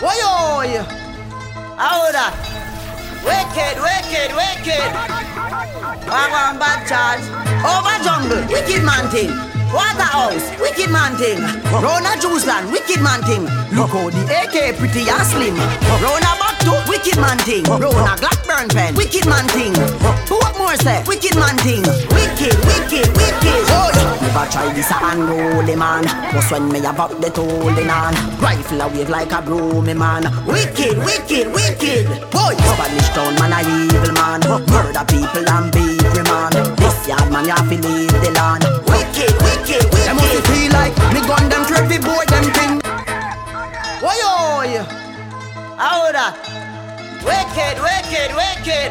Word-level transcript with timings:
Yo? 0.00 0.82
How 1.76 2.10
that? 2.12 2.32
Wicked, 3.20 3.76
wicked, 3.84 4.32
wicked. 4.32 4.88
Wagwan 6.08 6.58
bad 6.58 6.88
charge. 6.88 7.20
Over 7.60 8.02
jungle, 8.02 8.40
wicked 8.48 8.82
man. 8.82 9.49
Waterhouse, 9.72 10.46
wicked 10.60 10.90
man 10.90 11.16
thing. 11.16 11.40
Rona 11.70 12.18
Juice 12.20 12.46
Land, 12.46 12.70
wicked 12.72 13.00
man 13.00 13.22
thing. 13.22 13.44
Look 13.76 13.90
how 13.90 14.10
the 14.10 14.22
AK 14.26 14.76
pretty 14.76 15.08
and 15.08 15.26
slim. 15.26 15.56
Rona 16.02 16.32
back 16.38 16.60
wicked 16.88 17.20
man 17.20 17.38
thing. 17.38 17.64
Rona 17.64 18.16
Blackburn 18.18 18.68
pen, 18.68 18.94
wicked 18.94 19.26
man 19.26 19.46
thing. 19.48 19.72
What 20.28 20.58
more 20.58 20.76
say? 20.76 21.02
Wicked 21.06 21.34
man 21.36 21.56
thing. 21.58 21.82
Wicked, 22.10 22.56
wicked, 22.66 23.08
wicked. 23.16 23.62
Oh, 23.70 23.90
never 24.20 24.50
try 24.50 24.72
this 24.74 24.90
a 24.90 24.98
unruly 25.00 25.76
man. 25.76 26.04
Just 26.32 26.50
when 26.50 26.68
me 26.68 26.80
about 26.80 27.20
the 27.20 27.30
holding 27.30 27.90
on. 27.90 28.14
Rifle 28.38 28.80
a 28.80 28.88
wave 28.88 29.08
like 29.08 29.32
a 29.32 29.42
broomy 29.42 29.94
man. 29.94 30.24
Wicked, 30.46 30.98
wicked, 30.98 31.46
wicked. 31.52 32.06
Boy, 32.30 32.54
Spanish 32.58 33.08
town 33.14 33.34
man 33.38 33.52
a 33.54 33.60
evil 33.62 34.12
man. 34.14 34.40
Murder 34.68 35.04
people 35.06 35.48
and 35.48 35.72
beat 35.72 35.99
man. 36.40 36.76
This 36.76 37.08
yard 37.08 37.30
man 37.30 37.44
you 37.44 37.52
have 37.52 37.68
to 37.68 37.76
leave 37.76 38.12
the 38.24 38.30
land. 38.32 38.64
Wicked, 38.88 39.34
wicked, 39.44 39.84
wicked. 39.92 40.08
Them 40.08 40.16
must 40.16 40.46
feel 40.48 40.72
like 40.72 40.94
me 41.12 41.20
gun 41.28 41.44
them 41.52 41.64
trip 41.68 41.88
boy 42.00 42.24
them 42.32 42.46
thing. 42.56 42.72
Why 44.00 44.16
yo? 44.64 44.82
How 45.76 46.12
that? 46.12 46.34
Wicked, 47.28 47.76
wicked, 47.84 48.30
wicked. 48.40 48.90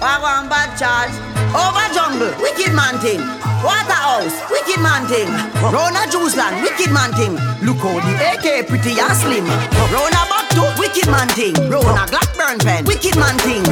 Wagwan 0.00 0.48
bad 0.48 0.70
charge. 0.78 1.29
Over 1.50 1.86
jungle, 1.92 2.30
wicked 2.38 2.72
man 2.74 2.98
thing. 3.02 3.20
Waterhouse, 3.66 4.38
wicked 4.50 4.80
man 4.80 5.06
thing. 5.10 5.28
Rona 5.60 6.06
Juice 6.10 6.36
Land, 6.36 6.62
wicked 6.62 6.92
man 6.92 7.12
thing. 7.12 7.34
Look 7.66 7.82
how 7.82 7.98
the 7.98 8.14
AK 8.30 8.68
pretty 8.68 8.98
and 9.00 9.16
slim. 9.18 9.44
Rona 9.90 10.22
back 10.30 10.48
to 10.54 10.62
wicked 10.78 11.10
man 11.10 11.28
thing. 11.34 11.54
Rona 11.68 12.06
Blackburn 12.06 12.58
pen, 12.62 12.84
wicked 12.84 13.16
man 13.18 13.36
thing. 13.42 13.64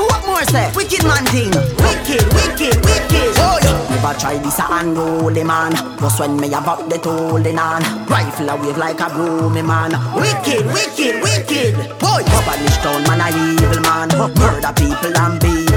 What 0.00 0.26
more 0.26 0.42
say? 0.44 0.72
Wicked 0.74 1.04
man 1.04 1.24
thing. 1.28 1.52
Wicked, 1.84 2.24
wicked, 2.32 2.76
wicked. 2.80 3.30
Oh, 3.44 3.58
yeah. 3.62 3.76
Never 3.92 4.18
try 4.18 4.38
this 4.38 4.58
a 4.58 4.66
unruly 4.70 5.44
man. 5.44 5.72
Just 6.00 6.20
when 6.20 6.36
me 6.36 6.48
about 6.48 6.88
the 6.88 6.98
holding 6.98 7.58
on. 7.58 7.82
Rifle 8.06 8.48
a 8.48 8.56
wave 8.56 8.78
like 8.78 9.00
a 9.00 9.08
broomy 9.10 9.62
man. 9.62 9.92
Wicked, 10.16 10.64
wicked, 10.72 11.22
wicked. 11.22 11.76
Boy, 12.00 12.24
Spanish 12.24 12.78
town 12.80 13.02
man 13.04 13.20
a 13.20 13.28
evil 13.36 13.80
man. 13.82 14.08
Murder 14.16 14.72
people 14.72 15.16
and. 15.16 15.38
This 15.40 15.67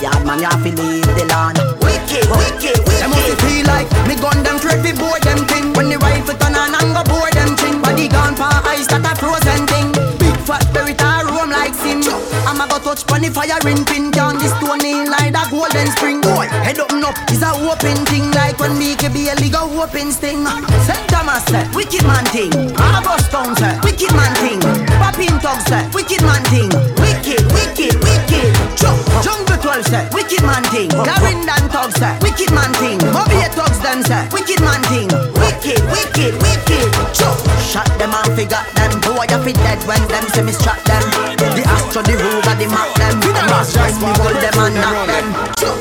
yard 0.00 0.24
man 0.26 0.38
you 0.40 0.46
have 0.46 0.62
to 0.62 0.70
leave 0.70 1.06
the 1.06 1.24
land. 1.30 1.58
Wicked, 1.82 2.24
wicked, 2.30 2.78
wicked. 2.86 3.00
Them 3.00 3.10
must 3.10 3.36
feel 3.42 3.64
like 3.66 3.88
me 4.08 4.14
gun 4.16 4.42
them 4.42 4.58
trip 4.58 4.82
board 4.96 5.22
them 5.22 5.44
thing. 5.46 5.72
When 5.74 5.88
the 5.90 5.98
rifle 5.98 6.34
turn 6.38 6.54
on 6.54 6.74
and 6.74 6.90
go 6.94 7.02
board 7.04 7.32
them 7.34 7.56
thing. 7.56 7.80
Body 7.82 8.08
gone 8.08 8.34
for 8.34 8.48
ice 8.64 8.86
that 8.88 9.04
a 9.04 9.12
frozen 9.18 9.66
thing. 9.66 9.92
Big 10.18 10.36
fat 10.42 10.62
spirit 10.70 11.00
a 11.00 11.26
roam 11.28 11.50
like 11.50 11.74
sin. 11.74 12.02
I'ma 12.46 12.66
go 12.66 12.78
touch 12.78 13.06
pon 13.06 13.22
the 13.22 13.30
firing 13.30 13.84
pin. 13.84 14.10
Down 14.10 14.38
this 14.38 14.54
stone 14.58 14.84
in 14.84 15.10
like 15.10 15.34
a 15.34 15.44
golden 15.50 15.88
spring. 15.94 16.20
Boy, 16.20 16.46
head 16.64 16.78
up 16.78 16.90
no 16.92 17.10
is 17.30 17.42
a 17.42 17.52
open 17.68 17.98
thing 18.06 18.30
like 18.32 18.58
when 18.58 18.78
Mickey 18.78 19.08
Bailey 19.08 19.50
go 19.50 19.68
open 19.82 20.10
sting. 20.10 20.46
St. 20.86 21.04
Thomas 21.12 21.44
say 21.46 21.66
wicked 21.74 22.04
man 22.06 22.24
thing. 22.32 22.52
August 22.78 23.30
Town 23.30 23.54
say 23.56 23.78
wicked 23.84 24.12
man 24.14 24.32
thing. 24.40 24.60
Popping 24.98 25.36
Tug 25.44 25.60
say 25.68 25.84
wicked 25.92 26.22
man 26.22 26.42
thing. 26.48 26.70
Wicked, 26.98 27.42
wicked, 27.52 27.94
wicked. 28.00 28.53
Jump, 28.76 28.98
Jungle 29.22 29.58
12 29.58 29.86
say 29.86 30.04
wicked 30.12 30.42
man 30.42 30.62
thing. 30.74 30.90
Garindan 30.90 31.64
Tug 31.70 31.92
say 31.96 32.16
wicked 32.20 32.50
man 32.52 32.72
thing. 32.80 32.98
Bobby 33.14 33.38
Tugs 33.54 33.78
them 33.80 34.02
say 34.02 34.28
wicked 34.32 34.60
man 34.60 34.82
thing. 34.90 35.08
Wicked, 35.38 35.80
wicked, 35.90 36.34
wicked. 36.42 36.88
Jump, 37.14 37.38
shot 37.62 37.88
them 37.98 38.12
and 38.14 38.30
figure 38.34 38.64
them. 38.74 38.92
Boy, 39.00 39.26
you 39.30 39.38
fit 39.42 39.56
dead 39.62 39.80
when 39.86 40.02
them 40.08 40.24
say 40.34 40.42
me 40.42 40.52
strap 40.52 40.82
them. 40.84 41.02
The 41.38 41.62
Astro, 41.66 42.02
the 42.02 42.14
Ruger, 42.18 42.54
the 42.58 42.66
Mac 42.68 42.90
them. 42.98 43.14
And 43.22 43.50
Ross 43.50 43.76
Rice, 43.76 43.98
me 44.02 44.10
hold 44.18 44.36
them 44.42 44.58
and 44.58 44.74
knock 44.74 45.06
them. 45.06 45.26
Jump. 45.60 45.80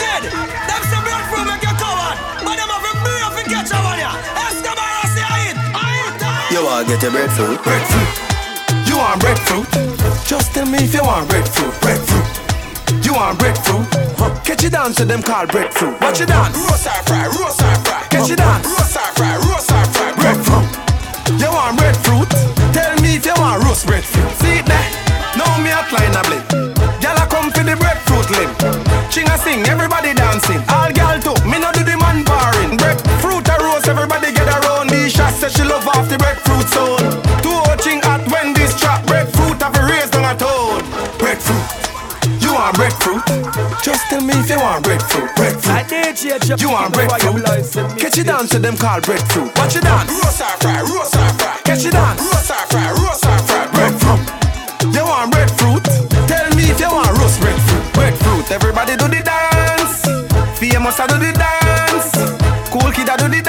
Kid, 0.00 0.24
them 0.26 0.82
say 0.88 1.00
breadfruit 1.04 1.46
make 1.46 1.62
you 1.62 1.70
a 1.70 1.80
I 1.80 2.16
I 2.16 2.64
I 5.74 6.08
I. 6.22 6.48
You 6.50 6.64
wanna 6.64 6.88
get 6.88 7.02
your 7.02 7.12
breadfruit? 7.12 7.62
Breadfruit. 7.62 8.39
Want 9.10 9.22
breadfruit? 9.22 9.66
Just 10.22 10.54
tell 10.54 10.70
me 10.70 10.86
if 10.86 10.94
you 10.94 11.02
want 11.02 11.26
breadfruit. 11.26 11.74
Breadfruit. 11.82 12.30
You 13.02 13.18
want 13.18 13.42
breadfruit? 13.42 13.82
Catch 14.46 14.62
you 14.62 14.70
dance 14.70 14.94
to 15.02 15.04
them 15.04 15.20
called 15.20 15.50
breadfruit. 15.50 16.00
Watch 16.00 16.20
you 16.20 16.26
dance. 16.26 16.54
Roast 16.54 16.86
or 16.86 17.02
fry, 17.10 17.26
roast 17.26 17.58
or 17.58 17.74
fry. 17.82 18.06
Catch 18.06 18.30
you 18.30 18.38
dance. 18.38 18.62
Roast 18.70 18.94
or 18.94 19.10
fry, 19.18 19.34
roast 19.50 19.66
or 19.74 19.82
fry. 19.90 20.14
Breadfruit. 20.14 21.42
You 21.42 21.50
want 21.50 21.74
breadfruit? 21.74 22.30
Tell 22.70 22.94
me 23.02 23.18
if 23.18 23.26
you 23.26 23.34
want 23.34 23.58
roast 23.66 23.82
breadfruit. 23.90 24.30
See 24.38 24.62
there? 24.62 24.88
Now 25.34 25.58
me 25.58 25.74
climb 25.90 26.14
a 26.14 26.22
blade. 26.30 26.46
Gyal 27.02 27.18
a 27.18 27.26
come 27.26 27.50
for 27.50 27.66
the 27.66 27.74
breadfruit 27.74 28.30
limb. 28.30 28.54
Ching 29.10 29.26
a 29.26 29.34
sing, 29.42 29.66
everybody 29.66 30.14
dancing. 30.14 30.62
All 30.70 30.86
gyal 30.94 31.18
too, 31.18 31.34
me 31.50 31.58
no 31.58 31.74
do 31.74 31.82
the 31.82 31.98
man 31.98 32.22
barring. 32.22 32.78
Breadfruit 32.78 33.42
a 33.42 33.58
roast, 33.58 33.90
everybody 33.90 34.30
get 34.30 34.46
around. 34.46 34.86
The 34.86 35.10
shot 35.10 35.34
say 35.34 35.50
she 35.50 35.66
love 35.66 35.88
off 35.98 36.06
the 36.08 36.14
breadfruit 36.14 36.68
soul. 36.70 37.29
Breadfruit 39.10 39.58
have 39.58 39.74
a 39.74 39.82
raised 39.90 40.14
on 40.14 40.24
a 40.24 40.34
toad. 40.38 40.82
Breadfruit. 41.18 41.66
You 42.38 42.54
want 42.54 42.76
breadfruit? 42.78 43.26
Just 43.82 44.06
tell 44.08 44.22
me 44.22 44.34
if 44.38 44.48
you 44.48 44.58
want 44.58 44.84
breadfruit. 44.84 45.34
Breadfruit. 45.34 46.60
You 46.60 46.70
want 46.70 46.94
breadfruit? 46.94 47.42
Catch 47.98 48.16
you 48.18 48.24
dance 48.24 48.50
to 48.50 48.58
them 48.58 48.76
called 48.76 49.04
breadfruit. 49.04 49.50
Watch 49.58 49.74
you 49.74 49.82
dance. 49.82 50.10
Roast 50.10 50.40
or 50.40 50.54
fry, 50.62 50.80
roast 50.82 51.16
or 51.16 51.30
fry. 51.38 51.58
Catch 51.64 51.84
you 51.84 51.90
dance. 51.90 52.20
Roast 52.22 52.50
or 52.54 52.64
fry, 52.70 52.90
roast 53.02 53.26
or 53.26 53.38
fry. 53.48 53.66
Breadfruit. 53.74 54.94
You 54.94 55.04
want 55.04 55.32
breadfruit? 55.32 55.84
Tell 56.30 56.48
me 56.54 56.70
if 56.70 56.78
you 56.78 56.90
want 56.90 57.10
roast 57.18 57.40
breadfruit. 57.40 57.84
Breadfruit. 57.92 58.50
Everybody 58.50 58.96
do 58.96 59.08
the 59.08 59.22
dance. 59.26 60.06
Famous 60.58 60.98
a 60.98 61.06
do 61.08 61.18
the 61.18 61.32
dance. 61.34 62.10
Cool 62.70 62.90
kid 62.92 63.08
a 63.08 63.16
do 63.18 63.26
the 63.28 63.39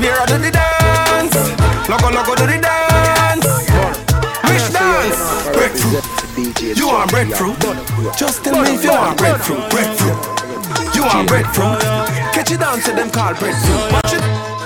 Shakespeare 0.00 0.22
a 0.22 0.26
do 0.26 0.38
the 0.38 0.50
dance. 0.50 1.36
Logo 1.88 2.08
logo 2.08 2.34
do 2.34 2.46
the 2.46 2.58
dance. 2.58 3.44
Which 4.48 4.72
dance? 4.72 5.20
Breadfruit. 5.52 6.76
You 6.76 6.86
want 6.88 7.10
breadfruit? 7.10 7.60
Just 8.16 8.42
tell 8.42 8.62
me 8.62 8.74
if 8.74 8.84
you 8.84 8.90
want 8.90 9.18
breadfruit. 9.18 9.70
Breadfruit. 9.70 10.94
You 10.94 11.02
want 11.04 11.28
breadfruit? 11.28 11.80
Catch 12.32 12.50
it 12.52 12.60
down 12.60 12.80
to 12.80 12.92
them 12.92 13.10
called 13.10 13.38
breadfruit. 13.38 13.92
Watch 13.92 14.14
it. 14.14 14.24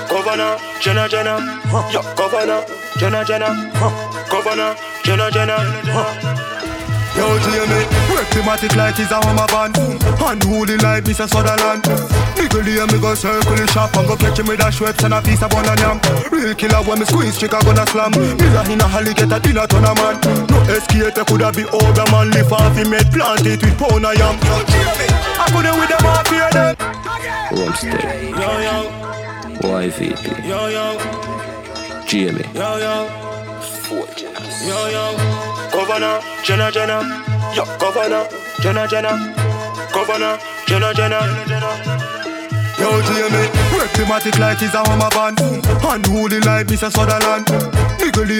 Governor, 0.08 0.56
Jenna 0.80 1.08
Jenna, 1.08 1.40
yo, 1.92 2.00
Governor, 2.14 2.64
Jenna 2.98 3.24
Jenna, 3.24 3.72
Governor, 4.30 4.76
Jenna 5.02 5.30
Jenna. 5.32 6.73
Yo, 7.16 7.38
Jamie, 7.38 7.86
work 8.10 8.26
thematic 8.34 8.74
like 8.74 8.98
it's 8.98 9.10
a 9.10 9.22
hammer 9.22 9.46
band. 9.46 9.78
Unholy 10.18 10.76
like 10.78 11.04
Mr. 11.04 11.28
Sutherland. 11.28 11.84
Nigga 12.34 12.60
here, 12.66 12.86
me 12.90 12.98
go 12.98 13.14
circle 13.14 13.54
the 13.54 13.66
shop 13.68 13.94
And 13.96 14.06
go 14.08 14.16
catch 14.16 14.38
him 14.38 14.46
with 14.46 14.58
a 14.58 14.68
Schweppes 14.70 15.04
and 15.04 15.14
a 15.14 15.22
piece 15.22 15.42
of 15.42 15.50
bun 15.50 15.64
and 15.64 15.78
yam. 15.78 16.00
Real 16.30 16.54
killer 16.54 16.82
when 16.82 16.98
me 16.98 17.06
squeeze, 17.06 17.38
chick, 17.38 17.54
I 17.54 17.62
gonna 17.62 17.86
slam. 17.86 18.12
A 18.14 18.72
in 18.72 18.80
a 18.80 18.86
holly, 18.88 19.14
get 19.14 19.30
a 19.30 19.38
dinner 19.38 19.66
ton 19.66 19.86
of 19.86 19.94
man. 19.94 20.18
No 20.50 20.58
escape, 20.74 21.14
coulda 21.26 21.52
be 21.54 21.64
older 21.70 22.06
man. 22.10 22.30
Live 22.34 22.52
off, 22.52 22.74
he 22.76 22.82
made 22.82 23.06
plant 23.14 23.46
it 23.46 23.62
with 23.62 23.78
pound 23.78 24.04
of 24.04 24.18
yam. 24.18 24.34
Yo, 24.42 24.56
Jamie, 24.66 25.10
I 25.38 25.46
couldn't 25.54 25.78
with 25.78 25.90
them 25.94 26.06
off 26.10 26.28
here 26.28 26.50
then. 26.50 26.74
Homestead, 27.54 28.34
Yo 28.34 28.50
yo, 28.66 28.76
YVP, 29.62 30.48
yo 30.50 30.66
yo, 30.66 30.98
Jamie, 32.06 32.42
yo 32.54 32.78
yo, 32.82 33.06
yo 34.66 34.88
yo. 34.90 35.34
Governor, 35.72 36.20
Jenna 36.44 36.70
Jenna, 36.70 37.00
yo, 37.54 37.64
Governor, 37.78 38.28
Jenna 38.62 38.86
Jenna, 38.86 39.34
Governor, 39.92 40.38
Jenna 40.66 40.92
Jenna. 40.94 42.13
Yo, 42.78 43.00
Jamie, 43.02 43.48
work 43.72 43.90
thematic 43.94 44.38
like 44.38 44.62
it's 44.62 44.74
a 44.74 44.82
hammer 44.86 45.10
band. 45.10 45.38
Unholy 45.82 46.40
like 46.40 46.66
Mr. 46.66 46.90
Sutherland? 46.90 47.48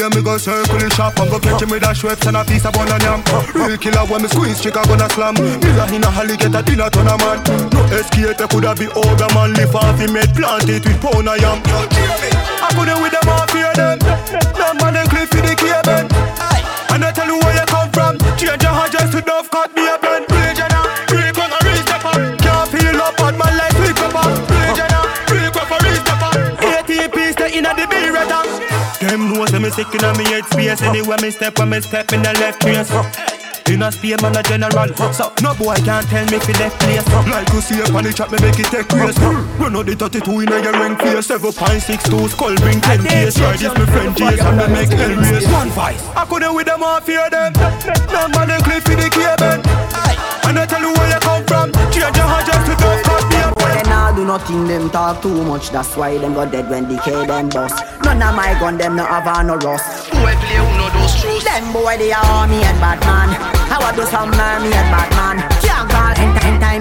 Here, 0.04 0.08
me 0.10 0.22
go 0.22 0.38
circle 0.38 0.78
the 0.78 0.88
shop 0.92 1.18
And 1.18 1.30
go 1.30 1.38
catch 1.38 1.62
him 1.62 1.70
with 1.70 1.82
a 1.82 1.92
Schweppes 1.96 2.26
and 2.26 2.36
a 2.36 2.44
piece 2.44 2.64
of 2.64 2.72
bun 2.72 2.88
and 2.88 3.02
yam. 3.02 3.20
Real 3.54 3.76
killer 3.76 4.04
when 4.06 4.22
me 4.22 4.28
squeeze, 4.28 4.60
chick, 4.60 4.76
I 4.76 4.84
gonna 4.84 5.08
slam. 5.10 5.34
Me 5.34 5.50
a 5.50 5.84
in 5.92 6.04
a 6.04 6.10
holly, 6.10 6.36
get 6.36 6.54
a 6.54 6.62
dinner 6.62 6.90
ton 6.90 7.08
of 7.08 7.18
man. 7.20 7.38
No 7.72 7.80
escape, 7.94 8.38
coulda 8.50 8.74
be 8.74 8.86
older 8.92 9.30
man 9.34 9.54
Live 9.54 9.74
off, 9.74 9.98
he 9.98 10.06
made 10.06 10.32
plant 10.34 10.68
it 10.68 10.84
with 10.84 11.00
pound 11.00 11.28
of 11.28 11.40
yam. 11.40 11.58
Yo, 11.64 11.80
Jamie, 11.94 12.32
I 12.60 12.68
couldn't 12.76 13.00
with 13.02 13.12
them 13.12 13.28
off 13.28 13.52
here 13.52 13.72
then 13.74 13.98
Them 13.98 14.74
man, 14.78 14.94
them 14.94 15.06
cliff 15.08 15.28
for 15.30 15.42
the 15.42 15.54
cable 15.56 16.06
And 16.92 17.04
I 17.04 17.10
tell 17.12 17.26
you 17.26 17.38
where 17.40 17.54
you 17.54 17.66
come 17.66 17.90
from. 17.90 18.18
Change 18.36 18.62
your 18.62 18.88
just 18.88 19.12
to 19.14 19.20
dove 19.22 19.50
cut 19.50 19.74
me 19.74 19.88
a 19.88 19.98
blend 19.98 20.33
Them 29.14 29.30
know 29.32 29.46
say 29.46 29.60
me 29.60 29.70
sick 29.70 29.94
in 29.94 30.02
me 30.18 30.26
head 30.26 30.44
space. 30.50 30.82
Anywhere 30.82 31.18
me 31.22 31.30
step, 31.30 31.56
when 31.60 31.70
me 31.70 31.80
step 31.80 32.12
in 32.12 32.20
the 32.20 32.34
left 32.34 32.60
trace 32.62 32.90
In 33.70 33.86
a 33.86 33.92
spear 33.92 34.18
man 34.18 34.34
a 34.34 34.42
general. 34.42 34.90
So 35.14 35.30
no 35.38 35.54
boy 35.54 35.78
can't 35.86 36.02
tell 36.10 36.26
me 36.34 36.42
fi 36.42 36.50
left 36.58 36.82
place. 36.82 37.06
Like 37.30 37.46
you 37.54 37.60
see 37.62 37.78
up 37.78 37.94
on 37.94 38.02
the 38.02 38.12
chat 38.12 38.32
me 38.34 38.42
make 38.42 38.58
it 38.58 38.66
take 38.74 38.88
place. 38.90 39.14
Run 39.62 39.76
out 39.76 39.86
the 39.86 39.94
32 39.94 40.18
in 40.18 40.50
a 40.50 40.58
your 40.58 40.74
ring 40.82 40.98
face 40.98 41.30
7.62 41.30 42.26
skull 42.26 42.56
bring 42.58 42.80
10 42.80 43.06
case 43.06 43.34
Try 43.38 43.54
this 43.54 43.70
me 43.78 43.86
friend 43.86 44.16
Jace 44.18 44.42
and 44.42 44.58
me 44.58 44.66
make 44.74 44.90
hell 44.90 45.14
race. 45.14 45.46
One 45.46 45.70
vice 45.70 46.02
I 46.18 46.26
couldn't 46.26 46.52
with 46.52 46.66
them 46.66 46.82
all 46.82 46.98
fear 46.98 47.30
them 47.30 47.54
man 47.54 48.50
they 48.50 48.58
cliff 48.66 48.82
in 48.90 48.98
the 48.98 49.06
cable 49.14 49.62
eh. 49.62 50.24
And 50.42 50.58
I 50.58 50.66
tell 50.66 50.82
you 50.82 50.90
where 50.90 51.08
you 51.08 51.20
come 51.22 51.46
from. 51.46 51.72
Change 51.88 52.18
your 52.18 52.26
heart 52.26 52.44
just 52.44 52.66
to 52.66 52.73
go 52.73 52.73
cut 52.73 52.73
me 52.73 52.73
up 54.14 54.20
They 54.20 54.24
nah 54.24 54.38
do 54.38 54.54
nothing, 54.54 54.66
them 54.66 54.90
talk 54.90 55.22
too 55.22 55.44
much. 55.44 55.70
That's 55.70 55.96
why 55.96 56.18
them 56.18 56.34
got 56.34 56.52
dead 56.52 56.68
when 56.70 56.88
decay 56.88 57.26
them 57.26 57.48
bust. 57.48 57.82
None 58.04 58.22
of 58.22 58.34
my 58.34 58.56
gun, 58.60 58.78
them 58.78 58.96
no 58.96 59.04
have 59.04 59.46
no 59.46 59.56
rust. 59.56 60.10
Boy 60.10 60.34
play 60.36 60.56
who 60.56 60.78
know 60.78 60.90
those 60.90 61.20
truths. 61.20 61.44
Them 61.44 61.72
boy 61.72 61.96
they 61.98 62.12
are 62.12 62.24
army 62.24 62.62
and 62.62 62.80
Batman 62.80 63.28
How 63.68 63.80
I 63.80 63.94
do 63.94 64.04
some 64.06 64.32
army 64.32 64.72
and 64.72 64.90
Batman 64.90 65.53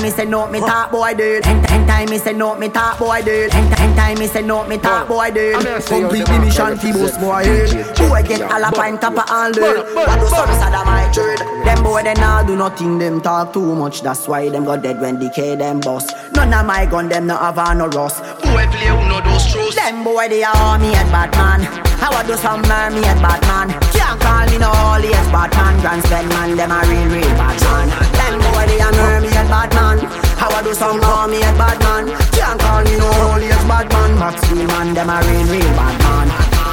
time 0.04 0.12
me 0.12 0.18
say 0.18 0.26
no 0.26 0.48
me 0.48 0.60
talk 0.60 0.92
boy 0.92 1.14
dude. 1.14 1.46
End, 1.48 1.72
end 1.72 1.88
time 1.88 2.10
me 2.10 2.18
say 2.18 2.34
no 2.34 2.56
me 2.56 2.68
talk 2.68 3.00
boy 3.00 3.22
dude. 3.22 3.54
End, 3.54 3.80
end 3.80 3.96
time 3.96 4.20
me 4.20 4.28
say 4.28 4.42
no 4.42 4.68
me 4.68 4.78
talk 4.78 5.08
boy 5.08 5.32
dude. 5.32 5.56
Complete 5.86 6.26
the 6.26 6.40
mission 6.40 6.78
fi 6.78 6.92
boost 6.92 7.20
boy 7.20 7.44
head 7.44 7.96
Boy 7.96 8.24
get 8.24 8.42
alapine 8.52 9.00
top 9.00 9.14
of 9.14 9.30
all 9.30 9.52
dude. 9.52 9.96
What 9.96 10.20
do 10.20 10.28
some 10.28 10.52
sad 10.60 10.76
of 10.76 10.86
my 10.86 11.10
trade 11.14 11.40
Them 11.66 11.84
boy 11.84 12.04
they 12.04 12.14
nah 12.16 12.44
do 12.44 12.56
nothing 12.58 12.98
them 12.98 13.22
talk 13.22 13.54
too 13.54 13.76
much. 13.76 14.02
That's 14.02 14.28
why 14.28 14.50
them 14.50 14.66
got 14.66 14.82
dead 14.84 15.00
when 15.00 15.20
decay 15.20 15.56
them 15.56 15.80
bust. 15.80 16.14
None 16.34 16.54
of 16.54 16.66
my 16.66 16.86
gun 16.86 17.08
them 17.08 17.28
no 17.28 17.38
have 17.38 17.78
no 17.78 17.88
rust. 17.88 18.22
Boy 18.44 18.68
play 18.68 18.88
who 18.88 19.08
know 19.08 19.22
those 19.22 19.46
truths. 19.52 19.76
them 19.76 20.04
boy 20.04 20.28
they 20.28 20.44
are 20.44 20.56
army 20.56 20.94
and 20.94 21.10
Batman. 21.12 21.62
How 22.04 22.12
I 22.12 22.28
do 22.28 22.36
some 22.36 22.66
army 22.66 23.06
and 23.06 23.22
Batman. 23.22 23.70
Can't 23.96 24.20
call 24.20 24.46
me 24.52 24.58
no 24.58 24.68
holy 24.68 25.14
as 25.14 25.28
Batman. 25.32 25.80
Grand 25.80 26.04
spend 26.04 26.28
man 26.28 26.58
them 26.58 26.72
a 26.72 26.82
real 26.92 27.08
real 27.08 27.36
Batman. 27.40 27.88
Them 28.20 28.43
boy 28.74 28.78
they 28.78 28.84
are 28.84 29.14
army 29.14 29.28
and 29.28 29.50
Batman 29.50 30.00
How 30.38 30.50
I 30.50 30.64
do 30.64 30.74
some 30.74 31.02
army 31.02 31.42
and 31.42 31.58
Batman 31.58 32.08
Can't 32.32 32.60
call 32.60 32.84
me 32.84 32.98
no 32.98 33.12
holy 33.12 33.48
as 33.48 33.64
Batman 33.66 34.18
Max 34.20 34.42
Steel 34.42 34.68
man 34.68 34.94
them 34.94 35.10
a 35.10 35.22
real 35.22 35.46
real 35.52 35.74
Batman 35.78 36.28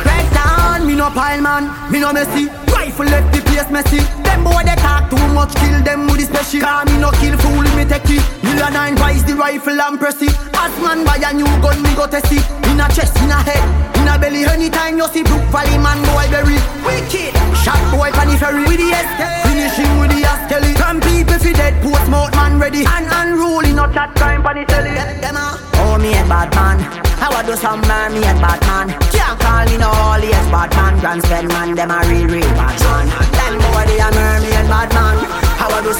Red 0.04 0.32
down 0.32 0.86
me 0.86 0.94
no 0.94 1.10
pile 1.10 1.40
man. 1.40 1.92
Me 1.92 2.00
no 2.00 2.12
messy. 2.12 2.46
Rifle 2.72 3.06
left 3.06 3.34
the 3.34 3.40
place 3.42 3.70
messy 3.70 4.19
Them 4.30 4.46
boy 4.46 4.62
they 4.62 4.78
talk 4.78 5.10
too 5.10 5.26
much. 5.34 5.50
Kill 5.58 5.82
them 5.82 6.06
with 6.06 6.22
the 6.22 6.26
special 6.30 6.62
Call 6.62 6.86
me 6.86 7.02
no 7.02 7.10
kill 7.18 7.34
fool 7.42 7.66
me 7.74 7.82
take 7.82 8.06
it. 8.06 8.22
Million 8.46 8.72
nine 8.72 8.96
vice 8.96 9.26
the 9.26 9.34
rifle 9.34 9.74
and 9.74 9.98
press 9.98 10.22
it. 10.22 10.30
As 10.54 10.70
man 10.78 11.02
buy 11.02 11.18
a 11.18 11.34
new 11.34 11.50
gun 11.58 11.82
me 11.82 11.90
go 11.98 12.06
test 12.06 12.30
it. 12.30 12.46
In 12.70 12.78
a 12.78 12.86
chest 12.94 13.18
in 13.18 13.34
a 13.34 13.42
head 13.42 13.62
In 13.98 14.06
a 14.06 14.14
belly. 14.14 14.46
Anytime 14.46 14.96
you 14.96 15.08
see 15.10 15.26
Brook 15.26 15.42
Valley 15.50 15.78
man 15.82 15.98
boy 16.06 16.30
berry 16.30 16.58
Wicked. 16.86 17.34
Shot 17.58 17.82
boy 17.90 18.14
pan 18.14 18.30
ferry. 18.38 18.62
With 18.70 18.78
the 18.78 18.94
escape 18.94 19.42
Finishing 19.50 19.94
with 19.98 20.14
the 20.14 20.22
askelly 20.22 20.78
Some 20.78 21.00
people 21.02 21.38
fi 21.42 21.52
dead 21.52 21.74
Post 21.82 22.06
mouth 22.06 22.30
man 22.38 22.58
ready. 22.62 22.86
And 22.86 23.10
unruly 23.10 23.72
no 23.74 23.90
chat 23.90 24.14
crime 24.14 24.42
pan 24.46 24.62
telly. 24.66 24.94
Them 24.94 25.36
a 25.36 25.58
Oh 25.82 25.98
me 25.98 26.12
and 26.14 26.28
bad 26.28 26.54
man. 26.54 26.78
How 27.18 27.32
I 27.32 27.42
do 27.42 27.56
some 27.56 27.80
man 27.88 28.12
me 28.12 28.22
and 28.22 28.40
bad 28.40 28.60
man. 28.68 28.86
Can't 29.10 29.40
call 29.40 29.64
me 29.66 29.76
no 29.80 29.88
holy 29.88 30.28
as 30.28 30.46
bad 30.52 30.70
man. 30.76 31.00
Grand 31.00 31.22
spend 31.24 31.48
man 31.48 31.74
them 31.74 31.90
a 31.90 31.98
real 32.06 32.28
real 32.28 32.49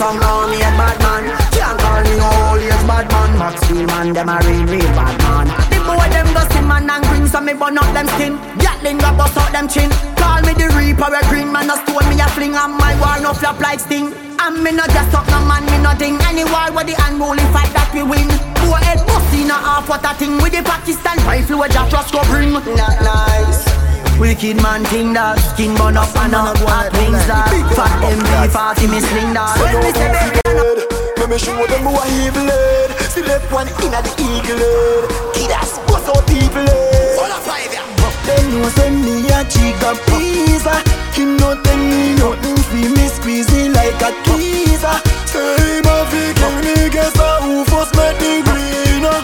some 0.00 0.16
me 0.16 0.56
and 0.64 0.76
bad 0.80 0.96
man. 1.04 1.24
Can't 1.52 1.76
call 1.76 2.00
me 2.00 2.16
no 2.16 2.28
holy 2.48 2.72
bad 2.88 3.06
man. 3.12 3.30
Max 3.36 3.60
man 3.68 4.08
them 4.16 4.32
a 4.32 4.40
real 4.48 4.64
real 4.64 4.92
bad 4.96 5.16
man. 5.20 5.46
The 5.68 5.76
boy 5.84 6.08
them 6.08 6.28
see 6.48 6.64
man 6.64 6.88
and 6.88 7.04
green 7.04 7.28
So 7.28 7.40
me 7.44 7.52
burn 7.52 7.76
out 7.76 7.92
them 7.92 8.08
skin. 8.16 8.40
Gatling 8.56 8.96
go 8.96 9.12
bust 9.12 9.36
out 9.36 9.52
them 9.52 9.68
chin. 9.68 9.92
Call 10.16 10.40
me 10.40 10.56
the 10.56 10.72
reaper 10.72 11.12
a 11.12 11.20
green 11.28 11.52
man 11.52 11.68
a 11.68 11.76
stone 11.84 12.08
me 12.08 12.16
a 12.16 12.26
fling. 12.32 12.56
On 12.56 12.72
my 12.80 12.96
wall 12.96 13.20
no 13.20 13.36
flap 13.36 13.60
like 13.60 13.80
sting. 13.80 14.08
And 14.40 14.64
me 14.64 14.72
no 14.72 14.88
just 14.88 15.12
up 15.12 15.28
no 15.28 15.44
man, 15.44 15.68
me 15.68 15.76
nothing 15.84 16.16
Any 16.24 16.48
war 16.48 16.72
where 16.72 16.88
the 16.88 16.96
unruly 17.04 17.44
fight 17.52 17.68
that 17.76 17.92
we 17.92 18.00
win. 18.00 18.28
Boy 18.64 18.80
head 18.80 19.04
bust 19.04 19.36
in 19.36 19.52
a 19.52 19.58
half 19.60 19.84
what 19.86 20.00
a 20.00 20.16
thing 20.16 20.40
With 20.40 20.56
the 20.56 20.64
Pakistan 20.64 21.20
rifle 21.28 21.58
where 21.60 21.68
Jack 21.68 21.92
Ross 21.92 22.10
go 22.10 22.24
bring. 22.32 22.52
Not 22.56 22.96
nice 23.04 23.69
Wicked 24.20 24.60
man 24.60 24.84
thing 24.92 25.16
that 25.16 25.40
Skin 25.40 25.72
burn 25.80 25.96
up 25.96 26.12
and 26.20 26.36
a 26.36 26.52
hot 26.60 26.92
wings 26.92 27.24
that. 27.24 27.48
Fat 27.72 27.88
MV 28.04 28.52
party 28.52 28.84
me 28.84 29.00
sling 29.00 29.32
that. 29.32 29.56
When 29.56 29.80
me 29.80 29.90
say 29.96 30.12
baby 30.12 30.44
Let 31.16 31.32
me 31.32 31.40
show 31.40 31.56
them 31.56 31.88
who 31.88 31.96
I 31.96 32.04
evil 32.20 32.44
head 32.44 32.92
See 33.08 33.24
left 33.24 33.48
one 33.48 33.64
in 33.80 33.96
at 33.96 34.04
the 34.04 34.12
eagle 34.20 34.60
head 34.60 35.08
Kid 35.32 35.56
ass, 35.56 35.80
what's 35.88 36.04
up 36.04 36.20
people 36.28 36.68
head 36.68 37.16
Them 38.28 38.44
know 38.60 38.68
send 38.76 39.00
me 39.00 39.24
a 39.32 39.40
chica 39.48 39.96
pizza. 40.04 40.84
Him 41.16 41.40
no 41.40 41.56
tell 41.56 41.80
me 41.80 42.12
nothing 42.20 42.60
Free 42.68 42.92
me 42.92 43.08
squeeze 43.08 43.48
me 43.48 43.72
like 43.72 44.04
a 44.04 44.12
tweezer. 44.28 45.00
Say 45.32 45.80
him 45.80 45.88
a 45.88 45.96
fi 46.12 46.36
kill 46.36 46.56
me 46.60 46.92
Guess 46.92 47.16
a 47.16 47.40
who 47.40 47.64
first 47.64 47.96
met 47.96 48.20
the 48.20 48.44
greener. 48.44 49.16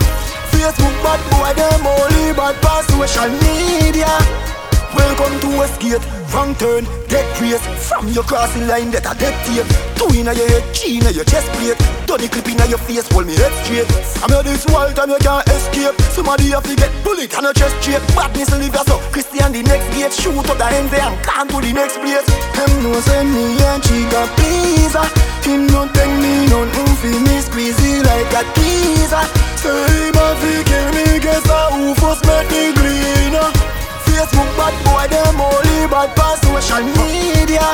Facebook 0.57 0.97
bad 1.05 1.21
boy 1.29 1.53
Them 1.53 1.85
only 1.85 2.33
bad 2.33 2.57
pass 2.65 2.89
social 2.89 3.29
media 3.45 4.56
Welcome 4.97 5.39
to 5.41 5.49
Westgate 5.61 6.01
Wrong 6.33 6.55
turn, 6.57 6.85
dead 7.09 7.29
race 7.41 7.61
From 7.85 8.09
your 8.09 8.25
crossing 8.25 8.67
line 8.67 8.91
that 8.97 9.05
a 9.05 9.13
dead 9.13 9.37
tape. 9.45 9.69
Two 9.97 10.09
inna 10.17 10.33
your 10.33 10.49
head, 10.49 10.65
three 10.73 10.97
inna 10.97 11.13
your 11.13 11.25
chest 11.29 11.53
plate. 11.57 11.77
Dirty 12.09 12.29
clip 12.33 12.49
inna 12.49 12.65
your 12.65 12.81
face, 12.81 13.05
hold 13.13 13.29
me 13.29 13.37
head 13.37 13.53
straight. 13.65 13.89
From 14.17 14.33
your 14.33 14.43
this 14.43 14.65
world 14.73 14.97
and 14.97 15.13
you 15.13 15.21
can't 15.21 15.45
escape. 15.53 15.97
Somebody 16.17 16.57
have 16.57 16.65
to 16.65 16.75
get 16.77 16.89
bullet 17.05 17.29
on 17.37 17.45
your 17.45 17.53
chest 17.53 17.77
straight. 17.85 18.01
Badness 18.17 18.53
live 18.57 18.77
up, 18.77 18.89
Christian 19.13 19.53
the 19.53 19.63
next 19.69 19.85
gate. 19.93 20.13
Shoot 20.17 20.49
up 20.49 20.57
the 20.57 20.67
end 20.73 20.93
and 20.93 21.17
can 21.21 21.45
to 21.49 21.57
the 21.61 21.73
next 21.77 22.01
place. 22.01 22.27
Them 22.57 22.73
no 22.81 22.97
send 23.05 23.29
me 23.37 23.61
and 23.61 23.81
a 23.81 23.85
chica 23.85 24.23
pleaser 24.41 25.07
Him 25.45 25.69
no 25.69 25.85
take 25.93 26.17
me 26.25 26.49
nothing 26.49 26.93
fi 27.01 27.13
me 27.21 27.37
squeezy 27.45 28.01
like 28.01 28.33
a 28.33 28.43
teaser. 28.57 29.25
Say 29.61 29.77
him 30.09 30.17
a 30.17 30.27
fi 30.41 30.53
kill 30.65 30.87
me, 30.97 31.07
guess 31.21 31.45
a 31.53 31.61
who 31.77 31.93
first 32.01 32.25
met 32.25 32.49
the 32.49 32.73
greener 32.77 33.76
Facebook 34.17 34.49
bad 34.57 34.73
boy, 34.81 35.05
them 35.13 35.37
only 35.37 35.85
bad 35.93 36.09
pass 36.17 36.41
social 36.41 36.81
media. 36.97 37.69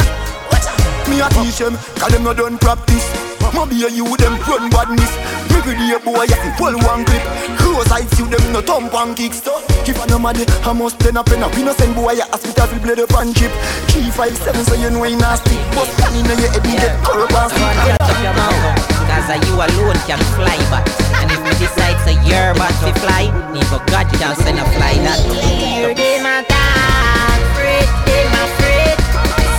Me 1.07 1.23
a 1.23 1.29
teach 1.31 1.63
them, 1.63 1.79
cause 1.95 2.11
them 2.11 2.25
no 2.25 2.35
done 2.35 2.59
practice. 2.59 3.07
Ma 3.55 3.65
be 3.67 3.85
a 3.87 3.89
you, 3.89 4.11
them 4.19 4.35
run 4.51 4.67
badness. 4.71 5.13
Me 5.55 5.63
be 5.63 5.73
the 5.79 6.01
boy, 6.03 6.27
fi 6.27 6.51
pull 6.59 6.75
one 6.83 7.05
clip. 7.07 7.23
Close 7.63 7.91
eyes, 7.93 8.11
you 8.19 8.27
them 8.27 8.43
no 8.53 8.61
thump 8.61 8.93
and 8.95 9.15
kick 9.17 9.35
stuff. 9.35 9.63
If 9.87 10.03
I 10.03 10.07
no 10.07 10.19
money, 10.19 10.43
I 10.67 10.73
must 10.73 10.99
pen 10.99 11.17
up 11.17 11.27
pen 11.27 11.45
up. 11.45 11.55
We 11.55 11.63
no 11.63 11.73
send 11.75 11.95
boy 11.95 12.19
ya 12.19 12.27
hospital 12.27 12.67
fi 12.67 12.79
blade 12.79 12.99
up 12.99 13.15
and 13.23 13.37
chip. 13.37 13.53
Three 13.95 14.11
five 14.11 14.37
seven, 14.37 14.65
so 14.65 14.75
you 14.75 14.91
know 14.91 15.05
he 15.05 15.15
nasty. 15.15 15.55
But 15.79 15.87
can 15.95 16.17
in 16.19 16.27
your 16.27 16.37
head, 16.43 16.59
you 16.59 16.75
get 16.75 16.99
corrupt 17.07 17.39
and 17.39 17.51
stick. 17.55 18.03
up 18.03 18.19
your 18.23 18.35
mouth 18.35 18.93
Cause 19.07 19.29
uh, 19.31 19.39
you 19.47 19.55
alone 19.55 19.99
can 20.07 20.19
fly 20.35 20.57
back 20.71 20.87
And 21.21 21.31
if 21.31 21.41
me 21.43 21.53
decide 21.59 21.99
say 22.07 22.17
you're 22.25 22.51
about 22.55 22.73
to 22.83 22.91
fly 23.01 23.29
for 23.73 23.81
God 23.89 24.05
you 24.13 24.19
down 24.19 24.37
send 24.37 24.59
a 24.59 24.65
fly 24.77 24.95
that 25.01 25.21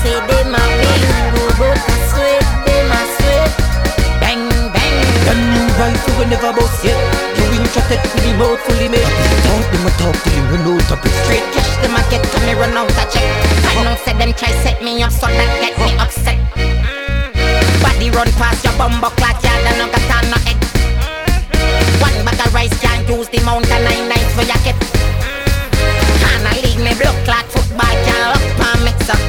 Say 0.03 0.19
them 0.19 0.51
a 0.51 0.59
bingo, 0.59 1.43
but 1.55 1.79
a 1.79 1.95
sweat, 2.11 2.43
them 2.67 2.91
a 2.91 2.99
sweat. 3.15 3.51
Bang, 4.19 4.51
bang. 4.75 4.99
Them 5.23 5.39
new 5.55 5.63
rifle 5.79 6.19
we 6.19 6.25
never 6.27 6.51
bust 6.51 6.83
yet 6.83 6.99
You 7.39 7.47
interested 7.55 8.03
to 8.03 8.17
the 8.19 8.35
mouth 8.35 8.59
fully 8.67 8.91
made. 8.91 9.07
Talk 9.47 9.63
them 9.71 9.87
a 9.87 9.91
talk 9.95 10.15
till 10.27 10.35
him 10.35 10.45
run 10.51 10.75
out 10.75 10.91
of 10.91 10.99
Straight 11.23 11.47
cash 11.55 11.71
them 11.79 11.95
a 11.95 12.03
get 12.11 12.19
to 12.19 12.37
me 12.43 12.51
run 12.51 12.75
out 12.75 12.91
a 12.91 13.05
check. 13.07 13.23
I 13.63 13.79
know 13.87 13.95
say 14.03 14.11
them 14.11 14.35
try 14.35 14.51
set 14.59 14.83
me 14.83 14.99
up 14.99 15.11
so 15.15 15.31
that 15.31 15.51
get 15.63 15.71
me 15.79 15.95
upset. 15.95 16.35
Mm-hmm. 16.59 17.79
Body 17.79 18.11
run 18.11 18.27
past 18.35 18.59
your 18.59 18.75
bumbo 18.75 19.07
clock 19.15 19.39
yard 19.39 19.63
and 19.63 19.77
no 19.79 19.87
got 19.87 20.03
on 20.19 20.27
no 20.27 20.37
head. 20.43 20.59
Mm-hmm. 20.59 22.03
One 22.03 22.17
bag 22.27 22.43
of 22.43 22.51
rice 22.51 22.75
can't 22.83 23.07
use 23.07 23.31
the 23.31 23.39
amount 23.39 23.71
of 23.71 23.79
nine 23.87 24.11
nights 24.11 24.35
for 24.35 24.43
your 24.43 24.59
And 24.67 24.75
mm-hmm. 24.83 26.43
I 26.43 26.59
leave 26.59 26.83
me 26.83 26.91
blood 26.99 27.15
clot 27.23 27.47
football 27.47 27.95
can't 28.03 28.35
up 28.35 28.43
and 28.67 28.83
mix 28.83 29.07
up 29.07 29.23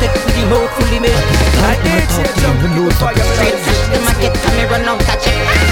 You 0.00 0.06
interested 0.06 0.24
with 0.24 0.34
the 0.34 0.46
mouth 0.48 0.70
fully 0.80 0.98
made 0.98 1.12
Talk 1.60 1.76
them 1.84 1.98
a 1.98 2.06
talk 2.08 2.32
till 2.40 2.52
him 2.56 2.72
run 2.72 2.80
out 2.80 3.12
of 3.12 3.36
breath 3.36 3.36
Straight 3.36 3.60
cash 3.60 3.84
them 3.92 4.08
a 4.08 4.12
get 4.16 4.32
to 4.32 4.48
me 4.56 4.64
run 4.64 5.69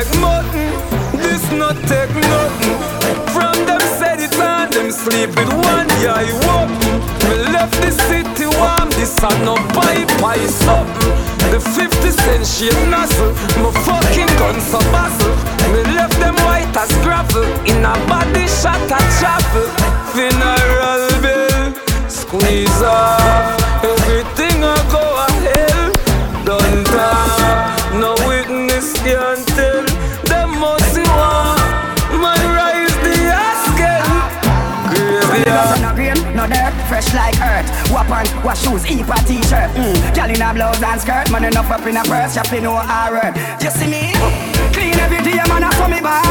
like 0.00 0.20
mutton. 0.20 0.72
This 1.20 1.44
not 1.52 1.76
take 1.84 2.14
nothing. 2.32 2.78
From 3.34 3.54
them 3.68 3.80
said 3.98 4.20
it 4.20 4.32
and 4.34 4.72
them 4.72 4.90
sleep 4.90 5.28
with 5.36 5.52
one 5.52 5.88
eye 6.08 6.32
open. 6.56 6.96
Me 7.28 7.36
left 7.52 7.76
the 7.84 7.92
city 8.08 8.46
warm, 8.58 8.88
this 8.96 9.16
a 9.22 9.30
no 9.44 9.56
pipe 9.76 10.08
pie 10.20 10.46
something. 10.64 11.12
The 11.52 11.60
50 11.60 12.10
cent 12.22 12.46
shit 12.46 12.78
nozzle, 12.88 13.32
my 13.60 13.70
fucking 13.84 14.32
gun 14.40 14.60
so 14.60 14.80
bustle. 14.92 15.36
Me 15.72 15.82
left 15.96 16.18
them 16.20 16.36
white 16.46 16.74
as 16.76 16.92
gravel, 17.04 17.44
in 17.68 17.84
a 17.84 17.94
body 18.08 18.46
shot 18.48 18.80
a 18.96 19.00
chapel. 19.18 19.66
Funeral 20.14 21.04
bill, 21.20 21.74
squeeze 22.08 22.82
off, 22.82 23.60
earth. 37.90 38.08
Weapon, 38.08 38.44
wash 38.44 38.62
shoes, 38.62 38.84
heap 38.84 39.08
a 39.08 39.18
t-shirt. 39.24 39.70
Mm. 39.74 40.14
Girl 40.14 40.30
in 40.30 40.42
a 40.42 40.54
blouse 40.54 40.82
and 40.82 41.00
skirt, 41.00 41.30
man 41.30 41.44
enough 41.44 41.70
up 41.70 41.86
in 41.86 41.96
a 41.96 42.02
purse, 42.02 42.34
shopping 42.34 42.62
no 42.62 42.74
R. 42.74 43.34
You 43.60 43.70
see 43.70 43.86
me? 43.86 44.12
Clean 44.72 44.98
every 44.98 45.22
day, 45.22 45.36
man, 45.48 45.64
I 45.64 45.70
saw 45.74 45.88
me 45.88 46.00
bar. 46.00 46.22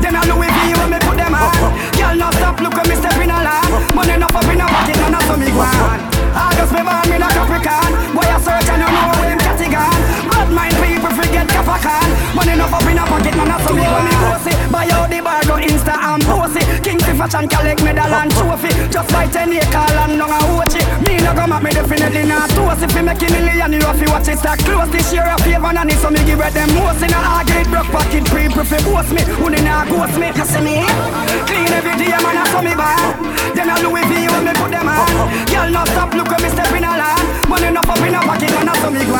Then 0.00 0.16
I 0.16 0.24
Louis 0.24 0.48
V 0.48 0.74
when 0.78 0.90
me 0.90 0.98
put 1.00 1.16
them 1.16 1.34
on. 1.34 1.52
Girl, 1.98 2.16
no 2.16 2.30
stop, 2.32 2.60
look 2.60 2.74
at 2.74 2.88
me 2.88 2.94
step 2.96 3.16
in 3.18 3.30
a 3.30 3.38
land. 3.42 3.94
Man 3.94 4.10
enough 4.10 4.34
up 4.34 4.44
in 4.44 4.60
a 4.60 4.66
pocket, 4.66 4.96
man, 4.96 5.14
I 5.14 5.20
saw 5.26 5.36
me 5.36 5.50
go 5.50 5.60
on. 5.60 5.98
August 6.30 6.72
me 6.72 6.82
born, 6.82 7.04
me 7.10 7.18
not 7.18 7.32
Capricorn. 7.32 7.90
Boy, 8.14 8.26
I 8.26 8.38
search 8.40 8.68
and 8.70 8.82
you 8.82 8.88
know 8.88 9.20
where 9.20 9.30
him 9.30 9.38
catty. 9.38 10.29
Bad 10.50 10.74
mind 10.74 10.74
people 10.82 11.14
forget 11.14 11.46
Capricorn. 11.46 12.10
Man 12.34 12.48
enough 12.50 12.74
up 12.74 12.82
in 12.82 12.98
a 12.98 13.04
pocket, 13.06 13.34
man, 13.38 13.50
I 13.54 13.56
saw 13.62 13.70
me 13.70 13.86
go 13.86 13.94
on. 13.94 14.10
Pussy, 14.34 14.52
buy 14.70 14.88
out 14.90 15.06
the 15.06 15.22
bar, 15.22 15.42
go 15.46 15.54
Insta 15.62 15.94
and 15.94 16.26
it. 16.26 16.82
King 16.82 16.98
fi 16.98 17.12
fashion, 17.14 17.46
collect 17.46 17.82
medal 17.86 18.10
and 18.10 18.30
trophy. 18.34 18.70
Just 18.90 19.08
buy 19.14 19.26
10 19.30 19.52
acre 19.54 19.86
land, 19.94 20.18
down 20.18 20.34
a 20.34 20.38
it. 20.66 20.74
Me 21.06 21.22
no 21.22 21.30
go 21.34 21.46
at 21.46 21.62
me 21.62 21.70
definitely 21.70 22.26
not 22.26 22.50
toast. 22.50 22.82
If 22.82 22.94
you 22.94 23.02
make 23.06 23.22
a 23.22 23.28
million, 23.30 23.72
you 23.78 23.86
have 23.86 23.98
to 23.98 24.06
watch 24.10 24.26
it 24.26 24.38
stack 24.38 24.58
close. 24.66 24.90
This 24.90 25.12
year 25.14 25.22
a 25.22 25.38
favor, 25.38 25.70
and 25.70 25.92
so 26.02 26.10
me 26.10 26.18
give 26.26 26.42
it 26.42 26.50
them 26.50 26.70
most. 26.74 27.02
In 27.02 27.14
a 27.14 27.18
argue, 27.30 27.62
broke 27.70 27.90
pocket, 27.94 28.26
people 28.26 28.66
fi 28.66 28.78
boast 28.82 29.14
me. 29.14 29.22
Who 29.38 29.54
not 29.54 29.86
ghost 29.86 30.18
me? 30.18 30.34
You 30.34 30.46
see 30.50 30.62
me? 30.66 30.82
Clean 31.46 31.70
every 31.70 31.94
day, 31.94 32.10
man, 32.18 32.42
I 32.42 32.44
saw 32.50 32.62
me 32.62 32.74
bar. 32.74 32.98
Then 33.54 33.70
a 33.70 33.78
Louis 33.86 34.02
V 34.02 34.26
when 34.26 34.50
me 34.50 34.52
put 34.58 34.74
them 34.74 34.90
on. 34.90 35.30
Girl, 35.46 35.70
no 35.70 35.86
stop, 35.94 36.10
look 36.10 36.32
at 36.34 36.42
me 36.42 36.50
step 36.50 36.74
in 36.74 36.82
a 36.82 36.90
land. 36.90 37.22
Money 37.46 37.70
enough 37.70 37.86
up 37.86 38.02
in 38.02 38.14
a 38.14 38.20
pocket, 38.26 38.50
man, 38.50 38.66
I 38.66 38.74
saw 38.82 38.90
me 38.90 39.04
go. 39.06 39.14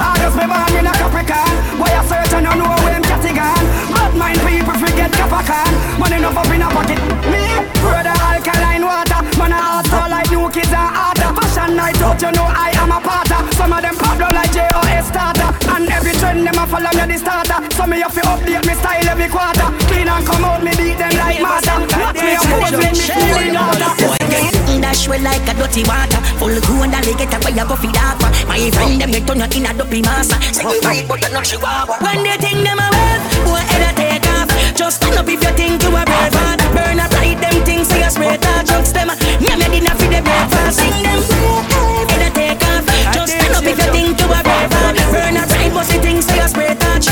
August 0.00 0.36
me 0.36 0.49
born, 0.50 0.70
me 0.74 0.80
not 0.82 0.96
Capricorn. 0.98 1.54
Boy, 1.78 1.94
I 1.94 2.02
search 2.10 2.34
and 2.34 2.46
you 2.46 2.54
know 2.58 2.74
where 2.82 3.00
catty 3.06 3.32
gone. 3.38 3.64
Bad 3.94 4.12
mind 4.18 4.40
people 4.42 4.76
forget 4.82 5.10
Capricorn. 5.14 5.72
Money 6.00 6.16
enough 6.18 6.36
up 6.36 6.50
in 6.50 6.62
a 6.66 6.68
pocket. 6.74 6.98
Me, 7.30 7.42
brother, 7.78 8.16
alkaline 8.18 8.84
water. 8.84 9.20
Man, 9.38 9.52
I 9.54 9.82
all 9.86 10.10
like 10.10 10.30
new 10.30 10.50
kids 10.50 10.74
and 10.74 10.90
harder. 10.96 11.19
Fashion 11.60 11.76
night 11.76 12.00
out, 12.00 12.20
you 12.22 12.32
know 12.32 12.48
I 12.48 12.72
am 12.80 12.90
a 12.90 13.00
parter. 13.00 13.40
Some 13.54 13.72
of 13.72 13.82
them 13.82 13.96
pop 13.96 14.18
like 14.18 14.52
J.O.S. 14.52 15.08
starter. 15.08 15.50
And 15.68 15.88
every 15.90 16.12
trend 16.12 16.46
them 16.46 16.56
a 16.56 16.64
follow 16.66 16.92
me 16.96 17.12
the 17.12 17.18
starter. 17.18 17.58
So 17.76 17.86
me 17.86 18.00
have 18.00 18.14
to 18.14 18.20
update 18.20 18.66
me 18.66 18.74
style 18.74 19.08
every 19.08 19.28
quarter. 19.28 19.68
Clean 19.88 20.08
and 20.08 20.24
come 20.26 20.44
out, 20.44 20.62
me 20.62 20.72
beat 20.76 20.96
them 20.96 21.12
like 21.20 21.40
master. 21.42 21.76
Watch 22.00 22.16
me 22.16 22.32
a 22.32 22.40
pose 22.40 22.76
when 22.80 22.94
me 22.96 23.06
feeling 23.12 23.54
harder. 23.54 23.92
Dash 24.80 25.06
well 25.08 25.20
like 25.20 25.44
a 25.44 25.52
dirty 25.52 25.84
water 25.84 26.16
Full 26.40 26.56
crew 26.62 26.82
and 26.82 26.94
the 27.04 27.12
get 27.12 27.28
where 27.44 27.52
you 27.52 27.68
go 27.68 27.76
feed 27.76 27.96
up 28.00 28.16
My 28.48 28.70
friend 28.72 28.98
them 28.98 29.12
they 29.12 29.20
turn 29.20 29.36
in 29.38 29.68
a 29.68 29.76
dopey 29.76 30.00
massa 30.00 30.40
Say 30.56 30.64
we 30.64 30.80
right 30.80 31.04
but 31.06 31.20
not 31.30 31.44
chihuahua 31.44 32.00
When 32.00 32.24
they 32.24 32.40
think 32.40 32.64
them 32.64 32.80
a 32.80 32.88
wave, 32.88 33.22
boy 33.44 33.60
head 33.60 33.84
a 33.84 33.90
take 33.92 34.26
off 34.32 34.48
Just 34.74 34.96
stand 34.96 35.18
up 35.18 35.28
if 35.28 35.42
you 35.42 35.52
think 35.52 35.82
you 35.82 35.92
a 35.92 36.00
brave 36.00 36.32
man 36.32 36.58
Burn 36.72 36.98
up 36.98 37.12
right 37.12 37.38
them 37.38 37.62
things 37.66 37.88
say 37.88 38.00
you 38.00 38.08
spray 38.08 38.38
touch 38.38 38.66
Drugs 38.72 38.92
them, 38.94 39.08
me 39.10 39.66
dinner 39.68 39.89
for 39.89 39.89
head 42.10 42.24
a 42.26 42.30
take 42.34 42.62
off. 42.68 42.84
Just 43.14 43.32
stand 43.32 43.54
up 43.54 43.64
if 43.64 43.78
you 43.78 43.90
think 43.92 44.20
you 44.20 44.26
a 44.26 44.40
Burn 45.12 45.36
but 45.72 45.86
the 45.86 46.48
spray 46.48 46.74
touch. 46.74 47.08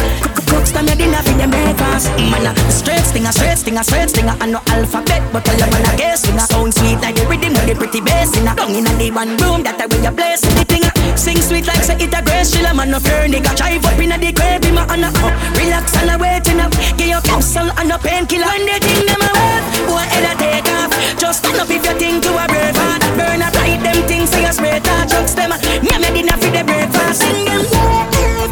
Breakfast. 1.49 2.11
Man 2.19 2.47
a 2.47 2.71
straight 2.71 3.05
stinger, 3.05 3.33
straight 3.33 3.59
stinger, 3.59 3.83
straight 3.83 4.11
stinger. 4.11 4.37
I 4.41 4.47
no 4.47 4.61
alphabet 4.69 5.23
but 5.33 5.45
tell 5.45 5.59
man 5.59 5.95
a 5.95 5.97
guess. 5.97 6.23
Singer 6.23 6.41
Sound 6.41 6.75
sweet 6.75 7.01
like 7.01 7.15
the 7.15 7.27
rhythm 7.27 7.53
with 7.55 7.67
the 7.67 7.75
pretty 7.75 8.01
bass 8.01 8.37
a 8.37 8.55
Down 8.55 8.75
in 8.75 8.87
a 8.87 8.93
the 8.99 9.11
one 9.11 9.37
room 9.39 9.63
that 9.63 9.81
I 9.81 9.87
where 9.87 10.03
you 10.03 10.13
place 10.13 10.41
the 10.41 10.65
thing 10.65 10.85
a 10.85 10.88
Sing 11.17 11.41
sweet 11.41 11.67
like 11.67 11.83
say 11.83 11.97
it 11.97 12.15
a 12.15 12.21
grace 12.23 12.51
Chilla 12.55 12.75
man 12.75 12.91
no 12.91 12.99
fear 12.99 13.27
nigga. 13.29 13.55
Drive 13.57 13.85
up 13.85 13.99
in 13.99 14.13
a 14.13 14.19
the 14.19 14.33
grave 14.33 14.65
in 14.65 14.75
my 14.75 14.85
honor 14.89 15.13
uh, 15.23 15.31
Relax 15.57 15.97
and 15.97 16.11
a 16.11 16.17
waiting 16.19 16.61
up 16.61 16.73
Get 16.97 17.09
your 17.09 17.23
capsule 17.23 17.71
and 17.79 17.93
a 17.93 17.99
painkiller. 17.99 18.47
When 18.47 18.67
they 18.67 18.79
think 18.79 19.07
them 19.07 19.23
a 19.23 19.31
wave 19.33 19.65
Boy 19.89 20.05
head 20.13 20.27
a 20.29 20.33
take 20.39 20.69
off. 20.79 20.91
Just 21.19 21.45
stand 21.45 21.59
up 21.61 21.71
if 21.71 21.85
you 21.85 21.95
think 21.99 22.25
you 22.25 22.33
a 22.33 22.45
brave 22.47 22.77
heart. 22.77 23.03
Burn 23.17 23.43
up 23.43 23.55
right 23.55 23.81
them 23.83 23.99
things 24.07 24.31
say 24.31 24.45
you 24.45 24.53
spray 24.53 24.81
touch 24.81 25.11
Drugs 25.11 25.35
them 25.35 25.53
Yeah 25.83 25.99
me 25.99 26.09
dinner 26.13 26.37
for 26.37 26.51
the 26.51 26.63
breakfast. 26.65 27.23
Sing 27.23 27.45
them 27.47 27.65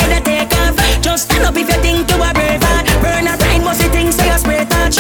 Head 0.01 0.15
a 0.17 0.21
take 0.25 0.55
off. 0.65 0.75
Just 1.03 1.31
stand 1.31 1.45
up 1.45 1.57
if 1.57 1.69
you 1.69 1.79
think 1.83 2.09
you 2.11 2.19
a 2.19 2.31
brave 2.35 2.63
heart. 2.63 2.85
Burn 3.03 3.27
up 3.29 3.41
right 3.41 3.63
most 3.63 3.83
the 3.83 3.89
things 3.91 4.17
say 4.17 4.31
you 4.33 4.39
spray 4.39 4.65
touch 4.67 4.99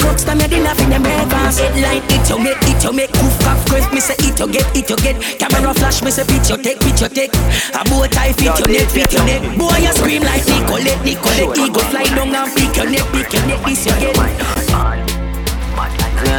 Crooks 0.00 0.24
them 0.24 0.40
you 0.40 0.48
dinner 0.48 0.74
for 0.74 0.86
them 0.90 1.02
breakfast. 1.02 1.60
Headline 1.60 2.04
it 2.12 2.28
you 2.28 2.38
make 2.38 2.62
it 2.66 2.84
you 2.84 2.92
make 2.92 3.12
Goof 3.12 3.45
cough 3.86 3.94
me 3.94 4.00
say 4.00 4.14
it 4.18 4.38
you 4.38 4.48
get 4.50 4.76
it 4.76 4.90
you 4.90 4.96
get 4.96 5.16
Camera 5.38 5.74
flash 5.74 6.02
me 6.02 6.10
say 6.10 6.24
picture 6.24 6.56
take 6.56 6.80
picture 6.80 7.08
take 7.08 7.34
A 7.74 7.84
bow 7.86 8.06
tie 8.06 8.32
fit 8.32 8.58
your 8.58 8.68
neck 8.68 8.88
fit 8.90 9.12
your 9.12 9.24
neck 9.24 9.58
Boy 9.58 9.76
you 9.78 9.92
scream 9.92 10.22
like 10.22 10.46
Nicolette 10.46 11.04
Nicolette 11.04 11.58
Ego 11.58 11.80
fly 11.90 12.04
down 12.14 12.34
and 12.34 12.52
pick 12.54 12.76
your 12.76 12.90
neck 12.90 13.06
pick 13.12 13.32
your 13.32 13.46
neck 13.46 13.64
this 13.64 13.86
you 13.86 13.92
get 14.00 14.16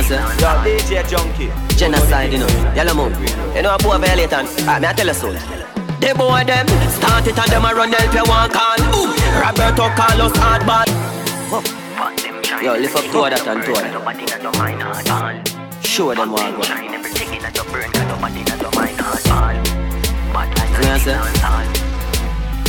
Yo, 0.08 0.50
DJ 0.63 1.04
Junky. 1.04 1.50
Genocide, 1.77 2.32
you 2.32 2.39
know. 2.39 2.48
Yellow 2.75 2.94
moon. 2.94 3.13
You 3.56 3.62
know 3.62 3.75
a 3.75 3.77
boy 3.77 3.98
violate 3.98 4.34
and 4.34 4.48
ah, 4.62 4.80
me 4.80 4.88
I 4.88 4.94
tell 4.94 5.08
you 5.08 5.13
so. 5.13 5.32
The 5.32 6.13
boy 6.16 6.44
them 6.46 6.68
start 6.89 7.27
it 7.27 7.38
and 7.38 7.51
them 7.51 7.66
a 7.66 7.74
run 7.74 7.92
help 7.92 8.13
you 8.13 8.24
one 8.30 8.50
call. 8.50 8.80
Ooh, 8.96 9.13
Roberto 9.39 9.89
Carlos 9.96 10.36
hard 10.36 10.66
bad. 10.66 10.88
Yo, 12.63 12.74
lift 12.74 12.96
up 12.96 13.06
two 13.06 13.24
of 13.24 13.30
that 13.32 13.48
and 13.48 13.63
two 13.63 13.72
of 13.72 13.80
that. 15.06 15.57
Show 15.88 16.13
them 16.13 16.32
what 16.32 16.41
I 16.41 16.51
go. 16.51 16.58
You 16.58 16.67
know 16.67 16.75
what 16.75 18.27
I'm? 21.44 21.74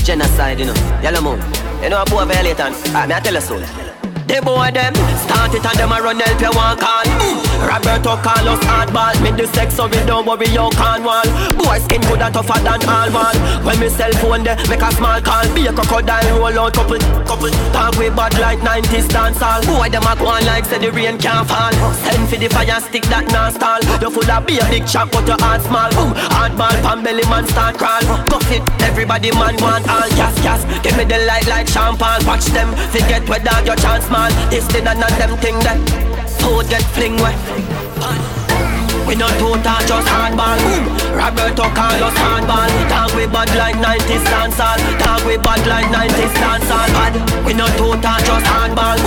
Genocide, 0.04 0.60
you 0.60 0.66
know. 0.66 0.75
Yellow 1.02 1.20
moon. 1.20 1.40
You 1.82 1.90
know 1.90 2.00
a 2.00 2.04
boy 2.06 2.25
violate 2.25 2.60
and 2.60 2.75
ah, 2.94 3.06
me 3.08 3.14
I 3.14 3.20
tell 3.20 3.34
you 3.34 3.40
so. 3.40 4.08
The 4.28 4.44
boy 4.44 4.68
them 4.76 4.92
start 5.25 5.56
it 5.56 5.64
and 5.64 5.78
them 5.80 5.88
a 5.88 6.04
run 6.04 6.20
help 6.20 6.37
you 6.37 6.52
walk 6.52 6.85
on. 6.85 7.08
Roberto 7.64 8.12
Carlos 8.20 8.61
hardball, 8.61 9.16
me 9.25 9.32
the 9.32 9.49
sex 9.56 9.75
so 9.75 9.88
we 9.88 9.97
don't 10.04 10.28
worry 10.28 10.52
you 10.52 10.68
can't 10.76 11.00
wall. 11.00 11.25
Boy 11.56 11.80
skin 11.80 12.04
good 12.04 12.20
and 12.20 12.35
tougher 12.37 12.61
than 12.61 12.85
all 12.85 13.08
wall. 13.08 13.32
When 13.64 13.80
me 13.80 13.88
cell 13.88 14.12
phone 14.20 14.44
there 14.44 14.61
make 14.68 14.85
a 14.85 14.92
small 14.92 15.16
call, 15.25 15.49
be 15.56 15.64
a 15.64 15.73
crocodile 15.73 16.28
roll 16.37 16.61
out 16.61 16.76
couple 16.76 17.00
couple. 17.25 17.49
Talk 17.73 17.97
with 17.97 18.12
bad 18.12 18.37
like 18.37 18.61
90s 18.61 19.08
dance 19.08 19.40
all. 19.40 19.64
Boy 19.64 19.88
them 19.88 20.04
a 20.04 20.12
go 20.12 20.28
on 20.28 20.44
like 20.44 20.68
say 20.68 20.76
the 20.76 20.92
rain 20.92 21.16
can't 21.16 21.49
fall. 21.49 21.73
Send 22.04 22.28
for 22.28 22.37
the 22.37 22.52
fire 22.52 22.85
stick 22.85 23.08
that 23.08 23.25
non 23.32 23.49
stall. 23.56 23.80
You 23.97 24.12
full 24.12 24.28
of 24.28 24.44
be 24.44 24.61
a 24.61 24.64
big 24.68 24.85
chop 24.85 25.08
but 25.08 25.25
your 25.25 25.40
heart 25.40 25.64
small. 25.64 25.88
Boom, 25.97 26.12
hardball 26.37 26.76
pan 26.85 27.00
belly 27.00 27.25
man 27.32 27.49
start 27.49 27.80
crawl. 27.80 28.04
Go 28.28 28.37
fit 28.44 28.61
everybody 28.85 29.32
man 29.32 29.56
want 29.56 29.88
all 29.88 30.08
gas 30.20 30.37
gas. 30.44 30.61
Give 30.85 30.92
me 31.00 31.08
the 31.08 31.16
light 31.25 31.49
like 31.49 31.64
champagne. 31.64 32.20
Watch 32.28 32.44
them 32.52 32.76
forget 32.92 33.25
whether 33.25 33.56
your 33.64 33.80
chance 33.80 34.04
man. 34.12 34.17
This 34.50 34.66
thing 34.66 34.87
and 34.87 34.98
them 34.98 35.37
thing 35.38 35.58
that 35.62 35.78
food 36.42 36.66
get 36.68 36.82
fling 36.96 37.16
wet. 37.22 37.38
We 39.06 39.14
not 39.14 39.32
total, 39.40 39.80
just 39.88 40.08
hardball. 40.08 40.58
Roberto 41.16 41.64
Carlos 41.72 42.12
hardball. 42.12 42.68
Talk 42.92 43.14
we 43.16 43.25
bad 43.25 43.48
like 43.56 43.76
90s 43.76 44.25
dancehall. 44.26 44.76
Talk 44.98 45.25
we 45.25 45.38
bad 45.38 45.64
like 45.66 45.87
90s 45.88 46.34
dancehall. 46.37 46.88
Bad. 46.92 47.14
We 47.46 47.54
not 47.54 47.72
total, 47.78 48.18
just 48.26 48.44
hardball. 48.44 48.98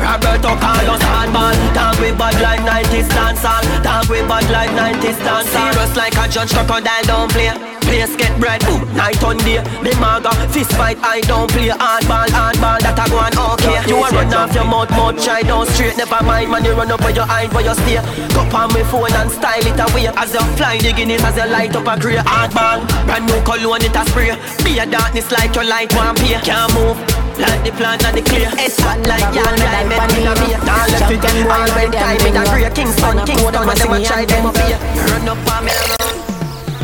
Roberto 0.00 0.56
Carlos 0.58 1.02
hardball. 1.06 1.54
Talk 1.74 2.00
we 2.00 2.10
bad 2.10 2.34
like 2.42 2.62
90s 2.66 3.08
dancehall. 3.14 3.62
Talk 3.84 4.08
we 4.08 4.22
bad 4.26 4.50
like 4.50 4.70
90s 4.70 5.18
dancehall. 5.22 5.72
Serious 5.74 5.96
like 5.96 6.16
a 6.16 6.26
judge 6.28 6.52
crocodile 6.52 7.04
don't 7.04 7.30
play. 7.30 7.73
Place 7.84 8.16
get 8.16 8.32
bread, 8.40 8.60
boom, 8.64 8.82
night 8.96 9.22
on 9.22 9.36
day. 9.44 9.60
Me 9.82 9.92
maga, 10.00 10.32
fist 10.48 10.72
fight, 10.72 10.98
I 11.02 11.20
don't 11.22 11.50
play 11.50 11.68
hardball, 11.68 12.28
hardball. 12.32 12.80
That 12.80 12.98
I 12.98 13.06
go 13.08 13.18
on 13.20 13.36
okay. 13.54 13.84
You 13.88 14.00
a 14.00 14.08
run 14.10 14.32
off 14.32 14.54
your 14.54 14.64
mouth, 14.64 14.90
mouth 14.90 15.22
try 15.22 15.42
down 15.42 15.66
straight. 15.66 15.96
Never 15.96 16.22
mind, 16.24 16.50
man, 16.50 16.64
you 16.64 16.72
run 16.72 16.90
up 16.90 17.00
where 17.00 17.14
your 17.14 17.28
eye, 17.28 17.48
where 17.52 17.64
you 17.64 17.74
stay. 17.84 18.00
Cup 18.32 18.54
on 18.54 18.72
my 18.72 18.82
phone 18.88 19.12
and 19.12 19.30
style 19.30 19.66
it 19.66 19.78
away. 19.78 20.08
As 20.16 20.32
you 20.32 20.44
fly 20.56 20.78
the 20.78 20.92
Guinness, 20.92 21.22
as 21.22 21.36
you 21.36 21.46
light 21.52 21.76
up 21.76 21.86
a 21.86 22.00
grey 22.00 22.16
hardball. 22.16 22.82
Brand 23.06 23.26
new 23.26 23.40
cologne, 23.44 23.84
it 23.84 23.96
a 23.96 24.02
spray. 24.08 24.32
Be 24.64 24.78
a 24.80 24.86
darkness 24.86 25.30
like 25.30 25.54
your 25.54 25.64
light 25.64 25.92
one 25.94 26.16
pay. 26.16 26.40
Can't 26.40 26.72
move. 26.74 26.96
Like 27.38 27.64
the 27.64 27.72
plant 27.72 28.04
and 28.04 28.16
the 28.16 28.22
clear 28.22 28.48
It's 28.54 28.78
hot 28.78 29.02
like 29.08 29.34
yarn 29.34 29.58
like 29.58 29.90
in 30.14 30.22
a 30.22 30.34
beer 30.38 30.58
Now 30.62 30.86
left 30.86 31.10
it 31.10 31.24
all 31.50 31.66
when 31.74 31.90
time 31.90 32.22
in 32.22 32.36
a 32.36 32.44
grey 32.46 32.70
Kingston, 32.70 33.26
Kingston, 33.26 33.54
and 33.56 33.78
them 33.78 33.92
a 33.92 34.04
try 34.06 34.24
them 34.24 34.46
up 34.46 34.56
here 34.58 34.78
Run 34.78 35.28
up 35.28 35.50
on 35.50 35.64
me 35.64 36.23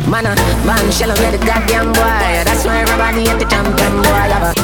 Man, 0.09 0.25
a 0.25 0.35
man, 0.65 0.91
shell 0.91 1.11
on 1.11 1.17
the 1.31 1.37
goddamn 1.45 1.93
boy. 1.93 2.43
That's 2.45 2.65
why 2.65 2.81
everybody 2.81 3.27
at 3.29 3.39
the 3.39 3.45
champion 3.45 3.93
boy. 4.01 4.11
Have 4.31 4.57
a 4.57 4.61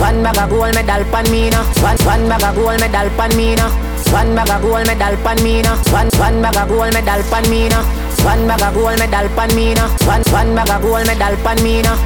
One 0.00 0.22
bag 0.22 0.38
of 0.38 0.50
gold 0.50 0.74
medal 0.74 1.04
pan 1.12 1.30
me 1.30 1.50
now. 1.50 1.64
One 1.82 1.98
one 2.06 2.28
bag 2.28 2.42
of 2.42 2.54
gold 2.54 2.80
medal 2.80 3.10
pan 3.18 3.36
me 3.36 3.54
now. 3.54 3.70
One 4.12 4.34
bag 4.34 4.50
of 4.50 4.62
gold 4.62 4.86
medal 4.86 5.16
pan 5.22 5.42
me 5.42 5.62
now. 5.62 5.76
One 5.92 6.08
one 6.18 6.42
bag 6.42 6.56
of 6.56 6.68
gold 6.68 6.94
medal 6.94 7.22
pan 7.30 7.50
me 7.50 7.68
now. 7.68 7.84
One 8.24 8.46
bag 8.48 8.62
of 8.62 8.74
gold 8.74 8.98
medal 8.98 9.28
pan 9.36 9.54
me 9.54 9.74
now. 9.74 9.88
One 10.06 10.22
one 10.32 10.54
bag 10.56 10.70
of 10.70 10.82
gold 10.82 11.06
medal 11.06 11.36
pan 11.44 11.62
me 11.62 11.82
now. 11.82 11.96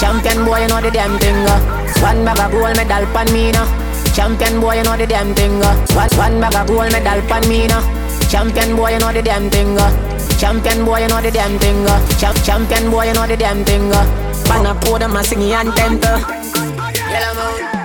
Champion 0.00 0.44
boy, 0.44 0.62
you 0.62 0.68
know 0.68 0.80
the 0.80 0.90
damn 0.90 1.18
thing. 1.18 1.46
uh. 1.46 1.60
One 2.02 2.24
bag 2.24 2.40
of 2.40 2.50
gold 2.50 2.76
medal 2.76 3.06
pan 3.14 3.32
me 3.32 3.52
now. 3.52 3.93
Champion 4.14 4.60
boy, 4.60 4.76
you 4.76 4.84
know 4.84 4.96
the 4.96 5.06
damn 5.06 5.34
thing. 5.34 5.62
uh. 5.62 5.74
One 5.94 6.08
one 6.16 6.40
bag 6.40 6.54
of 6.54 6.66
gold 6.68 6.92
medal 6.92 7.20
pan 7.28 7.48
me 7.48 7.66
now. 7.66 7.82
Champion 8.30 8.76
boy, 8.76 8.92
you 8.92 8.98
know 9.00 9.12
the 9.12 9.22
damn 9.22 9.50
thing. 9.50 9.76
uh. 9.78 9.90
Champion 10.38 10.84
boy, 10.84 11.00
you 11.02 11.08
know 11.08 11.20
the 11.20 11.30
damn 11.30 11.58
thing. 11.58 11.86
uh. 11.86 11.98
Champ 12.18 12.36
champion 12.44 12.90
boy, 12.90 13.06
you 13.08 13.14
know 13.14 13.26
the 13.26 13.36
damn 13.36 13.64
thing. 13.64 13.92
uh. 13.92 14.04
Man, 14.48 14.66
I 14.66 14.74
pour 14.80 14.98
them 14.98 15.16
a 15.16 15.24
sing 15.24 15.42
anthem. 15.52 16.00
uh. 16.02 17.83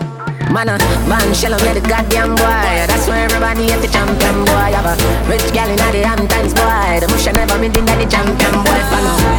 Man, 0.49 0.67
a 0.67 0.77
man, 1.05 1.33
shell 1.35 1.53
on 1.53 1.61
the 1.61 1.79
goddamn 1.79 2.33
boy. 2.33 2.73
That's 2.89 3.07
why 3.07 3.21
everybody 3.21 3.71
at 3.71 3.81
the 3.81 3.87
champion 3.87 4.45
boy. 4.49 4.73
Have 4.73 4.89
a 4.89 5.29
rich 5.29 5.45
gal 5.53 5.69
in 5.69 5.77
the 5.77 6.01
Hamptons 6.01 6.53
boy. 6.57 6.97
The 6.99 7.07
mush 7.07 7.29
never 7.29 7.53
been 7.61 7.69
in 7.69 7.85
the 7.85 8.07
champion 8.09 8.55
boy. 8.65 8.81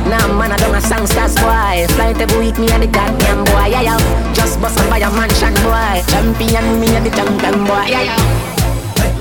Nah, 0.07 0.31
man, 0.38 0.53
I 0.53 0.57
don't 0.62 0.75
a 0.75 0.81
songsters 0.81 1.35
boy. 1.35 1.90
Flight 1.99 2.20
every 2.23 2.38
week, 2.38 2.59
me 2.59 2.70
and 2.70 2.85
the 2.85 2.87
goddamn 2.87 3.44
boy. 3.44 3.75
Yeah, 3.75 3.83
yeah. 3.83 4.33
Just 4.35 4.61
bust 4.61 4.79
up 4.79 4.88
by 4.88 4.99
a 4.99 5.11
mansion 5.11 5.55
boy. 5.66 5.99
Champion, 6.07 6.79
me 6.79 6.94
and 6.94 7.05
the 7.05 7.11
champion 7.11 7.66
boy. 7.66 7.90
Yeah, 7.90 8.14
yeah. 8.14 8.60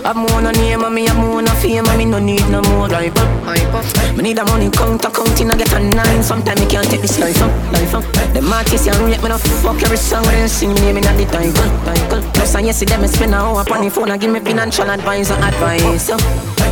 I'm 0.05 0.17
more 0.17 0.41
no 0.41 0.51
name 0.51 0.83
and 0.83 0.95
me 0.95 1.07
I'm 1.07 1.17
more 1.17 1.41
no 1.41 1.51
fame 1.61 1.85
and 1.85 1.97
me 1.97 2.05
no 2.05 2.19
need 2.19 2.47
no 2.49 2.61
more 2.63 2.87
hype 2.89 3.15
up. 3.17 4.15
Me 4.15 4.23
need 4.23 4.39
a 4.39 4.45
money 4.45 4.69
counter 4.69 5.09
counting 5.09 5.51
I 5.51 5.57
get 5.57 5.73
a 5.73 5.79
nine. 5.79 6.23
Sometimes 6.23 6.59
me 6.59 6.67
can't 6.67 6.89
take 6.89 7.01
this 7.01 7.19
life 7.19 7.41
up, 7.41 7.51
life 7.73 7.93
up. 7.93 8.03
The 8.33 8.41
artists 8.41 8.87
and 8.87 8.97
rate 9.05 9.21
me 9.21 9.29
no 9.29 9.37
fuck 9.37 9.81
every 9.83 9.97
song 9.97 10.25
when 10.25 10.41
they 10.41 10.47
sing 10.47 10.73
me 10.73 10.81
name 10.81 10.97
in 10.97 11.03
the 11.03 11.25
title, 11.25 11.69
title. 11.85 12.21
Plus 12.33 12.55
I 12.55 12.71
see 12.71 12.85
them 12.85 13.05
spend 13.07 13.33
a 13.33 13.37
hour 13.37 13.61
upon 13.61 13.83
the 13.83 13.89
phone 13.89 14.11
and 14.11 14.19
give 14.21 14.31
me 14.31 14.39
financial 14.39 14.89
advice 14.89 15.31
and 15.31 15.43
advice. 15.43 16.09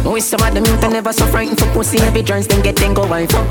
Me 0.03 0.11
wish 0.11 0.23
some 0.23 0.41
of 0.41 0.53
them 0.53 0.65
youth 0.65 0.81
never 0.89 1.13
so 1.13 1.25
frightened 1.27 1.59
for 1.59 1.67
pussy 1.73 1.99
every 1.99 2.23
joints 2.23 2.47
then 2.47 2.61
get 2.61 2.75
then 2.75 2.93
go 2.93 3.05
wife 3.05 3.33
up. 3.35 3.45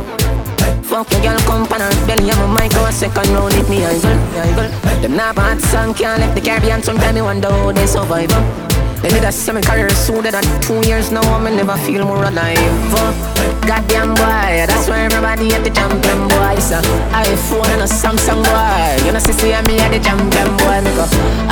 Fuck 0.82 1.10
your 1.12 1.20
girl, 1.20 1.38
come 1.40 1.66
pan 1.66 1.80
her 1.80 2.06
belly 2.06 2.30
I'm 2.30 2.50
a 2.50 2.60
mic 2.60 2.70
go 2.72 2.84
a 2.86 2.92
second 2.92 3.28
round 3.34 3.54
with 3.54 3.68
me, 3.68 3.84
I 3.84 3.98
girl, 3.98 4.18
I 4.38 4.54
girl 4.54 5.00
Them 5.02 5.16
not 5.16 5.34
bad 5.34 5.60
song, 5.60 5.94
can't 5.94 6.20
left 6.20 6.34
the 6.34 6.40
Caribbean 6.40 6.82
Sometimes 6.82 7.14
me 7.14 7.22
wonder 7.22 7.50
how 7.50 7.72
they 7.72 7.86
survive. 7.86 8.75
They 9.06 9.12
did 9.20 9.24
a 9.24 9.30
semi 9.30 9.62
career 9.62 9.88
soon 9.90 10.24
that 10.26 10.42
two 10.66 10.82
years 10.82 11.12
now 11.12 11.22
I 11.22 11.38
never 11.54 11.78
feel 11.86 12.02
more 12.04 12.26
alive 12.26 12.58
uh. 12.90 13.14
Goddamn 13.62 14.18
boy, 14.18 14.66
that's 14.66 14.90
why 14.90 15.06
everybody 15.06 15.54
at 15.54 15.62
the 15.62 15.70
champion 15.70 16.26
boy 16.26 16.58
It's 16.58 16.74
a 16.74 16.82
iPhone 17.14 17.70
and 17.70 17.86
a 17.86 17.86
Samsung 17.86 18.42
boy 18.42 19.06
You 19.06 19.14
know 19.14 19.22
see 19.22 19.30
see 19.30 19.54
me 19.70 19.78
at 19.78 19.94
the 19.94 20.02
champion 20.02 20.50
boy 20.58 20.82
Me 20.82 20.90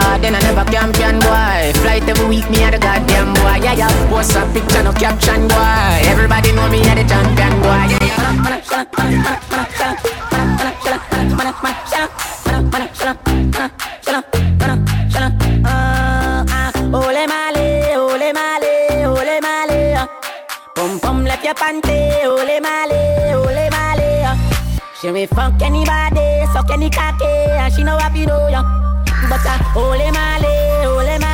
ah 0.03 0.19
then 0.19 0.35
I 0.35 0.43
never 0.43 0.67
champion 0.67 1.23
boy 1.23 1.71
Flight 1.79 2.03
every 2.11 2.27
week 2.27 2.51
me 2.51 2.67
at 2.67 2.75
the 2.75 2.83
goddamn 2.83 3.31
boy 3.38 3.62
Yeah 3.62 3.87
yeah, 3.87 4.11
post 4.11 4.35
a 4.35 4.43
picture 4.51 4.83
no 4.83 4.90
caption 4.90 5.47
boy 5.47 6.11
Everybody 6.11 6.51
know 6.59 6.67
me 6.67 6.83
at 6.90 6.99
the 6.99 7.07
champion 7.07 7.55
boy 7.62 7.87
Yeah 7.87 8.14
Ole 13.55 13.74
panty, 21.55 22.25
ole 22.27 22.61
male, 22.61 23.37
ole 23.37 23.71
male. 23.71 24.38
She 25.01 25.11
may 25.11 25.27
fuck 25.27 25.61
anybody, 25.62 26.47
suck 26.53 26.71
any 26.71 26.90
cocky, 26.90 27.25
and 27.25 27.73
she 27.73 27.83
know 27.83 27.97
what 27.97 28.14
you 28.17 28.27
know 28.27 28.49
ya. 28.49 28.62
But 29.29 29.45
uh, 29.47 29.59
ole 29.77 30.11
male, 30.12 30.87
ole 30.87 31.19
male, 31.19 31.34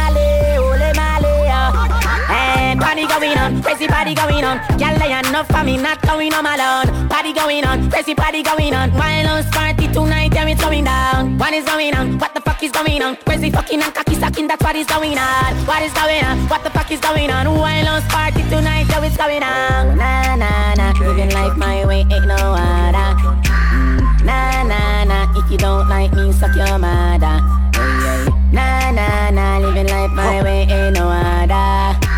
party 3.07 3.27
going 3.27 3.39
on, 3.39 3.63
crazy 3.63 3.87
party 3.87 4.15
going 4.15 4.45
on. 4.45 4.59
Girl, 4.79 4.95
lay 4.99 5.13
enough 5.13 5.47
for 5.49 5.65
me, 5.65 5.77
not 5.77 6.01
going 6.03 6.33
on 6.35 6.45
alone. 6.45 7.09
Party 7.09 7.33
going 7.33 7.65
on, 7.65 7.91
crazy 7.91 8.15
party 8.15 8.43
going 8.43 8.75
on. 8.75 8.93
Wild 8.93 9.45
party 9.53 9.89
tonight, 9.89 10.33
yeah, 10.35 10.47
it's 10.47 10.61
going 10.61 10.85
down. 10.85 11.39
What 11.39 11.53
is 11.55 11.65
going 11.65 11.95
on? 11.95 12.19
What 12.19 12.35
the 12.35 12.41
fuck 12.41 12.63
is 12.63 12.73
going 12.73 13.03
on? 13.03 13.17
Crazy 13.25 13.51
fucking 13.51 13.81
and 13.81 13.95
cocky 13.95 14.15
sucking, 14.15 14.49
that's 14.49 14.63
what 14.63 14.77
is 14.77 14.87
going 14.87 15.19
on. 15.19 15.55
What 15.67 15.83
is 15.83 15.93
going 15.95 16.25
on? 16.25 16.39
What 16.49 16.63
the 16.65 16.71
fuck 16.71 16.91
is 16.91 17.01
going 17.01 17.31
on? 17.31 17.47
Wild 17.47 18.03
party 18.05 18.43
tonight, 18.51 18.87
yeah, 18.89 19.05
it's 19.05 19.17
going 19.17 19.43
on. 19.43 19.97
Nah, 19.97 20.37
nah, 20.37 20.75
nah, 20.75 20.93
living 21.01 21.31
life 21.31 21.57
my 21.57 21.87
way, 21.87 22.01
ain't 22.11 22.27
no 22.27 22.35
other. 22.35 23.17
Mm, 23.17 24.25
Nah, 24.25 24.63
nah, 24.65 25.05
nah, 25.05 25.39
if 25.39 25.51
you 25.51 25.57
don't 25.57 25.89
like 25.89 26.13
me, 26.13 26.33
suck 26.33 26.55
your 26.55 26.79
mother. 26.79 27.41
Hey, 27.73 27.81
hey. 28.05 28.27
Nah, 28.53 28.91
nah, 28.91 29.31
nah, 29.31 29.59
living 29.59 29.87
life 29.87 30.11
my 30.11 30.43
way, 30.43 30.67
ain't 30.69 30.95
no 30.97 31.09
other. 31.09 32.10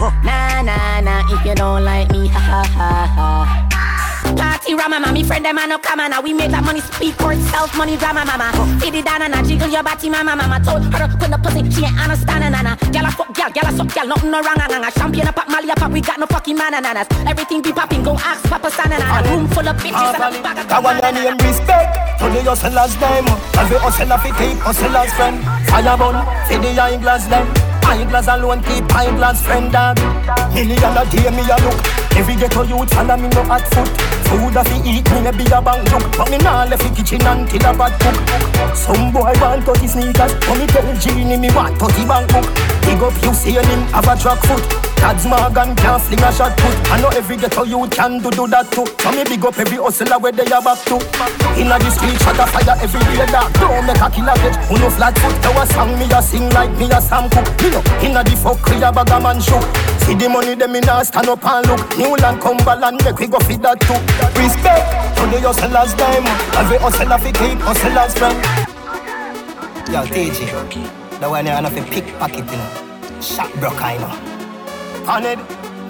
Nah, 0.00 0.62
nah, 0.62 1.00
nah, 1.00 1.28
if 1.28 1.44
you 1.44 1.54
don't 1.54 1.84
like 1.84 2.10
me, 2.10 2.26
ha 2.28 2.40
ha 2.40 2.64
ha 2.64 3.04
ha. 3.04 3.66
Party 4.34 4.72
rama 4.74 5.00
mama, 5.00 5.12
me 5.12 5.22
friend 5.24 5.44
them 5.44 5.58
a 5.58 5.66
no 5.66 5.76
come 5.76 6.00
on. 6.00 6.16
We 6.24 6.32
make 6.32 6.50
that 6.52 6.64
money 6.64 6.80
speak 6.80 7.20
for 7.20 7.32
itself, 7.36 7.76
money 7.76 7.98
drama 7.98 8.24
mama. 8.24 8.48
Feed 8.80 8.94
it 8.94 9.04
down 9.04 9.20
and 9.20 9.34
I 9.34 9.42
jiggle 9.42 9.68
your 9.68 9.82
body 9.82 10.08
mama 10.08 10.36
mama. 10.36 10.56
Told 10.64 10.88
her 10.88 11.04
to 11.04 11.16
put 11.20 11.28
the 11.28 11.36
pussy, 11.36 11.68
she 11.68 11.84
ain't 11.84 12.00
understanding 12.00 12.52
nana. 12.52 12.80
Gyal 12.88 13.08
a 13.08 13.12
fuck 13.12 13.28
gyal, 13.36 13.52
gyal 13.52 13.68
a 13.68 13.76
suck 13.76 13.88
gyal, 13.92 14.08
nothing 14.08 14.30
no 14.30 14.40
wrong 14.40 14.56
nana. 14.56 14.90
Champagne 14.92 15.28
a 15.28 15.32
pop, 15.36 15.48
Mali 15.52 15.68
a 15.68 15.74
pop, 15.76 15.92
we 15.92 16.00
got 16.00 16.18
no 16.18 16.24
fucking 16.24 16.56
bananas. 16.56 17.06
Everything 17.28 17.60
be 17.60 17.72
popping, 17.72 18.02
go 18.02 18.16
ask 18.16 18.40
Papa 18.48 18.70
Sana 18.70 18.96
nana. 18.96 19.28
Room 19.28 19.48
full 19.48 19.68
of 19.68 19.76
bitches 19.76 20.14
and 20.16 20.32
a 20.32 20.40
bag 20.40 20.64
of 20.64 20.68
That 20.68 20.80
one 20.80 20.96
your 20.96 21.12
name 21.12 21.36
respect 21.44 21.92
To 22.20 22.32
the 22.32 22.40
hustler's 22.40 22.96
name 22.96 23.28
And 23.60 23.68
the 23.68 23.76
hustler 23.84 24.16
fi 24.16 24.30
keep 24.32 24.56
hustler's 24.64 25.12
friend 25.12 25.44
Fire 25.68 25.96
bun 26.00 26.16
fi 26.48 26.56
the 26.56 26.72
eyeglass 26.80 27.26
them 27.28 27.69
Eyeglass 27.90 28.28
alone 28.28 28.62
keep 28.62 28.86
eyeglass 28.94 29.42
friend 29.42 29.72
dog 29.72 29.98
Million 30.54 30.94
a 30.94 31.02
day 31.10 31.26
me 31.34 31.42
a 31.42 31.58
look 31.66 31.74
Every 32.14 32.36
ghetto 32.36 32.62
youth 32.62 32.94
follow 32.94 33.16
me 33.16 33.26
no 33.34 33.42
hot 33.42 33.66
foot 33.74 33.90
Food 34.30 34.54
a 34.54 34.62
fi 34.62 34.78
eat 34.86 35.10
me 35.10 35.20
no 35.22 35.32
be 35.32 35.42
a 35.50 35.60
bank 35.60 35.90
look 35.90 36.06
But 36.16 36.30
me 36.30 36.38
nah 36.38 36.70
left 36.70 36.82
the 36.86 36.94
kitchen 36.94 37.26
until 37.26 37.66
a 37.66 37.74
bad 37.74 37.94
cook 37.98 38.76
Some 38.76 39.10
boy 39.10 39.34
want 39.42 39.64
30 39.66 39.86
sneakers 39.88 40.32
But 40.46 40.58
me 40.58 40.66
tell 40.68 40.86
Genie 41.02 41.36
me 41.36 41.50
want 41.50 41.78
30 41.82 42.06
bank 42.06 42.30
book 42.30 42.46
Big 42.86 43.02
up 43.02 43.14
you 43.24 43.34
see 43.34 43.58
him 43.58 43.82
have 43.90 44.06
a 44.06 44.14
track 44.14 44.38
foot 44.46 44.90
Tads 45.00 45.24
Morgan 45.24 45.74
can't 45.76 46.02
fling 46.02 46.20
a 46.20 46.30
shot 46.30 46.52
put. 46.60 46.76
I 46.92 47.00
know 47.00 47.08
every 47.16 47.38
ghetto 47.38 47.64
you 47.64 47.88
can 47.88 48.20
do 48.20 48.30
do 48.30 48.46
that 48.52 48.68
too. 48.70 48.84
So 49.00 49.08
me 49.16 49.24
big 49.24 49.40
up 49.40 49.56
every 49.56 49.80
hustler 49.80 50.18
where 50.20 50.30
they 50.30 50.44
are 50.52 50.60
back 50.60 50.76
to. 50.92 51.00
Inna 51.56 51.80
the 51.80 51.88
street, 51.88 52.20
shot 52.20 52.36
a 52.36 52.44
fire 52.44 52.76
every 52.76 53.00
day 53.16 53.24
dog. 53.32 53.48
Don't 53.56 53.80
make 53.88 53.96
a 53.96 54.12
killer 54.12 54.36
get. 54.44 54.60
Who 54.68 54.76
no 54.76 54.92
flat 54.92 55.16
foot? 55.16 55.32
Tell 55.40 55.56
a 55.56 55.64
song 55.72 55.96
me 55.96 56.04
a 56.12 56.20
sing 56.20 56.52
like 56.52 56.76
me 56.76 56.92
a 56.92 57.00
Sam 57.00 57.32
Cooke. 57.32 57.48
Know, 57.82 58.04
inna 58.04 58.24
the 58.24 58.36
fuck 58.36 58.60
we 58.68 58.82
a 58.82 58.92
bag 58.92 59.10
a 59.10 59.20
man 59.20 59.40
shook. 59.40 59.62
See 60.04 60.14
the 60.14 60.28
money 60.28 60.54
them 60.54 60.74
in 60.74 60.88
a 60.88 61.04
stand 61.04 61.28
up 61.28 61.44
and 61.44 61.66
look. 61.66 61.82
Newland, 61.98 62.40
Cumberland, 62.40 63.00
make 63.04 63.18
we 63.18 63.26
go 63.26 63.38
feed 63.40 63.62
that 63.62 63.80
too. 63.80 63.96
Respect 64.36 65.16
to 65.16 65.22
the 65.28 65.40
hustlers 65.40 65.94
them. 65.94 66.24
Every 66.56 66.78
hustler 66.78 67.18
fi 67.18 67.32
keep 67.32 67.58
hustlers 67.60 68.14
friend. 68.14 68.38
Yo, 69.90 70.04
TJ, 70.06 71.20
the 71.20 71.28
one 71.28 71.46
you 71.46 71.52
have 71.52 71.74
to 71.74 71.82
pick 71.90 72.06
pocket, 72.18 72.46
you 72.46 72.56
know. 72.56 73.20
Shot 73.20 73.52
broke, 73.60 73.82
I 73.82 73.96
know. 73.98 74.14
Paned, 75.04 75.40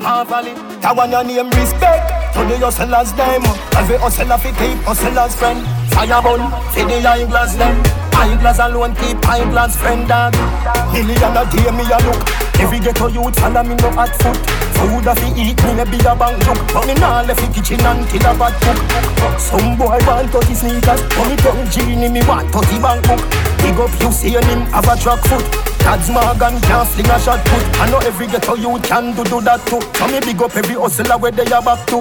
Marvally, 0.00 0.54
that 0.80 0.96
one 0.96 1.10
your 1.10 1.24
name 1.24 1.50
respect. 1.50 2.34
To 2.34 2.44
the 2.46 2.56
hustlers 2.58 3.12
them. 3.12 3.42
Every 3.76 3.98
hustler 3.98 4.38
fi 4.38 4.50
keep 4.56 4.78
hustlers 4.84 5.34
friend. 5.36 5.60
Fire 5.92 6.22
bun, 6.22 6.50
fi 6.72 6.84
the 6.84 7.06
eyeglass 7.06 7.56
them. 7.56 8.09
Eyeglass 8.20 8.58
alone 8.58 8.94
keep 8.96 9.16
eyeglass 9.26 9.76
friend 9.76 10.06
dog. 10.06 10.34
Million 10.92 11.36
a 11.36 11.44
day 11.50 11.70
me 11.72 11.84
a 11.90 11.98
look. 12.04 12.49
Every 12.58 12.80
ghetto 12.80 13.06
youth 13.08 13.38
follow 13.38 13.62
me 13.62 13.74
no 13.76 13.90
hot 13.92 14.10
foot. 14.18 14.36
Food 14.80 15.06
a 15.06 15.14
fi 15.14 15.28
eat 15.36 15.60
me 15.62 15.84
be 15.84 15.98
a 16.02 16.16
bank 16.16 16.40
look. 16.48 16.58
But 16.72 16.86
me 16.86 16.94
nah 16.94 17.22
left 17.22 17.40
the 17.40 17.52
kitchen 17.52 17.84
until 17.84 18.26
a 18.26 18.32
bad 18.34 18.54
cook. 18.64 19.38
Some 19.38 19.76
boy 19.76 20.00
want 20.08 20.32
30 20.32 20.54
sneakers. 20.54 21.00
But 21.14 21.28
me 21.28 21.36
tell 21.36 21.60
Genie 21.68 22.08
me 22.08 22.22
want 22.26 22.50
30 22.50 22.80
bank 22.80 23.06
book. 23.06 23.20
Big 23.60 23.76
up 23.76 23.92
you 24.00 24.10
see 24.10 24.30
him 24.30 24.60
have 24.72 24.88
a 24.88 24.96
truck 24.96 25.20
foot. 25.28 25.44
Tads 25.80 26.10
Morgan 26.10 26.60
can't 26.60 26.88
fling 26.88 27.08
a 27.08 27.18
shot 27.20 27.40
put. 27.44 27.64
I 27.80 27.90
know 27.90 27.98
every 28.04 28.26
ghetto 28.26 28.54
you 28.54 28.78
can 28.84 29.16
do 29.16 29.24
do 29.24 29.40
that 29.40 29.64
too. 29.66 29.80
So 29.96 30.08
me 30.08 30.20
big 30.20 30.40
up 30.40 30.54
every 30.56 30.76
hustler 30.76 31.16
where 31.16 31.32
they 31.32 31.48
are 31.52 31.62
back 31.62 31.86
to. 31.88 32.00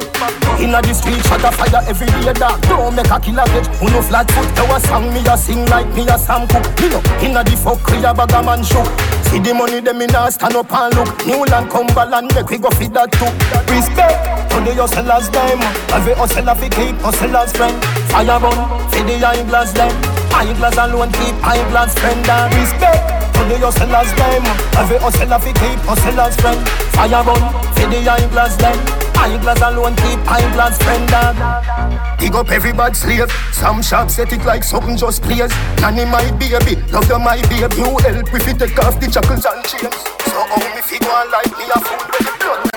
Inna 0.59 0.81
the 0.83 0.93
street, 0.93 1.23
shot 1.25 1.43
a 1.43 1.51
fire 1.51 1.83
every 1.87 2.07
day 2.07 2.33
dog. 2.33 2.61
Don't 2.67 2.95
make 2.95 3.11
a 3.11 3.19
killer 3.19 3.47
get. 3.55 3.67
Who 3.79 3.87
no 3.91 4.01
flat 4.01 4.29
foot? 4.31 4.47
Now 4.55 4.75
a 4.75 4.79
song 4.79 5.13
me 5.13 5.23
a 5.25 5.37
sing 5.37 5.65
like 5.67 5.87
me 5.95 6.03
a 6.07 6.17
Sam 6.17 6.47
Cooke. 6.47 6.67
You 6.79 6.89
know, 6.91 7.01
inna 7.23 7.43
the 7.43 7.55
fuck 7.55 7.79
we 7.91 8.03
a 8.03 8.13
bag 8.13 8.31
a 8.31 8.43
man 8.43 8.63
shook. 8.63 8.87
See 9.31 9.39
the 9.39 9.53
money 9.53 9.79
them 9.79 10.01
in 10.01 10.09
a 10.15 10.31
stand 10.39 10.55
up 10.55 10.71
and 10.71 10.95
look. 10.95 11.11
Newland, 11.27 11.69
Cumberland, 11.69 12.31
make 12.33 12.49
we 12.49 12.57
go 12.57 12.69
feed 12.71 12.93
that 12.95 13.11
too. 13.11 13.27
Respect 13.67 14.49
to 14.51 14.57
the 14.63 14.71
hustlers 14.79 15.27
them. 15.29 15.59
Every 15.91 16.15
hustler 16.15 16.55
fi 16.55 16.69
keep 16.71 16.95
hustlers 17.03 17.51
friend. 17.51 17.75
Fire 18.07 18.39
burn, 18.39 18.59
fi 18.91 19.03
the 19.03 19.19
eyeglass 19.19 19.73
them. 19.73 19.91
Eyeglass 20.31 20.77
alone 20.79 21.11
keep 21.19 21.35
eyeglass 21.43 21.93
friend 21.99 22.23
and 22.23 22.55
respect 22.55 23.03
to 23.35 23.41
the 23.51 23.57
hustlers 23.59 24.11
them. 24.15 24.43
Every 24.79 24.97
hustler 25.03 25.39
fi 25.39 25.51
keep 25.51 25.79
hustlers 25.83 26.35
friend. 26.39 26.61
Fire 26.95 27.23
burn 27.23 27.43
fi 27.75 27.83
the 27.91 27.99
eyeglass 28.07 28.55
them. 28.55 29.08
Eyeglass 29.19 29.61
alone 29.61 29.95
keep 29.97 30.19
eyeglass 30.31 30.81
friend 30.81 31.07
dog. 31.09 31.35
Dig 32.19 32.35
up 32.35 32.49
every 32.49 32.73
bad 32.73 32.95
slave. 32.95 33.31
Some 33.51 33.81
shops 33.81 34.15
set 34.15 34.31
it 34.31 34.43
like 34.45 34.63
something 34.63 34.97
just 34.97 35.21
plays. 35.23 35.51
Nanny 35.81 36.05
my 36.05 36.31
baby, 36.39 36.75
love 36.91 37.09
you 37.09 37.19
my 37.19 37.41
baby. 37.49 37.75
You 37.75 37.97
help 37.99 38.33
if 38.33 38.47
you 38.47 38.53
take 38.53 38.79
off 38.79 38.99
the 38.99 39.11
shackles 39.11 39.45
and 39.45 39.63
chains. 39.65 39.95
So 40.25 40.39
how 40.39 40.57
me 40.75 40.81
fi 40.81 40.97
go 40.99 41.09
on 41.11 41.31
like 41.31 41.51
me 41.57 41.65
a 41.67 41.79
fool 41.79 42.03
with 42.09 42.25
the 42.25 42.33
blood. 42.39 42.69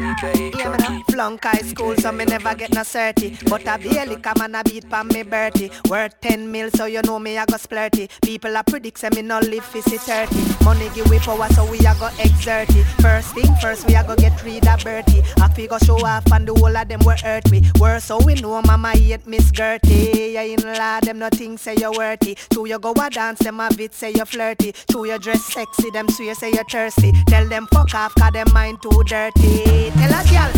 Yeah, 0.00 0.70
me 0.70 0.78
nah 0.78 1.01
flunk 1.12 1.44
high 1.44 1.62
school, 1.62 1.94
so 1.96 2.10
me 2.10 2.24
never 2.24 2.54
get 2.54 2.72
no 2.72 2.82
certy. 2.82 3.36
But 3.48 3.68
I 3.68 3.76
barely 3.76 4.16
come 4.16 4.40
and 4.40 4.56
a 4.56 4.64
beat 4.64 4.88
pan 4.88 5.08
me 5.08 5.22
Bertie. 5.22 5.70
Worth 5.88 6.18
10 6.20 6.50
mil, 6.50 6.70
so 6.70 6.86
you 6.86 7.02
know 7.02 7.18
me 7.18 7.36
I 7.36 7.44
go 7.44 7.56
splurty. 7.56 8.08
People 8.22 8.56
a 8.56 8.64
predict 8.64 8.98
say 8.98 9.10
me 9.14 9.22
no 9.22 9.38
live 9.40 9.64
fi 9.64 9.80
see 9.80 9.98
30. 9.98 10.64
Money 10.64 10.88
give 10.94 11.08
we 11.10 11.18
power, 11.18 11.48
so 11.50 11.70
we 11.70 11.78
a 11.80 11.94
go 12.00 12.08
exert 12.18 12.70
it. 12.70 12.84
First 13.02 13.34
thing 13.34 13.54
first, 13.60 13.86
we 13.86 13.94
a 13.94 14.02
go 14.02 14.16
get 14.16 14.42
rid 14.42 14.66
of 14.66 14.82
Bertie. 14.82 15.22
We 15.54 15.66
go 15.66 15.78
show 15.78 15.98
off 15.98 16.24
and 16.32 16.48
the 16.48 16.54
whole 16.54 16.74
of 16.74 16.88
them 16.88 17.00
were 17.04 17.14
hurt 17.14 17.44
we. 17.50 17.62
Worse, 17.78 18.04
so 18.04 18.18
we 18.24 18.34
know 18.34 18.62
mama 18.62 18.92
hate 18.96 19.26
Miss 19.26 19.50
Gertie. 19.50 20.32
Yeah, 20.32 20.42
in 20.42 20.62
law, 20.62 20.98
them 21.00 21.18
nothing 21.18 21.58
say 21.58 21.74
you 21.76 21.92
worthy. 21.92 22.36
To 22.50 22.64
you 22.66 22.78
go 22.78 22.92
a 22.92 23.10
dance, 23.10 23.40
them 23.40 23.60
a 23.60 23.68
bit 23.76 23.92
say 23.94 24.12
you 24.12 24.24
flirty. 24.24 24.72
To 24.88 25.04
you 25.04 25.18
dress 25.18 25.44
sexy, 25.44 25.90
them 25.90 26.08
swear 26.08 26.34
say 26.34 26.50
you 26.52 26.64
thirsty. 26.70 27.12
Tell 27.28 27.46
them 27.46 27.66
fuck 27.70 27.94
off, 27.94 28.14
cause 28.14 28.32
them 28.32 28.46
mind 28.54 28.80
too 28.80 29.02
dirty. 29.06 29.90
Tell 29.90 30.20
a 30.20 30.24
girl 30.24 30.51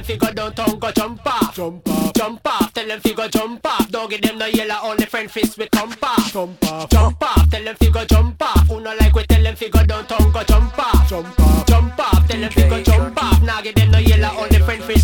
them 0.00 0.18
fi 0.18 0.26
go 0.26 0.32
downtown, 0.32 0.78
go 0.78 0.90
jump 0.92 1.26
off. 1.26 1.54
Jump 1.54 1.88
off, 1.88 2.12
jump 2.14 2.40
off, 2.46 2.72
tell 2.72 2.86
them 2.86 3.00
fi 3.00 3.12
go 3.12 3.28
jump 3.28 3.66
off. 3.66 3.90
Don't 3.90 4.10
give 4.10 4.22
them 4.22 4.38
no 4.38 4.46
yellow, 4.46 4.90
only 4.90 5.04
friend 5.06 5.30
fist 5.30 5.58
with 5.58 5.70
thump 5.70 6.02
off. 6.02 6.32
Jump 6.32 6.64
off, 6.64 6.90
jump 6.90 7.22
off, 7.22 7.50
tell 7.50 7.64
them 7.64 7.76
fi 7.76 7.90
go 7.90 8.04
jump 8.04 8.42
off. 8.42 8.66
Who 8.68 8.80
no 8.80 8.94
like 9.00 9.14
we 9.14 9.24
tell 9.24 9.42
them 9.42 9.56
fi 9.56 9.68
go 9.68 9.84
downtown, 9.84 10.32
go 10.32 10.42
jump 10.44 10.78
off. 10.78 11.08
Jump 11.08 11.40
off, 11.40 11.66
jump 11.66 11.98
off, 11.98 12.28
tell 12.28 12.40
them 12.40 12.50
fi 12.50 12.68
go 12.68 12.82
jump 12.82 13.22
off. 13.22 13.42
Now 13.42 13.60
give 13.60 13.74
them 13.74 13.90
no 13.90 13.98
yellow, 13.98 14.40
only 14.40 14.58
friend 14.60 14.82
fist 14.84 14.99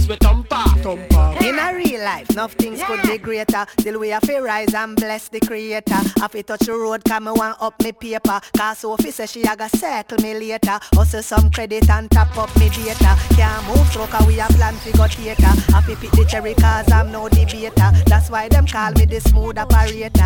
real 1.96 2.04
life, 2.04 2.30
enough 2.30 2.52
things 2.52 2.82
could 2.82 3.02
be 3.02 3.18
greater. 3.18 3.66
Till 3.78 3.98
we 3.98 4.08
have 4.10 4.22
to 4.22 4.40
rise 4.40 4.74
and 4.74 4.96
bless 4.96 5.28
the 5.28 5.40
creator. 5.40 5.94
Have 6.18 6.32
to 6.32 6.42
touch 6.42 6.60
the 6.60 6.72
road, 6.72 7.04
come 7.04 7.24
me 7.24 7.32
want 7.32 7.60
up 7.60 7.80
me 7.82 7.92
paper. 7.92 8.40
Cause 8.56 8.78
Sophie 8.78 9.10
say 9.10 9.26
she 9.26 9.42
a 9.42 9.56
go 9.56 9.66
circle 9.68 10.18
me 10.22 10.34
later. 10.34 10.78
Hustle 10.92 11.22
some 11.22 11.50
credit 11.50 11.88
and 11.90 12.10
top 12.10 12.36
up 12.36 12.54
me 12.56 12.68
data. 12.68 13.16
Can't 13.34 13.66
move 13.66 13.86
slow 13.92 14.06
cause 14.06 14.26
we 14.26 14.40
a 14.40 14.46
plan 14.46 14.74
to 14.80 14.92
go 14.92 15.06
theater. 15.06 15.42
Have 15.72 15.86
to 15.86 15.96
pick 15.96 16.10
the 16.12 16.24
cherry 16.24 16.54
cause 16.54 16.90
I'm 16.90 17.10
no 17.12 17.28
debater. 17.28 17.90
That's 18.06 18.30
why 18.30 18.48
them 18.48 18.66
call 18.66 18.92
me 18.92 19.06
the 19.06 19.20
smooth 19.20 19.58
operator. 19.58 20.20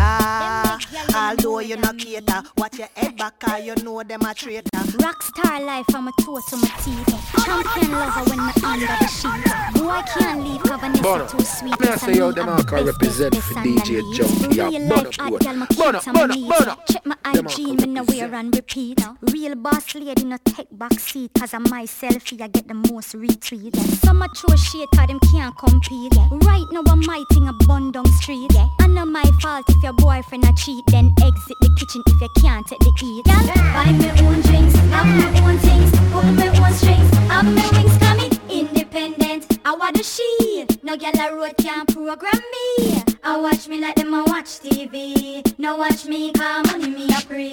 Although 1.15 1.59
you 1.59 1.77
no 1.77 1.93
cater, 1.93 2.43
watch 2.57 2.77
your 2.79 2.89
head 2.95 3.17
back 3.17 3.39
cause 3.39 3.63
you 3.63 3.75
know 3.83 4.03
them 4.03 4.21
a 4.21 4.33
traitor. 4.33 4.69
Rockstar 4.73 5.65
life 5.65 5.85
I'm 5.93 6.07
a 6.07 6.11
toe 6.21 6.39
to 6.49 6.57
my 6.57 6.67
teeth. 6.83 7.45
Champion 7.45 7.91
lover 7.91 8.29
when 8.29 8.45
me 8.45 8.53
under 8.63 8.87
the 8.87 9.07
sheet. 9.07 9.81
Boy 9.81 9.89
I 9.89 10.01
can't 10.03 10.43
leave 10.43 10.61
Vanessa 10.81 11.03
Bono. 11.03 11.27
too 11.27 11.39
sweet. 11.61 11.79
Me 11.79 11.87
I 11.87 11.95
say 11.95 12.13
yo, 12.15 12.31
them 12.31 12.49
all 12.49 12.63
can 12.63 12.85
represent 12.85 13.35
for 13.35 13.53
DJ 13.55 14.01
Junky. 14.15 14.55
Yeah, 14.55 14.67
Real 14.67 14.89
Bono, 14.89 15.03
life 15.03 15.15
hot 15.17 15.29
boy. 15.29 15.37
girl, 15.37 15.53
my 15.53 15.65
Bono, 15.67 15.91
kids 15.91 16.07
and 16.07 16.17
Bono, 16.17 16.33
me. 16.33 16.49
Check 16.89 17.05
my 17.05 17.15
IG, 17.25 17.57
me 17.79 17.87
no 17.87 18.03
wear 18.03 18.33
and 18.35 18.55
repeat. 18.55 18.99
Real 19.21 19.55
boss 19.55 19.95
lady, 19.95 20.23
no 20.23 20.37
take 20.45 20.67
back 20.71 20.93
seat. 20.99 21.31
Cause 21.37 21.53
I'm 21.53 21.63
my 21.63 21.83
selfie, 21.83 22.41
I 22.41 22.47
get 22.47 22.67
the 22.67 22.73
most 22.73 23.13
retweet. 23.15 23.75
Some 24.03 24.23
throw 24.35 24.55
shit, 24.55 24.89
cause 24.95 25.07
them 25.07 25.19
can't 25.31 25.55
compete. 25.57 26.15
Right 26.45 26.65
now 26.71 26.83
I'm 26.87 27.01
mighting 27.05 27.47
a 27.47 27.53
bun 27.65 27.91
down 27.91 28.05
street. 28.21 28.51
And 28.79 28.95
not 28.95 29.07
my 29.07 29.25
fault 29.41 29.65
if 29.69 29.83
your 29.83 29.93
boyfriend 29.93 30.43
a 30.45 30.53
cheat. 30.57 30.83
Then 30.87 31.13
exit 31.21 31.57
the 31.61 31.69
kitchen 31.77 32.01
if 32.07 32.21
you 32.21 32.29
can't 32.41 32.65
take 32.67 32.79
the 32.79 32.91
eat. 33.03 33.25
Buy 33.25 33.91
me 33.91 34.09
own 34.25 34.41
drinks, 34.41 34.75
have 34.93 35.07
my 35.07 35.41
own 35.41 35.57
things, 35.59 35.91
pull 36.11 36.23
my 36.23 36.47
own 36.47 36.73
strings, 36.73 37.09
have 37.29 37.45
my 37.45 37.67
wings 37.73 37.97
coming 37.97 38.31
independent. 38.49 39.20
I 39.65 39.75
want 39.75 39.95
the 39.97 40.03
she, 40.03 40.65
no 40.83 40.97
girl 40.97 41.11
a 41.19 41.35
road 41.35 41.55
can't 41.57 41.87
program 41.93 42.33
me. 42.33 43.03
I 43.23 43.37
watch 43.39 43.67
me 43.67 43.79
like 43.79 43.95
them 43.95 44.13
a 44.13 44.23
watch 44.25 44.59
TV. 44.59 45.41
No 45.59 45.77
watch 45.77 46.05
me 46.05 46.31
come 46.33 46.63
money 46.67 46.89
me 46.89 47.07
a 47.09 47.21
pray. 47.25 47.51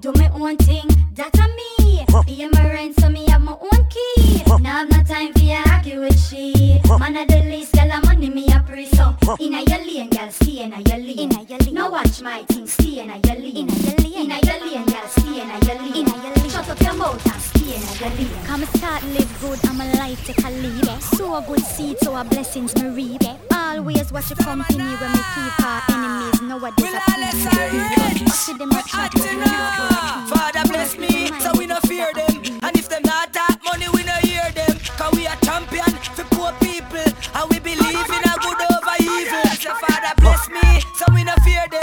Do 0.00 0.12
my 0.16 0.28
own 0.34 0.56
thing, 0.58 0.86
that 1.14 1.34
a 1.38 1.48
me. 1.56 2.04
Pay 2.26 2.48
my 2.48 2.72
rent 2.72 3.00
so 3.00 3.08
me 3.08 3.26
have 3.28 3.42
my 3.42 3.52
own 3.52 3.86
key. 3.88 4.42
Now 4.60 4.84
have 4.84 4.90
no 4.90 5.02
time 5.02 5.32
for 5.32 5.40
your 5.40 5.62
argue 5.68 6.00
with 6.00 6.18
she. 6.20 6.80
Man 6.98 7.16
of 7.16 7.28
the 7.28 7.40
least, 7.48 7.72
girl 7.72 7.90
a 7.90 8.00
money 8.06 8.28
me 8.30 8.46
a 8.52 8.62
pray. 8.66 8.86
So 8.86 9.16
inna 9.40 9.62
your 9.62 9.78
lane, 9.86 10.10
girl 10.10 10.30
stay 10.30 10.62
inna 10.62 10.80
your 10.80 10.98
lane. 10.98 11.18
Inna 11.18 11.42
your 11.44 11.58
lane. 11.58 11.74
No 11.74 11.90
watch 11.90 12.20
my 12.20 12.42
thing, 12.44 12.66
stay 12.66 13.00
inna 13.00 13.18
your 13.24 13.36
lane. 13.36 13.56
Inna 13.56 13.72
your 13.72 13.96
lane. 13.96 14.30
Inna 14.30 14.38
your 14.44 14.60
lane, 14.66 14.86
girl 14.86 15.08
stay 15.08 15.40
inna 15.40 15.58
your 15.66 15.74
lane. 15.80 15.94
Inna 15.96 16.22
your 16.22 16.34
lane. 16.34 16.50
Shut 16.50 16.68
up 16.68 16.80
your 16.80 16.94
mouth 16.94 17.26
and 17.32 17.42
stay 17.42 17.74
inna 17.76 17.92
your 18.00 18.10
lane. 18.18 18.44
Come 18.46 18.64
start 18.66 19.02
live 19.04 19.40
good, 19.40 19.58
I'm 19.66 19.80
a 19.80 19.84
life 19.96 20.24
take 20.26 20.44
a 20.44 20.50
lead. 20.50 21.02
So 21.02 21.17
a 21.26 21.42
good 21.46 21.60
seed, 21.64 21.98
so 21.98 22.16
a 22.16 22.24
blessings 22.24 22.74
me 22.76 22.88
reap. 22.88 23.22
Always 23.52 24.12
watch 24.12 24.30
your 24.30 24.36
company 24.36 24.84
when 24.84 25.12
we 25.12 25.22
keep 25.34 25.64
our 25.64 25.82
enemies. 25.90 26.42
Nowadays 26.42 26.94
a 26.94 27.00
please. 27.10 28.34
See 28.34 28.56
them 28.56 28.70
a 28.70 28.82
chat 28.82 29.12
with. 29.14 30.30
Father 30.30 30.68
bless 30.68 30.96
me, 30.96 31.30
so 31.40 31.52
we 31.58 31.66
no 31.66 31.78
fear 31.86 32.10
them. 32.14 32.42
And 32.62 32.76
if 32.76 32.88
them 32.88 33.02
not 33.04 33.32
talk 33.32 33.58
money, 33.64 33.86
we 33.92 34.04
no 34.04 34.14
hear 34.22 34.50
them. 34.52 34.78
Cause 34.96 35.12
we 35.14 35.26
are 35.26 35.36
champion 35.36 35.90
for 36.16 36.24
poor 36.34 36.52
people. 36.60 37.12
And 37.34 37.50
we 37.50 37.58
believe 37.58 38.10
in 38.16 38.24
a 38.24 38.34
good 38.44 38.60
over 38.72 38.96
evil. 39.00 39.50
So 39.58 39.74
Father 39.74 40.14
bless 40.18 40.48
me, 40.48 40.80
so 40.96 41.04
we 41.14 41.24
no 41.24 41.34
fear 41.44 41.66
them. 41.70 41.77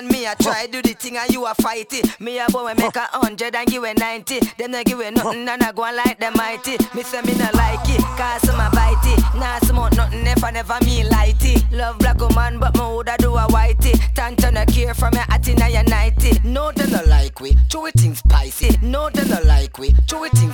and 0.00 0.10
me 0.10 0.26
I 0.26 0.34
try 0.34 0.66
do 0.66 0.80
the 0.80 0.94
thing 0.94 1.16
and 1.16 1.30
you 1.30 1.46
a 1.46 1.54
fighting. 1.54 2.04
Me 2.20 2.38
a 2.38 2.46
boy 2.50 2.72
make 2.76 2.96
a 2.96 3.06
hundred 3.12 3.54
and 3.54 3.68
give 3.68 3.84
a 3.84 3.92
ninety. 3.94 4.40
Them 4.56 4.72
no 4.72 4.82
give 4.82 5.00
a 5.00 5.10
nothing 5.10 5.48
and 5.48 5.62
I 5.62 5.72
go 5.72 5.84
and 5.84 5.96
like 5.96 6.18
them 6.18 6.32
mighty. 6.36 6.76
Me 6.94 7.02
say 7.02 7.20
me 7.22 7.34
no 7.34 7.48
like 7.54 7.88
it, 7.88 8.00
cause 8.16 8.48
I'm 8.48 8.60
a 8.60 8.70
bitey. 8.74 9.16
Nah, 9.38 9.58
some 9.60 9.78
out 9.78 9.94
nothing 9.96 10.26
if 10.26 10.42
I 10.42 10.50
never 10.50 10.78
mean 10.84 11.06
lighty. 11.06 11.70
Love 11.72 11.98
black 11.98 12.18
woman, 12.18 12.58
but 12.58 12.74
me 12.74 12.80
woulda 12.80 13.16
do 13.18 13.34
a 13.34 13.46
whitey. 13.48 13.94
Tanta 14.14 14.50
no 14.50 14.64
care 14.66 14.94
from 14.94 15.14
your 15.14 15.24
atty 15.28 15.54
now 15.54 15.66
your 15.66 15.84
nighty. 15.84 16.40
No, 16.44 16.72
they 16.72 16.90
no 16.90 17.02
like 17.06 17.40
we, 17.40 17.56
true 17.68 17.90
things 17.96 18.18
spicy. 18.18 18.78
No, 18.82 19.10
they 19.10 19.28
no 19.28 19.40
like 19.42 19.78
we, 19.78 19.92
true 20.08 20.28
things. 20.30 20.49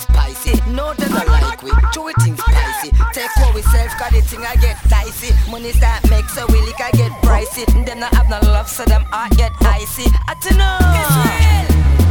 make 3.26 3.54
for 3.54 3.70
self, 3.70 3.92
cause 3.96 4.12
the 4.12 4.20
thing 4.22 4.44
I 4.44 4.56
get 4.56 4.76
dicey. 4.88 5.34
Money 5.50 5.72
start 5.72 6.08
make 6.10 6.28
so 6.28 6.46
we 6.48 6.60
lick 6.62 6.80
I 6.80 6.90
get 6.92 7.10
pricey. 7.22 7.66
Them 7.84 8.00
not 8.00 8.14
have 8.14 8.28
no 8.28 8.38
love, 8.50 8.68
so 8.68 8.84
them 8.84 9.02
heart 9.10 9.36
get 9.36 9.52
icy. 9.60 10.04
I 10.28 10.34
don't 10.42 10.58
know. 10.58 10.78
It's 11.00 11.16
real, 11.26 11.66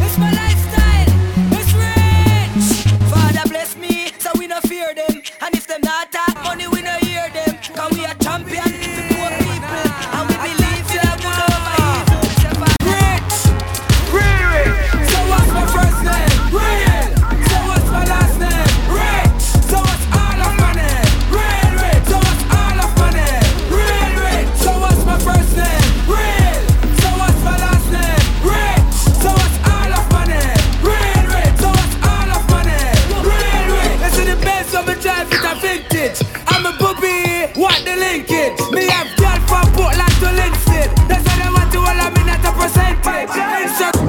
it's 0.05 0.17
my 0.17 0.31
lifestyle, 0.31 1.09
it's 1.57 1.71
rich. 1.73 2.93
Father 3.11 3.49
bless 3.49 3.75
me, 3.77 4.11
so 4.19 4.31
we 4.37 4.47
no 4.47 4.59
fear 4.61 4.93
them. 4.93 5.21
And 5.41 5.55
if 5.55 5.67
them 5.67 5.81
not 5.83 6.11
talk 6.11 6.35
money, 6.43 6.67
we 6.67 6.81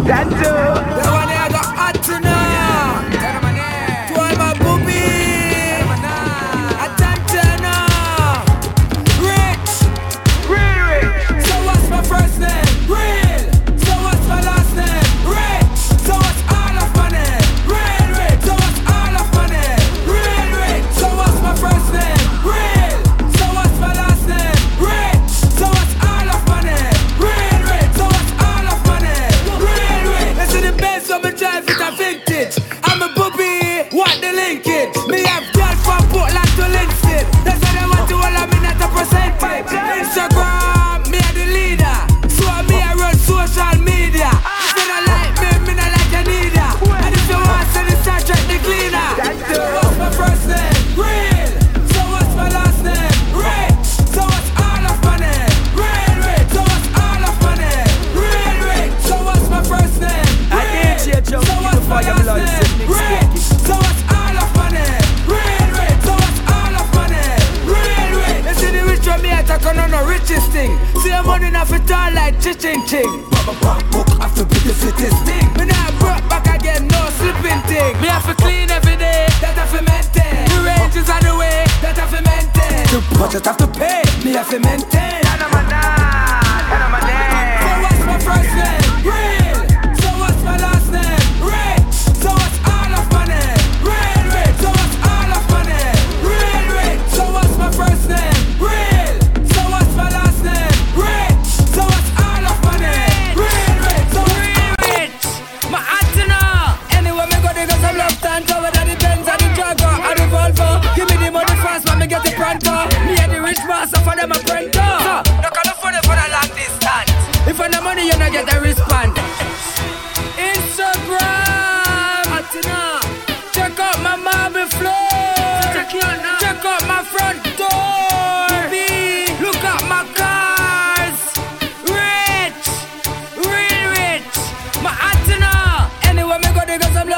Dancer 0.07 0.76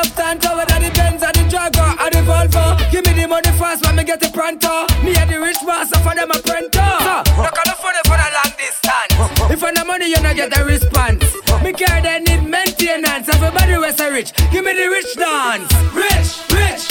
Hampton 0.09 0.39
Tower, 0.41 0.65
and 0.73 0.85
the 0.85 0.91
Benz, 0.97 1.23
or 1.23 1.33
the 1.33 1.45
Jaguar, 1.49 1.97
and 2.01 2.13
the 2.15 2.21
Volvo. 2.25 2.91
Give 2.91 3.05
me 3.05 3.13
the 3.13 3.29
money 3.29 3.51
fast, 3.59 3.85
when 3.85 3.97
me 3.97 4.05
get 4.05 4.21
the 4.21 4.31
pronto. 4.31 4.87
Me 5.05 5.15
and 5.15 5.29
the 5.29 5.39
rich 5.39 5.59
boss, 5.67 5.91
so 5.91 5.99
for 6.01 6.15
them 6.15 6.31
a 6.31 6.39
pronto. 6.41 6.81
Huh. 6.81 7.23
Not 7.37 7.53
for 7.77 7.93
the 7.93 8.03
for 8.09 8.17
the 8.17 8.29
long 8.33 8.53
distance. 8.57 9.53
If 9.53 9.63
I 9.63 9.71
no 9.73 9.85
money, 9.85 10.09
you 10.09 10.21
no 10.23 10.33
get 10.33 10.57
a 10.57 10.65
response. 10.65 11.25
Me 11.63 11.73
care 11.73 12.01
they 12.01 12.21
need 12.21 12.49
maintenance. 12.49 13.29
Everybody 13.29 13.77
was 13.77 14.01
a 14.01 14.11
rich. 14.11 14.33
Give 14.51 14.65
me 14.65 14.73
the 14.73 14.89
rich 14.89 15.15
dance. 15.15 15.73
Rich, 15.93 16.53
rich. 16.57 16.88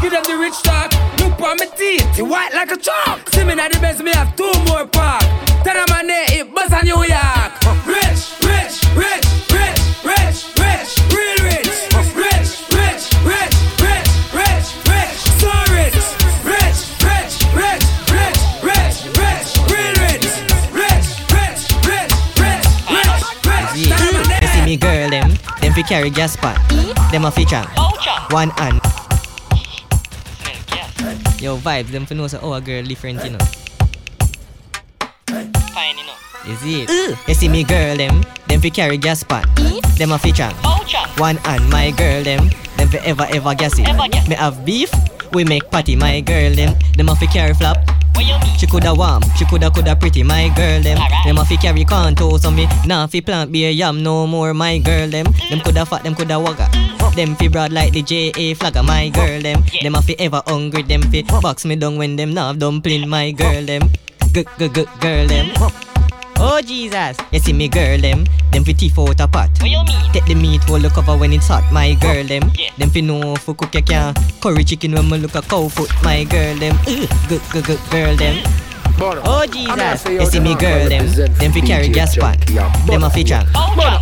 Give 0.00 0.12
them 0.12 0.22
the 0.24 0.38
rich 0.38 0.62
talk. 0.62 0.92
Look 1.18 1.40
on 1.40 1.56
me 1.58 1.66
teeth, 1.76 2.20
white 2.22 2.54
like 2.54 2.70
a 2.70 2.76
chalk. 2.76 3.28
See 3.30 3.44
me 3.44 3.54
now 3.54 3.68
the 3.68 3.78
best, 3.80 4.02
me 4.02 4.12
have 4.12 4.34
two 4.36 4.52
more 4.66 4.86
park. 4.86 5.24
Tell 5.64 5.74
them 5.74 5.86
my 5.90 6.02
name, 6.02 6.26
it 6.30 6.54
buzz 6.54 6.72
on 6.72 6.84
New 6.84 7.02
York. 7.02 7.52
Rich, 7.84 8.38
rich, 8.46 8.78
rich, 8.94 9.26
rich, 9.50 9.80
rich, 10.06 10.38
rich, 10.54 10.90
real 11.10 11.38
rich. 11.42 11.66
Rich, 12.14 12.50
rich, 12.70 13.10
rich, 13.26 13.50
rich, 13.82 14.06
rich, 14.38 14.68
rich, 14.86 15.18
so 15.42 15.50
rich. 15.74 15.98
Rich, 16.46 16.80
rich, 17.02 17.34
rich, 17.58 17.84
rich, 18.14 18.38
rich, 18.62 18.98
rich, 19.18 19.50
real 19.66 19.94
rich. 19.98 20.30
Rich, 20.78 21.10
rich, 21.34 21.58
rich, 21.74 21.74
rich, 21.82 22.14
rich, 22.38 22.62
rich. 23.50 23.86
Yeah, 24.30 24.46
see 24.54 24.62
me 24.64 24.76
girl 24.76 25.10
them, 25.10 25.34
them 25.60 25.72
fi 25.72 25.82
carry 25.82 26.10
gas 26.10 26.36
pot, 26.36 26.56
them 27.10 27.24
a 27.24 27.30
fi 27.30 27.44
chant, 27.44 27.68
one 28.30 28.52
and. 28.58 28.87
Yo, 31.40 31.56
vibes, 31.56 31.92
them 31.94 32.04
for 32.04 32.14
know 32.14 32.26
say, 32.26 32.38
oh, 32.42 32.52
a 32.52 32.60
girl 32.60 32.82
different, 32.82 33.22
you 33.22 33.30
know. 33.30 33.38
Fine, 35.70 35.96
you 35.96 36.04
know. 36.04 36.18
Is 36.50 36.58
it? 36.64 37.18
You 37.28 37.34
see 37.34 37.48
me 37.48 37.62
girl 37.62 37.96
them, 37.96 38.24
them 38.48 38.60
fi 38.60 38.70
carry 38.70 38.98
gas 38.98 39.22
pan. 39.22 39.44
Them 39.98 40.10
a 40.10 40.18
feature. 40.18 40.50
One 41.18 41.36
hand 41.46 41.70
my 41.70 41.92
girl 41.92 42.24
them, 42.24 42.50
them 42.76 42.88
fi 42.88 42.98
ever 43.06 43.26
ever 43.30 43.54
gas 43.54 43.78
it. 43.78 43.86
Me 44.28 44.34
have 44.34 44.64
beef, 44.64 44.90
we 45.32 45.44
make 45.44 45.70
patty 45.70 45.96
my 45.96 46.20
girl 46.20 46.54
them. 46.54 46.74
Them 46.96 47.08
fi 47.16 47.26
carry 47.26 47.54
flap. 47.54 47.76
She 48.58 48.66
coulda 48.66 48.92
warm, 48.92 49.22
she 49.36 49.44
coulda 49.44 49.70
coulda 49.70 49.94
pretty 49.94 50.22
my 50.22 50.48
girl 50.56 50.82
them. 50.82 50.98
Them 51.24 51.38
a 51.38 51.44
fi 51.44 51.56
carry 51.56 51.84
contours 51.84 52.44
on 52.44 52.56
me, 52.56 52.66
nah 52.86 53.06
fi 53.06 53.20
plant 53.20 53.52
beer 53.52 53.70
yam 53.70 54.02
no 54.02 54.26
more 54.26 54.52
my 54.54 54.78
girl 54.78 55.08
them. 55.08 55.26
Them 55.48 55.60
coulda 55.60 55.86
fat, 55.86 56.02
them 56.02 56.14
coulda 56.14 56.38
wagga. 56.40 56.68
Them 57.14 57.36
fi 57.36 57.48
broad 57.48 57.72
like 57.72 57.92
the 57.92 58.02
JA 58.02 58.54
flagger 58.54 58.82
my 58.82 59.08
girl 59.10 59.40
them. 59.40 59.62
Them 59.82 59.94
a 59.94 60.02
fi 60.02 60.16
ever 60.18 60.42
hungry, 60.46 60.82
them 60.82 61.02
fi 61.02 61.22
box 61.22 61.64
me 61.64 61.76
down 61.76 61.96
when 61.96 62.16
them 62.16 62.34
nah 62.34 62.48
have 62.48 62.58
dumpling 62.58 63.08
my 63.08 63.30
girl 63.30 63.64
them. 63.64 63.88
G 64.32 64.44
g 64.58 64.68
g 64.68 64.84
girl 65.00 65.26
them. 65.26 65.87
Oh 66.40 66.60
Jesus, 66.62 67.16
you 67.32 67.40
see 67.40 67.52
me 67.52 67.68
girl 67.68 67.98
them, 67.98 68.24
them 68.52 68.64
fi 68.64 68.72
teeth 68.72 68.98
out 68.98 69.18
a 69.20 69.26
pot. 69.26 69.50
What 69.58 69.70
you 69.70 69.82
mean? 69.82 70.12
Take 70.12 70.26
the 70.26 70.34
meat, 70.34 70.62
hold 70.64 70.82
the 70.82 70.88
cover 70.88 71.16
when 71.16 71.32
it's 71.32 71.48
hot, 71.48 71.66
my 71.72 71.94
girl 71.94 72.22
them. 72.24 72.50
Yeah. 72.54 72.70
Them 72.78 72.90
fi 72.90 73.00
know 73.00 73.34
for 73.36 73.54
cook 73.54 73.74
you 73.74 73.82
can 73.82 74.14
curry 74.40 74.62
chicken 74.62 74.92
when 74.92 75.10
me 75.10 75.18
look 75.18 75.34
a 75.34 75.42
cow 75.42 75.66
foot, 75.68 75.90
my 76.04 76.22
girl 76.24 76.54
them. 76.56 76.78
Ugh, 76.86 77.10
good 77.28 77.42
good 77.50 77.64
good 77.64 77.80
girl 77.90 78.14
them. 78.14 78.38
Oh 79.00 79.46
Jesus, 79.46 80.06
you 80.06 80.26
see 80.26 80.38
me 80.40 80.54
girl 80.54 80.88
them, 80.88 81.06
them 81.10 81.52
fi 81.52 81.60
carry 81.60 81.88
gas 81.88 82.16
pan, 82.16 82.38
them 82.86 83.02
a 83.02 83.10
fi 83.10 83.24
trunk. 83.24 83.48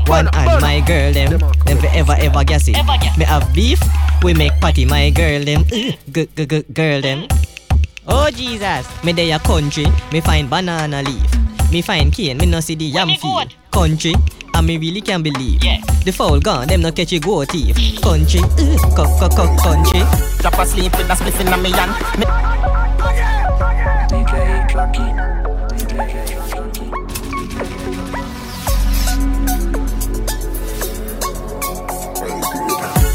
One 0.07 0.27
hand 0.27 0.61
my 0.61 0.81
girl 0.81 1.13
them, 1.13 1.39
them 1.65 1.79
fi 1.79 1.89
ever 1.97 2.17
ever 2.21 2.45
gas 2.45 2.69
it. 2.69 2.77
Me 3.17 3.25
have 3.25 3.49
beef, 3.55 3.81
we 4.23 4.35
make 4.35 4.53
patty, 4.61 4.85
my 4.85 5.09
girl 5.09 5.43
them. 5.43 5.65
Ugh, 5.73 5.95
good 6.13 6.35
good 6.35 6.49
good 6.49 6.67
girl 6.75 7.01
them. 7.01 7.29
Mm-hmm. 7.29 8.09
Oh 8.09 8.31
Jesus, 8.31 8.87
me 9.03 9.13
dey 9.15 9.33
a 9.33 9.39
country, 9.39 9.87
me 10.13 10.21
find 10.21 10.51
banana 10.51 11.03
leaf. 11.03 11.33
Me 11.73 11.83
find 11.83 12.13
cane, 12.13 12.39
me 12.39 12.47
no 12.47 12.61
see 12.61 12.77
the 12.77 12.85
yam 12.85 13.09
field. 13.09 13.55
Country, 13.73 14.15
and 14.55 14.67
me 14.67 14.79
really 14.79 15.01
can't 15.01 15.25
believe. 15.25 15.61
The 15.61 16.13
foul 16.13 16.39
gone, 16.41 16.69
them 16.69 16.83
no 16.83 16.93
catch 16.93 17.13
a 17.13 17.19
goat 17.19 17.51
thief. 17.51 17.77
Country, 18.01 18.41
uh, 18.41 18.79
cock 18.95 19.11
cock 19.19 19.33
cock 19.35 19.59
country. 19.61 20.01
Drop 20.39 20.59
asleep 20.59 20.93
with 20.97 21.11
a 21.11 21.15
spliff 21.15 21.41
in 21.41 21.63
me 21.63 21.71
hand. 21.73 21.93
Me 22.19 22.27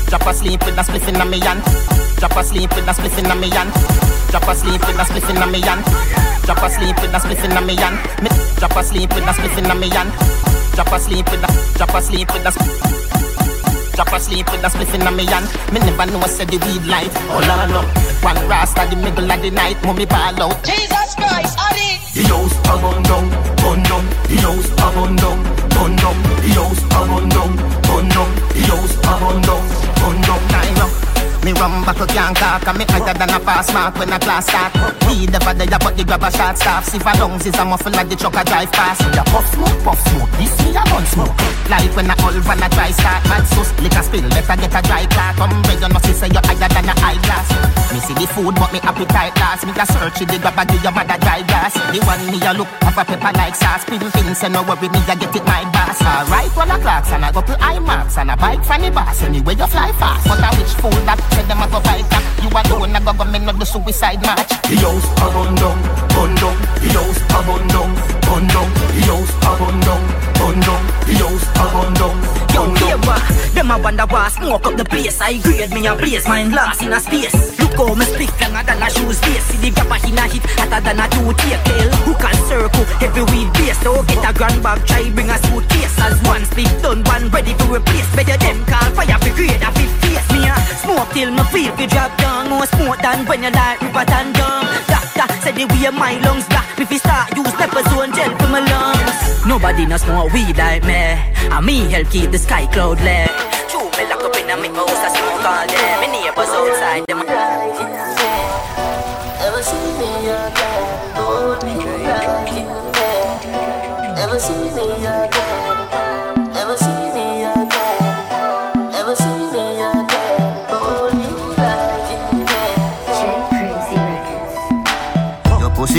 Drop 0.10 0.28
asleep 0.28 0.66
with 0.66 0.78
a 0.78 0.82
spliff 0.84 1.08
in 1.08 1.30
me 1.30 1.40
hand. 1.40 1.64
Drop 2.18 2.36
asleep 2.36 2.76
with 2.76 2.88
a 2.88 2.92
spliff 2.92 3.18
in 3.18 3.40
me 3.40 3.50
hand. 3.50 3.72
Drop 4.30 4.48
asleep 4.50 4.82
with 4.82 5.00
a 5.00 5.04
spliff 5.04 5.30
in 5.30 5.52
me 5.52 5.62
hand. 5.62 6.31
Drop 6.46 6.64
asleep 6.64 6.96
with 7.02 7.14
a 7.14 7.20
spliff 7.20 7.44
in 7.46 7.68
me 7.68 7.76
hand. 7.76 7.98
Me 8.22 8.30
drop 8.58 8.76
asleep 8.76 9.14
with 9.14 9.24
a 9.24 9.34
spliff 9.34 9.58
in 9.58 9.80
me 9.80 9.90
hand. 9.90 10.12
Drop 10.74 10.92
asleep 10.92 11.30
with 11.30 11.44
a 11.44 11.50
drop 11.78 11.94
asleep 11.94 12.28
with 12.34 12.46
a 12.46 12.52
Drop 13.94 14.14
asleep 14.14 14.50
with 14.52 14.64
a 14.64 14.70
spliff 14.70 14.94
in 14.96 15.16
me 15.16 15.26
hand. 15.26 15.46
Me 15.72 15.80
never 15.80 16.06
know 16.12 16.26
said 16.26 16.50
the 16.50 16.58
weed 16.66 16.86
light. 16.88 17.14
All 17.30 17.44
I 17.44 17.68
know, 17.68 17.86
one 18.24 18.42
rasta 18.50 18.88
the 18.90 18.96
middle 18.96 19.32
of 19.32 19.42
the 19.42 19.52
night, 19.52 19.78
mommy 19.84 20.06
ball 20.06 20.42
out. 20.42 20.64
Jesus 20.64 21.14
Christ, 21.16 21.58
Adi. 21.60 22.02
The 22.14 22.24
house 22.28 22.58
a 22.68 22.74
bun 22.82 23.04
down, 23.04 23.30
bun 23.62 23.84
down. 23.84 24.04
The 24.28 24.36
house 24.42 24.72
a 24.72 24.88
bun 24.96 25.16
down, 25.16 25.44
bun 25.76 25.96
down. 25.96 26.18
The 26.42 26.50
house 26.58 26.84
a 26.84 27.00
bun 27.06 27.30
down, 27.30 27.52
bun 27.86 28.10
down. 28.10 28.30
The 28.56 28.62
house 28.68 28.96
a 28.98 29.14
bun 29.22 29.42
down, 29.46 29.64
bun 30.02 30.22
down. 30.22 30.42
Nine 30.52 30.80
up. 30.82 31.01
Me 31.42 31.54
run 31.58 31.82
back 31.82 31.98
a 31.98 32.06
can't 32.06 32.38
talk 32.38 32.68
And 32.68 32.78
me 32.78 32.86
higher 32.86 33.18
than 33.18 33.34
a 33.34 33.40
pass 33.42 33.74
mark 33.74 33.98
when 33.98 34.14
a 34.14 34.20
class 34.20 34.46
start. 34.46 34.78
He 35.10 35.26
never 35.26 35.58
there 35.58 35.80
but 35.82 35.98
the 35.98 36.06
grab 36.06 36.22
a 36.22 36.30
shot 36.30 36.54
staff 36.58 36.86
See 36.86 37.02
for 37.02 37.18
lungs 37.18 37.46
is 37.50 37.58
a 37.58 37.66
muffle 37.66 37.92
like 37.92 38.10
the 38.10 38.16
truck 38.16 38.38
a 38.38 38.46
drive 38.46 38.72
past. 38.72 39.02
A 39.02 39.24
puff 39.26 39.50
smoke, 39.50 39.82
puff 39.82 40.00
smoke 40.06 40.30
This 40.38 40.54
me 40.62 40.78
a 40.78 40.86
bun 40.86 41.02
smoke. 41.10 41.34
Like 41.66 41.90
when 41.98 42.14
a 42.14 42.16
all 42.22 42.38
van 42.46 42.62
a 42.62 42.70
dry 42.70 42.94
start 42.94 43.26
Mad 43.26 43.42
sus, 43.50 43.74
liquor 43.82 44.06
spill, 44.06 44.30
better 44.30 44.54
get 44.54 44.78
a 44.78 44.82
dry 44.86 45.10
clock. 45.10 45.42
Umbrella 45.42 45.90
no 45.90 46.00
see 46.06 46.14
say 46.14 46.30
you 46.30 46.42
higher 46.46 46.70
than 46.70 46.86
a 46.86 46.94
eyeglass. 47.02 47.50
Me 47.90 48.00
see 48.06 48.14
the 48.14 48.28
food 48.30 48.54
but 48.62 48.70
me 48.70 48.80
appetite 48.86 49.34
last. 49.42 49.66
Me 49.66 49.74
a 49.74 49.86
search 49.90 50.22
the 50.22 50.38
grab 50.38 50.62
a 50.62 50.64
give 50.70 50.84
your 50.86 50.94
mother 50.94 51.18
dry 51.26 51.42
glass 51.42 51.74
The 51.90 51.98
one 52.06 52.22
me 52.30 52.38
a 52.46 52.54
look, 52.54 52.70
have 52.86 53.02
a 53.02 53.04
pepper 53.04 53.34
like 53.34 53.58
sauce. 53.58 53.82
Pin 53.90 53.98
pin, 54.14 54.30
say 54.38 54.50
no 54.54 54.62
worry, 54.62 54.94
me 54.94 55.02
a 55.10 55.18
get 55.18 55.34
it 55.34 55.46
my 55.50 55.66
boss. 55.74 55.98
Alright, 56.06 56.54
one 56.54 56.70
o'clock, 56.70 57.10
and 57.10 57.26
I 57.26 57.34
go 57.34 57.42
to 57.42 57.58
IMAX 57.58 58.22
And 58.22 58.30
a 58.30 58.38
bike 58.38 58.62
from 58.62 58.86
the 58.86 58.94
boss, 58.94 59.26
anyway 59.26 59.58
you 59.58 59.66
fly 59.66 59.90
fast. 59.98 60.30
But 60.30 60.38
a 60.38 60.50
which 60.54 60.78
fool 60.78 60.94
that 61.10 61.31
Say 61.32 61.44
them 61.48 61.62
a 61.62 61.68
go 61.68 61.80
fight 61.82 62.08
that 62.10 62.24
You 62.44 62.50
alone 62.50 62.96
a 62.96 63.00
go 63.00 63.14
go 63.14 63.26
me 63.26 63.40
not 63.40 63.58
the 63.60 63.66
suicide 63.66 64.22
match 64.22 64.50
The 64.68 64.76
house 64.82 65.08
a 65.20 65.28
bun 65.32 65.56
down, 65.56 65.80
bun 66.14 66.32
down 66.36 66.58
The 66.82 66.90
house 66.96 67.22
a 67.22 67.40
bun 67.44 67.64
down, 67.68 67.92
bun 68.26 68.44
down 68.48 68.70
The 68.96 69.02
house 69.10 69.34
a 69.40 69.52
bun 69.60 69.78
down, 69.82 70.04
bun 70.38 70.58
down 70.60 70.82
The 71.08 71.14
house 71.22 71.48
a 71.56 71.64
bun 71.72 71.94
down, 71.94 72.18
Yo, 72.54 72.62
bun 72.68 73.20
down? 73.20 73.42
Them 73.54 73.70
a 73.70 73.78
wonder 73.78 74.08
why 74.08 74.26
I 74.26 74.30
smoke 74.30 74.66
up 74.66 74.78
the 74.78 74.86
place. 74.86 75.20
I 75.20 75.38
grade 75.38 75.72
me 75.72 75.86
a 75.86 75.94
place, 75.94 76.26
mine 76.26 76.52
lost 76.52 76.82
in 76.82 76.94
a 76.94 77.00
space. 77.00 77.36
Look 77.60 77.76
how 77.76 77.94
me 77.94 78.06
speak 78.08 78.32
longer 78.40 78.64
than 78.64 78.82
a 78.82 78.90
shoe 78.90 79.12
space. 79.12 79.44
See 79.52 79.60
the 79.60 79.76
rapper 79.76 80.00
in 80.08 80.18
a 80.18 80.24
hit 80.24 80.42
hotter 80.56 80.80
than 80.80 81.04
a 81.04 81.06
two 81.12 81.30
take 81.36 81.60
tail. 81.68 81.92
Who 82.08 82.16
can 82.16 82.34
circle 82.48 82.88
every 83.04 83.24
weed 83.28 83.52
base? 83.60 83.78
Don't 83.84 84.08
get 84.08 84.24
a 84.24 84.32
grand 84.32 84.64
bag, 84.64 84.80
try 84.88 85.12
bring 85.12 85.30
a 85.30 85.38
suitcase. 85.46 86.00
As 86.00 86.16
one 86.24 86.46
split 86.48 86.72
done, 86.82 87.04
one 87.04 87.28
ready 87.30 87.54
to 87.54 87.66
replace. 87.68 88.08
Better 88.16 88.40
them 88.40 88.64
call 88.66 88.88
fire 88.96 89.20
brigade 89.20 89.62
a 89.62 89.70
fifth 89.76 90.00
face. 90.00 90.28
Me 90.32 90.48
a 90.48 90.56
smoke 90.80 91.14
till 91.22 91.32
me 91.38 91.44
feel 91.54 91.72
fi 91.78 91.86
drop 91.86 92.12
down. 92.18 92.50
More 92.50 92.66
smoke 92.74 93.00
than 93.06 93.26
when 93.28 93.44
you 93.44 93.52
like 93.52 93.80
river 93.82 94.06
and 94.18 94.34
down. 94.34 94.66
Doctor 94.90 95.28
said 95.44 95.56
the 95.56 95.66
way 95.72 95.90
my 95.94 96.14
lungs 96.26 96.48
black. 96.50 96.68
Me 96.80 96.86
fi 96.86 96.98
start 96.98 97.28
use 97.38 97.54
pepper 97.60 97.84
zone 97.90 98.12
gel 98.16 98.32
for 98.40 98.50
my 98.50 98.62
lungs. 98.72 99.46
Nobody 99.46 99.86
knows 99.86 100.02
smoke 100.02 100.34
weed 100.34 100.58
like 100.58 100.84
me. 100.84 101.02
And 101.54 101.66
me 101.66 101.76
help 101.94 102.10
keep 102.10 102.32
the 102.32 102.40
sky 102.40 102.66
cloudless. 102.74 103.30
True, 103.70 103.90
me 103.98 104.04
lock 104.10 104.24
up 104.28 104.36
in 104.40 104.50
a 104.50 104.56
me 104.58 104.70
house, 104.78 105.02
I 105.06 105.10
smoke 105.14 105.46
all 105.52 105.66
day. 105.70 105.92
Me 106.02 106.08
neighbors 106.14 106.54
outside, 106.58 107.04
them 107.08 107.22
Ever 109.46 109.64
see 109.70 109.88
me 110.00 110.10
again? 110.42 110.86
Hold 111.18 111.62
me. 111.66 111.76
Ever 114.24 114.40
see 114.40 114.70
me 114.76 114.86
again? 115.06 116.41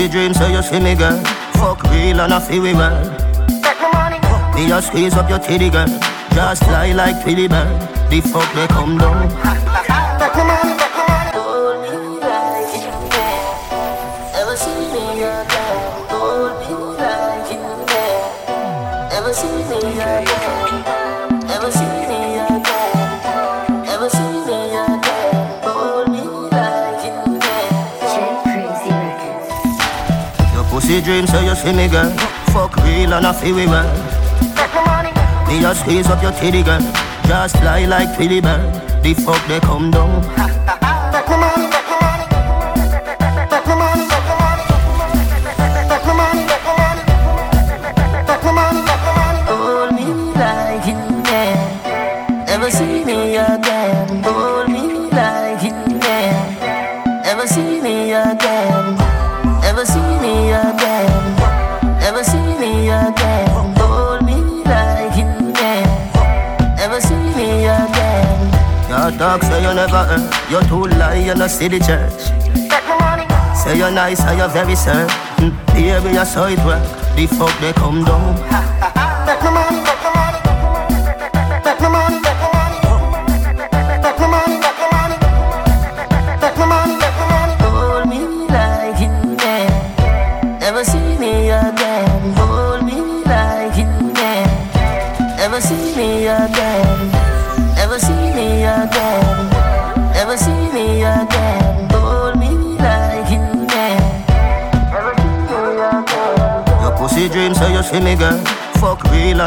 Dream 0.09 0.35
so 0.35 0.47
you 0.49 0.63
see 0.63 0.81
me 0.81 0.95
girl. 0.95 1.19
Fuck 1.55 1.83
real 1.85 2.21
and 2.21 2.33
I 2.33 2.41
feel 2.41 2.63
we 2.63 2.75
well. 2.75 2.99
Me 4.55 4.69
just 4.69 4.89
squeeze 4.89 5.15
up 5.15 5.29
your 5.29 5.39
titty 5.39 5.71
girl. 5.71 5.89
Just 6.35 6.65
fly 6.65 6.93
like 6.93 7.23
Twilly 7.23 7.47
bird 7.47 7.79
The 8.09 8.23
fuck 8.23 8.51
they 8.55 8.67
come 8.69 8.97
down 8.97 9.72
can. 31.01 31.01
Your 31.01 31.01
pussy 31.01 31.01
dream 31.01 31.27
so 31.27 31.41
you 31.41 31.55
see 31.55 31.73
me 31.73 31.89
girl. 31.89 32.11
Fuck 32.53 32.77
real 32.77 33.15
and 33.15 33.27
I 33.27 33.33
feel 33.33 33.55
we 33.55 33.67
well. 33.67 33.89
Me 35.49 35.65
a 35.65 35.75
squeeze 35.75 36.07
up 36.07 36.23
your 36.23 36.33
titty 36.33 36.63
girl. 36.63 36.81
Just 37.27 37.57
fly 37.59 37.87
like 37.87 38.17
Twilly 38.17 38.43
bird 38.43 39.03
The 39.03 39.15
fuck 39.15 39.47
they 39.47 39.61
come 39.61 39.91
down 39.91 40.42
never 70.53 70.75
earn 70.75 70.83
You 70.83 70.89
too 70.89 70.99
lie, 70.99 71.15
you 71.27 71.35
no 71.35 71.47
see 71.47 71.69
the 71.69 71.79
church. 71.79 72.29
Say 73.57 73.79
you're 73.79 73.91
nice 73.91 74.21
and 74.21 74.39
you're 74.39 74.49
very 74.49 74.77
certain. 74.77 75.09
Baby, 75.69 76.15
you 76.15 76.25
saw 76.25 76.47
it 76.47 76.59
work. 76.65 76.83
The 77.17 77.27
fuck 77.27 77.59
they 77.61 77.73
come 77.73 78.05
down 78.05 78.72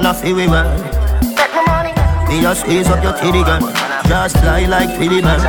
I 0.04 0.14
feel 0.14 0.36
we 0.36 0.48
well. 0.48 0.68
Me 2.28 2.44
a 2.44 2.54
squeeze 2.54 2.88
up 2.88 3.02
your 3.02 3.14
titty, 3.14 3.44
girl. 3.44 3.62
Just 4.08 4.38
fly 4.40 4.66
like 4.66 4.90
Twilly, 4.90 5.22
man. 5.22 5.40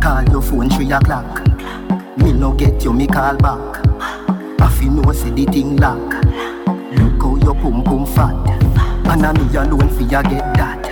Call 0.00 0.24
your 0.24 0.42
phone 0.42 0.68
three 0.70 0.90
o'clock. 0.90 1.46
Me 2.18 2.32
no 2.32 2.52
get 2.54 2.82
you, 2.82 2.92
me 2.92 3.06
call 3.06 3.36
back. 3.36 3.86
I 4.60 4.68
feel 4.78 4.90
no 4.90 5.12
say 5.12 5.30
the 5.30 5.44
thing 5.44 5.76
lock. 5.76 6.12
Look 6.92 7.22
how 7.22 7.36
your 7.36 7.54
pum 7.54 7.84
pum 7.84 8.04
fat. 8.04 8.34
And 9.12 9.24
I 9.24 9.32
me 9.32 9.56
alone 9.56 9.88
for 9.90 10.02
ya 10.02 10.22
get 10.22 10.54
that. 10.54 10.82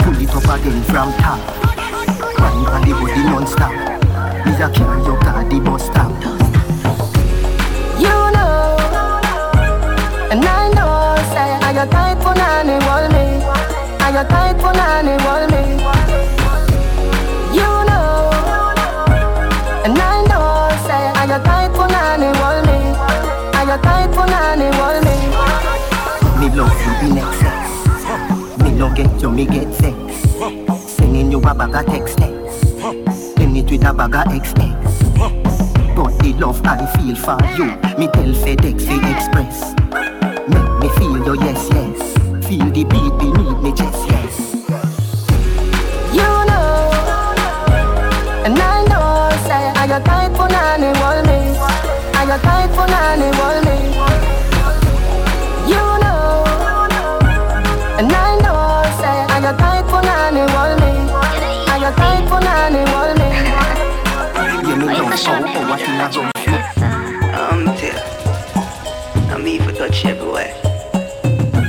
Pull 0.00 0.20
it 0.20 0.34
up 0.34 0.60
again 0.60 0.82
from 0.82 1.12
top. 1.14 1.69
The 2.70 3.24
non-stop. 3.24 3.72
Me 4.46 4.52
a 4.52 4.70
carry 4.70 5.02
your 5.02 5.18
car 5.20 5.44
the 5.44 5.58
bus 5.58 5.86
stop. 5.86 6.12
You 7.98 8.16
know, 8.30 8.78
and 10.30 10.44
I 10.44 10.70
know, 10.70 11.16
say, 11.34 11.50
I 11.66 11.72
got 11.74 11.90
tight 11.90 12.22
for 12.22 12.34
nanny, 12.34 12.78
wall 12.86 13.08
me. 13.10 13.42
I 13.98 14.12
got 14.12 14.28
tight 14.30 14.56
for 14.60 14.72
nanny, 14.72 15.16
wall 15.24 15.46
me. 15.50 15.62
You 17.52 17.70
know, 17.88 18.30
and 19.84 19.98
I 19.98 20.22
know, 20.30 20.70
say, 20.86 21.02
I 21.20 21.26
got 21.26 21.44
tight 21.44 21.72
for 21.74 21.88
nanny, 21.88 22.30
wall 22.38 22.62
me. 22.62 22.78
I 23.58 23.64
got 23.66 23.82
tight 23.82 24.14
for 24.14 24.26
nanny, 24.26 24.70
wall 24.78 25.00
me. 25.02 25.16
Me 26.38 26.46
love 26.56 26.78
you 26.86 26.92
in 27.10 27.18
excess. 27.18 28.62
Me 28.62 28.70
no 28.72 28.94
get 28.94 29.20
you, 29.20 29.30
me 29.30 29.44
get 29.44 29.74
sex. 29.74 29.96
Sending 30.94 31.32
you 31.32 31.38
a 31.38 31.54
bag 31.54 31.74
of 31.74 31.86
text 31.86 32.18
text. 32.18 32.39
With 33.70 33.84
a 33.84 33.94
bag 33.94 34.16
of 34.16 34.34
expense. 34.34 35.02
But 35.94 36.18
the 36.18 36.34
love 36.40 36.60
I 36.64 36.86
feel 36.96 37.14
for 37.14 37.38
you, 37.56 37.66
me 37.96 38.08
tell 38.08 38.34
FedEx 38.42 38.82
fi 38.82 38.96
express. 39.14 39.74
Make 40.48 40.72
me 40.80 40.88
feel 40.98 41.24
your 41.24 41.36
yes 41.36 41.68
yes. 41.70 41.98
Feel 42.48 42.66
the 42.66 42.82
beat 42.82 43.14
beneath 43.20 43.62
me 43.62 43.72
chest 43.72 44.02
yes. 44.10 44.34
You 46.12 46.30
know, 46.50 46.90
and 48.44 48.58
I 48.58 48.84
know, 48.90 49.30
say, 49.46 49.62
I 49.78 49.86
got 49.86 50.04
tight 50.04 50.36
for 50.36 50.48
nanny, 50.48 50.90
wall 50.98 51.22
me. 51.22 51.56
I 52.18 52.26
got 52.26 52.42
tight 52.42 52.70
for 52.74 52.88
nanny, 52.88 53.30
wall 53.38 53.62
me. 53.62 53.69
How 66.00 66.22
what 66.22 66.48
in 66.48 66.54
a 66.54 66.62
jump 66.76 67.28
I'm 67.36 67.64
tell. 67.76 68.00
I'm 69.30 69.46
even 69.46 69.74
touch 69.74 70.04
everywhere. 70.06 70.54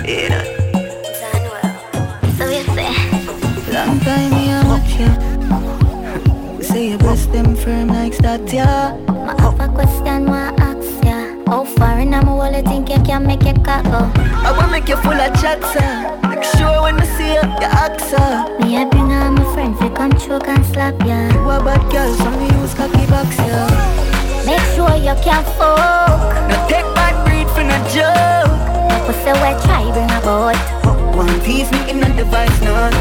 Yeah, 0.07 0.29
that. 0.29 0.47
So 2.37 2.49
you 2.49 2.63
say, 2.71 2.91
Long 3.73 3.99
time 3.99 4.31
me 4.31 4.51
a 4.51 4.63
watch 4.71 4.93
you. 4.99 6.63
Say 6.63 6.91
you 6.91 6.97
bless 6.97 7.25
them 7.25 7.55
firm 7.57 7.89
like 7.89 8.17
that, 8.19 8.53
yeah. 8.53 8.95
my 9.07 9.35
have 9.41 9.59
a 9.59 9.67
question, 9.67 10.25
my 10.25 10.53
ask 10.59 11.03
ya. 11.03 11.35
How 11.47 11.65
far 11.65 11.99
in 11.99 12.11
my 12.11 12.23
wallet 12.23 12.65
think 12.65 12.89
you 12.89 13.01
can 13.03 13.27
make 13.27 13.41
cut 13.41 13.83
go? 13.83 14.11
I 14.47 14.55
wanna 14.55 14.71
make 14.71 14.87
you 14.87 14.95
full 14.97 15.11
of 15.11 15.41
chat, 15.41 15.61
sir. 15.73 16.19
Make 16.29 16.43
sure 16.55 16.83
when 16.83 16.97
you 16.97 17.05
see 17.17 17.33
you, 17.33 17.43
you 17.59 17.69
ask 17.83 17.99
her. 18.15 18.47
Me 18.59 18.77
I 18.77 18.85
bring 18.85 19.11
all 19.11 19.31
my 19.31 19.43
friends, 19.53 19.77
come 19.97 20.13
choke 20.17 20.47
and 20.47 20.65
slap 20.67 20.97
ya. 21.01 21.19
You 21.33 21.49
a 21.49 21.63
bad 21.63 21.83
girl, 21.91 22.13
so 22.15 22.29
me 22.39 22.47
use 22.61 22.73
cocky 22.73 23.05
box, 23.07 23.37
yeah. 23.37 24.00
Make 24.51 24.67
sure 24.75 24.93
you 24.97 25.15
can't 25.23 25.47
fuck. 25.55 26.19
No 26.49 26.55
take 26.67 26.83
bad 26.91 27.15
breed 27.23 27.47
for 27.55 27.63
no 27.63 27.77
joke. 27.87 28.51
My 28.91 28.99
pussy 29.07 29.31
we 29.31 29.51
try 29.63 29.87
bring 29.95 30.11
a 30.11 30.19
boat. 30.27 30.59
One 31.15 31.39
tease 31.39 31.71
me 31.71 31.79
in 31.89 32.03
a 32.03 32.09
device, 32.17 32.59
none. 32.59 32.91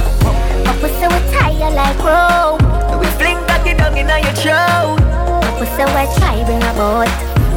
My 0.62 0.72
pussy 0.78 1.06
we 1.10 1.18
tie 1.34 1.50
you 1.50 1.70
like 1.74 1.98
rope. 2.06 2.62
We 3.00 3.06
fling 3.18 3.40
cocky 3.50 3.74
down 3.74 3.98
in 3.98 4.06
your 4.06 4.36
throat. 4.38 5.02
My 5.42 5.50
pussy 5.58 5.84
we 5.90 6.04
try 6.22 6.38
bring 6.46 6.62
a 6.62 6.72
boat. 6.78 7.10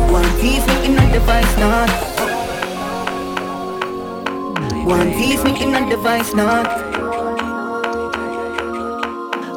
One 0.10 0.30
tease 0.42 0.66
me 0.66 0.76
in 0.88 0.98
a 0.98 1.06
device, 1.14 1.54
none. 1.62 1.92
One 4.88 5.12
tease 5.12 5.44
me 5.44 5.52
in 5.62 5.76
a 5.76 5.88
device, 5.88 6.34
not. 6.34 6.66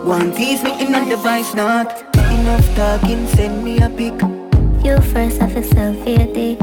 One 0.04 0.30
tease 0.34 0.62
me 0.62 0.78
in 0.78 0.94
a 0.94 1.08
device, 1.08 1.54
not. 1.54 2.05
Enough 2.46 2.76
talking, 2.76 3.26
send 3.26 3.64
me 3.64 3.80
a 3.80 3.90
pic. 3.90 4.14
You 4.84 5.00
first 5.10 5.40
have 5.40 5.54
yourself 5.54 5.96
your 6.06 6.30
dick. 6.30 6.60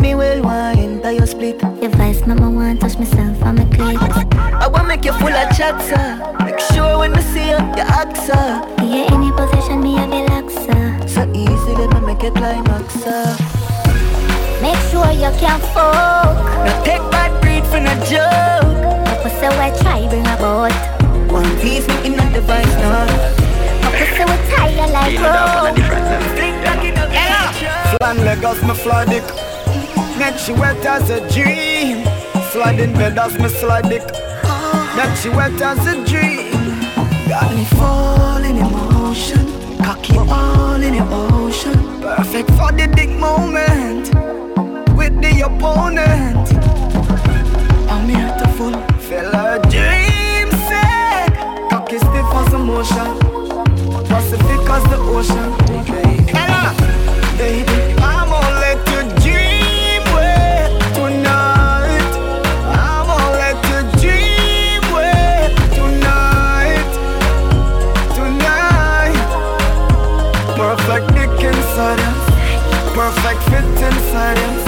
Me 0.00 0.14
well 0.14 0.40
wine, 0.40 1.02
tie 1.02 1.10
your 1.18 1.26
split. 1.26 1.60
Your 1.82 1.90
vice 1.98 2.24
mama 2.28 2.48
want 2.48 2.80
touch 2.80 2.96
myself 2.96 3.42
on 3.42 3.56
my 3.56 3.64
clit. 3.74 3.98
I 4.38 4.68
wanna 4.68 4.86
make 4.86 5.04
you 5.04 5.12
full 5.14 5.34
of 5.34 5.56
chat, 5.56 5.82
sir. 5.82 6.14
Make 6.44 6.60
sure 6.60 6.96
when 6.96 7.12
you 7.12 7.22
see 7.22 7.50
you, 7.50 7.58
you 7.58 7.86
act, 7.90 8.18
sir. 8.18 8.62
In 8.78 9.10
any 9.10 9.32
position, 9.32 9.82
me 9.82 9.98
a 9.98 10.06
relaxer. 10.06 11.08
So 11.10 11.26
easy, 11.34 11.72
let 11.74 11.90
me 11.92 12.06
make 12.06 12.22
you 12.22 12.30
climax, 12.30 12.94
sir. 13.02 13.34
Make 14.62 14.78
sure 14.94 15.10
you 15.10 15.34
can't 15.42 15.64
fuck. 15.74 16.38
Now 16.62 16.84
take 16.84 17.02
bad 17.10 17.34
breed 17.42 17.66
for 17.66 17.80
no 17.80 17.94
joke. 18.06 18.78
My 19.06 19.18
pussy 19.24 19.46
I 19.46 19.76
try 19.82 20.06
bring 20.06 20.24
a 20.24 20.36
boat. 20.36 20.70
One 21.32 21.50
piece 21.58 21.88
me 21.88 21.96
in 22.06 22.14
a 22.14 22.32
device, 22.32 22.74
not. 22.78 23.49
My 24.00 24.06
pussy 24.06 24.24
we 24.24 24.36
tie 24.48 24.70
you 24.70 24.86
like 24.92 25.18
rope. 25.20 25.76
Fling 26.34 26.56
cocky 26.64 26.90
down 26.90 27.12
in. 27.12 27.68
Oh. 27.68 27.96
Flan 27.98 28.16
Lagos, 28.24 28.62
me 28.62 28.74
fly 28.74 29.04
dick. 29.04 29.24
Make 30.18 30.38
she 30.38 30.52
wet 30.52 30.84
as 30.86 31.10
a 31.10 31.20
dream. 31.28 32.06
Slide 32.50 32.80
in 32.80 32.94
bed 32.94 33.18
as 33.18 33.38
me 33.38 33.48
slide 33.48 33.90
dick. 33.90 34.02
Make 34.96 35.16
she 35.18 35.28
wet 35.28 35.60
as 35.60 35.86
a 35.86 36.02
dream. 36.06 36.80
Got 37.28 37.54
me 37.54 37.64
falling 37.76 38.56
in 38.56 38.72
motion. 38.72 39.46
Cocky 39.84 40.16
all 40.16 40.82
in 40.82 40.96
the 40.96 41.06
ocean. 41.12 42.00
Perfect 42.00 42.48
for 42.52 42.72
the 42.72 42.86
dick 42.96 43.10
moment. 43.10 44.08
With 44.96 45.20
the 45.20 45.42
opponent. 45.44 46.48
I'm 47.90 48.08
here 48.08 48.34
to 48.38 48.48
fulfill 48.48 49.30
her 49.32 49.58
dream 49.68 50.50
set. 50.68 51.36
Cocky 51.68 51.98
stiff 51.98 52.34
as 52.34 52.52
a 52.54 52.58
motion. 52.58 53.19
Pacific 55.10 55.50
as 55.70 55.86
the 55.88 55.90
ocean. 55.90 56.36
Ella, 56.36 56.74
baby, 57.36 57.80
I'm 58.00 58.28
gonna 58.28 58.60
let 58.60 58.78
you 58.88 59.00
dream 59.20 60.02
with 60.14 60.70
tonight. 60.94 62.10
I'm 62.66 63.06
gonna 63.06 63.42
let 63.42 63.58
you 63.70 63.80
dream 64.00 64.80
with 64.94 65.52
tonight. 65.74 66.90
Tonight. 68.14 69.18
Perfect 70.56 71.06
dick 71.14 71.34
inside 71.44 72.00
us. 72.00 72.22
Perfect 72.94 73.40
fit 73.50 73.66
inside 73.88 74.38
us. 74.38 74.62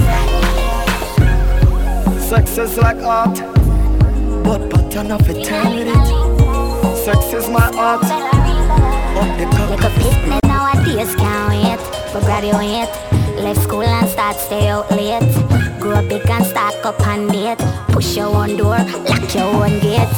Sex 2.28 2.44
is 2.58 2.76
like 2.78 3.00
art, 3.02 3.38
but 4.44 4.60
pattern 4.70 5.10
of 5.12 5.28
eternity. 5.28 5.92
Sex 7.04 7.32
is 7.32 7.48
my 7.48 7.70
art. 7.76 8.31
Make 9.12 9.84
a 9.84 9.90
fit 9.90 10.26
me 10.26 10.38
nowadays 10.44 11.14
can't 11.16 11.50
wait 11.50 11.80
for 12.10 12.20
graduate. 12.20 12.88
Left 13.42 13.60
school 13.60 13.82
and 13.82 14.08
start 14.08 14.36
stay 14.36 14.68
out 14.68 14.90
late. 14.90 15.22
Grow 15.78 16.00
big 16.08 16.28
and 16.30 16.46
stack 16.46 16.84
up 16.86 16.98
and 17.06 17.30
date. 17.30 17.58
Push 17.88 18.16
your 18.16 18.34
own 18.34 18.56
door, 18.56 18.78
lock 18.78 19.34
your 19.34 19.44
own 19.44 19.78
gate. 19.80 20.08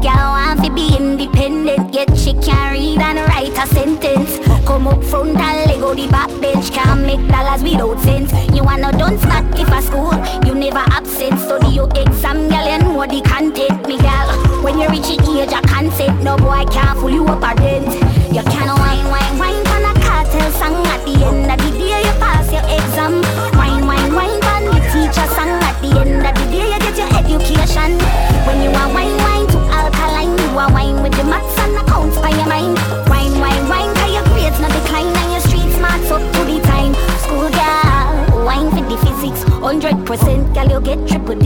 Girl 0.00 0.36
want 0.36 0.62
to 0.62 0.70
be 0.72 0.96
independent, 0.96 1.92
yet 1.92 2.16
she 2.16 2.34
can't 2.34 2.72
read 2.72 3.00
and 3.00 3.18
write 3.28 3.58
a 3.58 3.66
sentence. 3.74 4.38
Come 4.64 4.86
up 4.86 5.02
front 5.02 5.36
and 5.36 5.70
leg 5.70 5.82
out 5.82 5.96
the 5.96 6.06
back 6.08 6.28
bench, 6.40 6.70
can't 6.70 7.00
make 7.02 7.26
dollars 7.26 7.62
without 7.62 7.98
sense. 8.02 8.32
You 8.54 8.62
wanna 8.62 8.92
don't 8.92 9.18
start 9.18 9.46
if 9.58 9.68
a 9.68 9.82
school, 9.82 10.14
you 10.46 10.54
never 10.54 10.84
absent. 10.92 11.40
Study 11.40 11.74
your 11.74 11.88
exam, 11.96 12.48
girl, 12.48 12.68
and 12.68 12.84
know 12.84 13.04
the 13.04 13.20
content, 13.22 13.88
me 13.88 13.98
girl. 13.98 14.62
When 14.62 14.78
you 14.78 14.88
reach 14.90 15.08
the 15.16 15.42
age 15.42 15.52
of 15.52 15.62
consent, 15.64 16.22
no 16.22 16.36
boy 16.36 16.64
can't 16.70 16.98
fool 17.00 17.10
you 17.10 17.26
up 17.26 17.42
a 17.42 17.60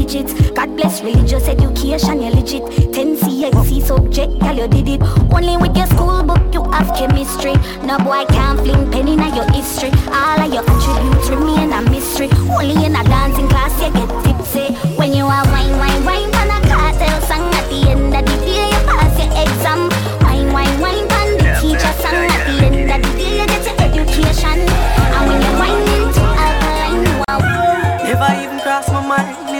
less 0.09 1.03
religious 1.03 1.49
education, 1.49 2.23
you're 2.23 2.31
legit. 2.31 2.65
10 2.95 3.17
CXC 3.17 3.83
subject, 3.83 4.39
girl, 4.41 4.57
you 4.57 4.69
did 4.69 4.89
it. 4.89 5.03
Only 5.31 5.57
with 5.57 5.77
your 5.77 5.87
school 5.87 6.23
book, 6.23 6.43
you 6.55 6.63
have 6.73 6.97
chemistry. 6.97 7.53
No 7.85 7.99
boy 7.99 8.25
can't 8.29 8.59
fling 8.61 8.91
penny 8.91 9.13
in 9.13 9.35
your 9.35 9.51
history. 9.53 9.91
All 10.09 10.41
of 10.41 10.53
your 10.53 10.65
attributes 10.65 11.29
remain 11.29 11.73
a 11.73 11.83
mystery. 11.91 12.29
Only 12.49 12.87
in 12.87 12.97
a 12.97 13.05
dancing 13.05 13.49
class, 13.49 13.75
you 13.83 13.93
get 13.93 14.25
tipsy. 14.25 14.75
When 14.97 15.13
you 15.13 15.25
are 15.25 15.45
wine, 15.53 15.77
wine, 15.79 16.05
wine, 16.05 16.31
pan 16.33 16.51
a 16.57 16.69
cartel 16.69 17.21
song 17.23 17.53
at 17.55 17.69
the 17.69 17.91
end 17.91 18.08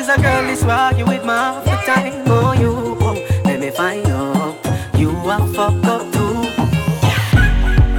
mind 0.09 0.21
a 0.21 0.23
girl 0.23 0.49
is 0.49 0.63
argue 0.65 1.07
with 1.07 1.25
my 1.25 1.35
half 1.35 1.65
the 1.65 1.71
time. 1.87 2.25
Oh, 2.27 2.53
you, 2.53 2.73
let 3.45 3.61
me 3.61 3.71
find 3.71 4.07
out. 4.07 4.57
You 4.97 5.11
are 5.11 5.47
fucked 5.49 5.85
up 5.85 6.13
too. 6.13 6.35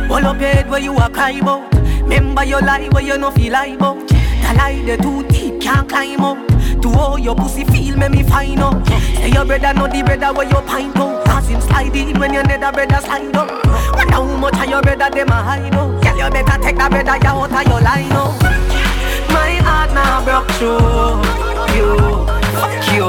Hold 0.07 0.23
up 0.23 0.41
your 0.41 0.49
head 0.49 0.69
where 0.69 0.79
you 0.79 0.95
are 0.97 1.09
cry 1.09 1.31
about. 1.31 1.73
Remember 2.01 2.43
your 2.43 2.61
lie 2.61 2.89
where 2.89 3.03
you 3.03 3.17
no 3.17 3.31
feel 3.31 3.53
lie 3.53 3.67
about. 3.67 4.07
The 4.07 4.53
lie 4.57 4.83
the 4.85 4.97
too 4.97 5.27
deep 5.29 5.61
can't 5.61 5.87
climb 5.87 6.21
up. 6.21 6.47
To 6.81 6.89
all 6.97 7.19
your 7.19 7.35
pussy 7.35 7.63
feel 7.65 7.97
make 7.97 8.11
me 8.11 8.23
find 8.23 8.59
out. 8.59 8.85
Say 8.87 9.29
your 9.29 9.45
brother 9.45 9.73
know 9.73 9.87
the 9.87 10.03
brother 10.03 10.33
where 10.33 10.47
you 10.47 10.61
pint 10.67 10.97
out. 10.97 11.25
Cause 11.25 11.47
him 11.47 11.61
slide 11.61 11.95
in 11.95 12.19
when 12.19 12.33
your 12.33 12.43
nether 12.43 12.71
brother 12.71 13.05
slide 13.05 13.35
up. 13.35 13.49
Wonder 13.93 14.13
how 14.13 14.37
much 14.37 14.55
of 14.55 14.69
your 14.69 14.81
brother 14.81 15.09
them 15.09 15.29
a 15.29 15.43
hide 15.43 15.75
out. 15.75 16.03
Girl 16.03 16.17
you 16.17 16.29
better 16.29 16.63
take 16.63 16.77
that 16.77 16.89
brother 16.89 17.27
out 17.27 17.51
of 17.51 17.67
your 17.67 17.81
line 17.81 18.11
out. 18.13 18.41
My 19.29 19.55
heart 19.61 19.93
now 19.93 20.23
broke 20.23 20.51
through 20.57 21.58
you. 21.75 21.97
Fuck 22.59 22.91
you. 22.93 23.07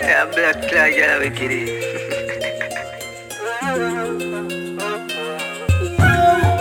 yeah, 0.00 0.24
black 0.34 0.56
flag, 0.68 0.94
yeah, 0.96 1.18
we 1.18 1.30
kidding. 1.30 1.66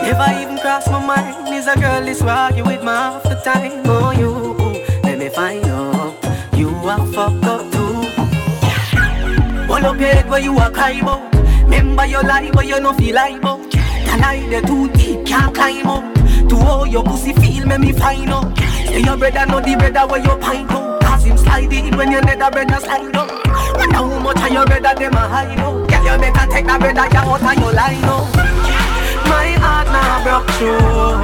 Never 0.03 0.41
even 0.41 0.57
cross 0.59 0.88
my 0.89 1.05
mind 1.05 1.53
is 1.53 1.67
a 1.67 1.75
girl 1.75 2.07
is 2.07 2.21
argue 2.21 2.63
with 2.65 2.81
me 2.81 2.88
half 2.88 3.23
the 3.23 3.35
time. 3.43 3.83
Oh, 3.85 4.11
you, 4.11 4.31
let 5.03 5.19
me 5.19 5.29
find 5.29 5.65
out. 5.65 6.15
You 6.55 6.69
are 6.69 7.05
fucked 7.07 7.43
up 7.45 7.71
too. 7.71 7.93
Hold 9.67 9.83
up 9.83 9.99
your 9.99 10.09
head 10.09 10.29
where 10.29 10.39
you 10.39 10.57
are 10.57 10.71
cry 10.71 10.91
about. 10.91 11.33
Remember 11.63 12.05
your 12.05 12.23
lie 12.23 12.49
where 12.53 12.65
you 12.65 12.79
no 12.79 12.93
feel 12.93 13.15
like 13.15 13.38
about. 13.38 13.69
The 13.69 14.17
lie 14.21 14.47
the 14.49 14.65
too 14.65 14.89
deep 14.93 15.25
can't 15.25 15.53
climb 15.53 15.88
up. 15.88 16.16
To 16.49 16.55
all 16.65 16.87
your 16.87 17.03
pussy 17.03 17.33
feel 17.33 17.65
make 17.65 17.79
me 17.79 17.91
find 17.91 18.29
out. 18.29 18.57
Say 18.87 19.01
your 19.01 19.17
brother 19.17 19.45
know 19.45 19.59
the 19.59 19.75
brother 19.75 20.07
where 20.07 20.21
you 20.21 20.35
pint 20.39 20.71
out. 20.71 21.01
Cause 21.01 21.23
him 21.25 21.37
slide 21.37 21.73
in 21.73 21.97
when 21.97 22.11
your 22.11 22.21
nether 22.21 22.49
brother 22.49 22.79
slide 22.79 23.15
up. 23.15 23.29
Wonder 23.75 23.95
how 23.95 24.19
much 24.19 24.41
of 24.41 24.51
your 24.51 24.65
brother 24.65 24.93
them 24.95 25.13
a 25.13 25.27
hide 25.27 25.59
out. 25.59 25.89
Girl 25.89 26.03
you 26.03 26.17
better 26.19 26.51
take 26.51 26.65
that 26.67 26.79
brother 26.79 27.07
you 27.11 27.19
out 27.19 27.43
of 27.43 27.59
your 27.59 27.73
line 27.73 28.03
out. 28.05 28.27
My 29.27 29.49
heart 29.59 29.87
now 29.91 30.23
broke 30.23 30.49
through 30.55 31.19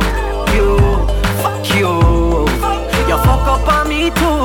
you. 0.55 0.75
Fuck 1.41 1.63
you. 1.75 2.43
You 3.07 3.17
fuck 3.23 3.47
up 3.47 3.67
on 3.67 3.87
me 3.87 4.09
too. 4.11 4.43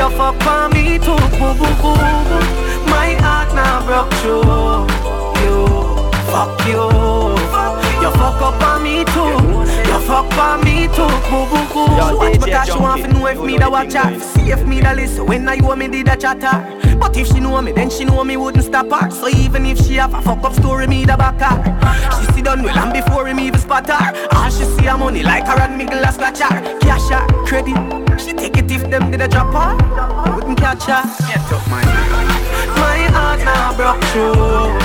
You 0.00 0.08
fuck 0.16 0.46
on 0.46 0.72
me 0.72 0.98
too. 0.98 1.20
Boo 1.36 1.52
boo 1.52 1.68
boo. 1.84 2.00
My 2.88 3.12
heart 3.20 3.52
now 3.54 3.84
broke 3.84 4.12
through 4.24 4.88
you. 5.44 5.68
Fuck 6.32 6.64
you. 6.66 6.84
You 8.00 8.10
fuck 8.16 8.40
up 8.40 8.62
on 8.62 8.82
me 8.82 9.04
too. 9.04 9.43
Fuck 10.14 10.38
on 10.38 10.64
me 10.64 10.86
too. 10.94 11.10
Boo 11.26 11.44
boo 11.50 11.66
boo. 11.74 11.88
DJ 11.90 12.54
I 12.54 12.64
she 12.66 12.78
want 12.78 13.02
to 13.02 13.08
know 13.08 13.26
if 13.26 13.40
me 13.40 13.58
da 13.58 13.68
watch 13.68 13.94
her. 13.94 14.16
See 14.20 14.52
if 14.52 14.64
me 14.64 14.80
da 14.80 14.92
listen 14.92 15.26
when 15.26 15.48
I 15.48 15.54
you 15.54 15.74
me 15.74 15.88
did 15.88 16.06
a 16.06 16.16
chatter. 16.16 16.56
But 17.00 17.16
if 17.16 17.26
she 17.26 17.40
know 17.40 17.60
me, 17.60 17.72
then 17.72 17.90
she 17.90 18.04
know 18.04 18.22
me 18.22 18.36
wouldn't 18.36 18.64
stop 18.64 18.88
her. 18.92 19.10
So 19.10 19.26
even 19.28 19.66
if 19.66 19.76
she 19.84 19.94
have 19.94 20.14
a 20.14 20.22
fuck 20.22 20.44
up 20.44 20.52
story, 20.52 20.86
me 20.86 21.04
da 21.04 21.16
back 21.16 21.40
her. 21.40 21.56
She 22.16 22.32
see 22.32 22.42
done 22.42 22.62
well 22.62 22.78
and 22.78 22.92
before 22.92 23.26
him 23.26 23.40
even 23.40 23.58
spot 23.58 23.88
her. 23.88 24.28
All 24.36 24.50
she 24.50 24.64
see 24.64 24.84
her 24.84 24.96
money 24.96 25.24
like 25.24 25.48
her 25.48 25.60
and 25.60 25.76
Miguel 25.76 26.04
a 26.04 26.12
scratch 26.12 26.38
her. 26.38 26.78
Cash 26.78 27.08
her, 27.10 27.26
credit. 27.44 27.74
She 28.20 28.34
take 28.34 28.56
it 28.56 28.70
if 28.70 28.88
them 28.88 29.10
did 29.10 29.20
a 29.20 29.26
drop 29.26 29.52
her. 29.52 30.32
Wouldn't 30.32 30.58
catch 30.58 30.84
her. 30.84 31.02
Get 31.26 31.52
up, 31.52 31.68
my 31.68 31.82
My 32.78 32.98
heart 33.10 33.40
now 33.40 33.74
broke 33.74 34.04
through 34.12 34.78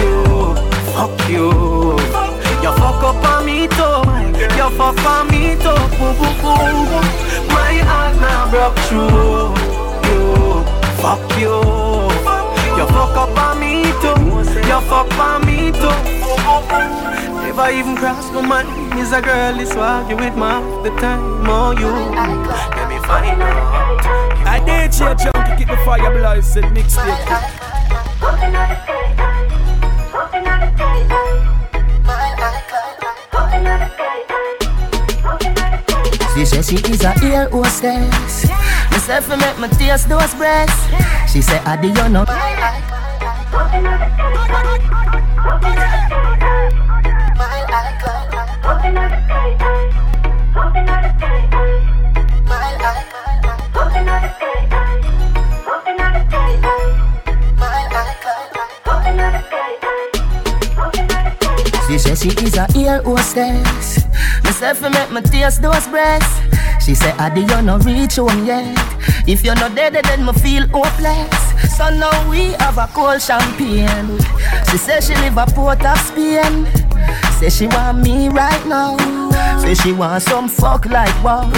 you. 0.00 0.54
Fuck 0.94 1.28
you. 1.28 2.00
You 2.62 2.72
fuck 2.80 3.02
up 3.04 3.24
on 3.24 3.44
me 3.44 3.68
too. 3.68 4.19
You 4.40 4.70
fuck 4.76 5.04
on 5.04 5.28
me 5.28 5.54
too. 5.56 5.76
Boo 5.98 6.12
boo 6.16 6.32
boo. 6.40 7.00
My 7.52 7.76
heart 7.84 8.16
now 8.16 8.48
broke 8.50 8.78
through 8.88 9.52
you. 10.08 10.64
Fuck 11.02 11.20
you. 11.38 11.60
You 12.76 12.86
fuck 12.88 13.16
up 13.16 13.36
on 13.36 13.60
me 13.60 13.84
too. 14.00 14.16
You 14.66 14.80
fuck 14.88 15.12
on 15.18 15.44
me 15.44 15.72
too. 15.72 15.98
Never 17.42 17.70
even 17.70 17.96
cross 17.96 18.30
my 18.32 18.40
mind. 18.40 18.98
Is 18.98 19.12
a 19.12 19.20
girl 19.20 19.60
is 19.60 19.76
argue 19.76 20.16
with 20.16 20.34
me 20.34 20.40
half 20.40 20.84
the 20.84 20.90
time. 21.00 21.46
Oh 21.46 21.72
you. 21.72 21.92
Let 22.76 22.88
me 22.88 22.98
find 23.06 23.42
out. 23.42 23.90
I 24.46 24.58
did 24.64 24.98
your 24.98 25.14
junkie, 25.14 25.64
get 25.64 25.68
the 25.68 25.76
fire 25.84 26.10
blast 26.16 26.56
and 26.56 26.74
mixtape. 26.74 27.60
She 36.34 36.46
said 36.46 36.64
she 36.64 36.76
is 36.90 37.04
a 37.04 37.12
ear 37.22 37.48
hostess. 37.50 38.48
Myself 38.90 39.28
me 39.28 39.36
make 39.36 39.58
my 39.58 39.68
taste 39.68 40.08
those 40.08 40.34
breasts. 40.34 40.88
She 41.30 41.42
said, 41.42 41.60
Adi, 41.66 41.88
you 41.88 42.08
know. 42.08 42.24
She 62.00 62.16
said 62.16 62.18
she 62.18 62.46
is 62.46 62.56
a 62.56 62.66
ear 62.78 63.02
hostess. 63.02 64.06
Myself 64.42 64.80
me 64.80 64.88
make 64.88 65.10
my 65.10 65.20
taste 65.20 65.60
those 65.60 65.86
breasts. 65.88 66.40
She 66.82 66.94
said, 66.94 67.14
Adi, 67.20 67.42
you 67.42 67.60
no 67.60 67.76
reach 67.78 68.16
home 68.16 68.46
yet. 68.46 68.74
If 69.28 69.44
you're 69.44 69.54
not 69.54 69.74
dead, 69.74 69.92
then 69.92 70.24
me 70.24 70.32
feel 70.32 70.66
hopeless. 70.68 71.76
So 71.76 71.90
now 71.90 72.30
we 72.30 72.52
have 72.54 72.78
a 72.78 72.86
cold 72.94 73.20
champagne. 73.20 74.18
She 74.70 74.78
said 74.78 75.00
she 75.04 75.14
live 75.16 75.36
a 75.36 75.44
port 75.44 75.84
of 75.84 75.98
Spain. 75.98 76.66
Say 77.38 77.50
she 77.50 77.66
want 77.66 77.98
me 77.98 78.30
right 78.30 78.66
now. 78.66 79.19
Say 79.60 79.74
she 79.74 79.92
want 79.92 80.22
some 80.22 80.48
fuck 80.48 80.86
like 80.86 81.14
wow. 81.22 81.50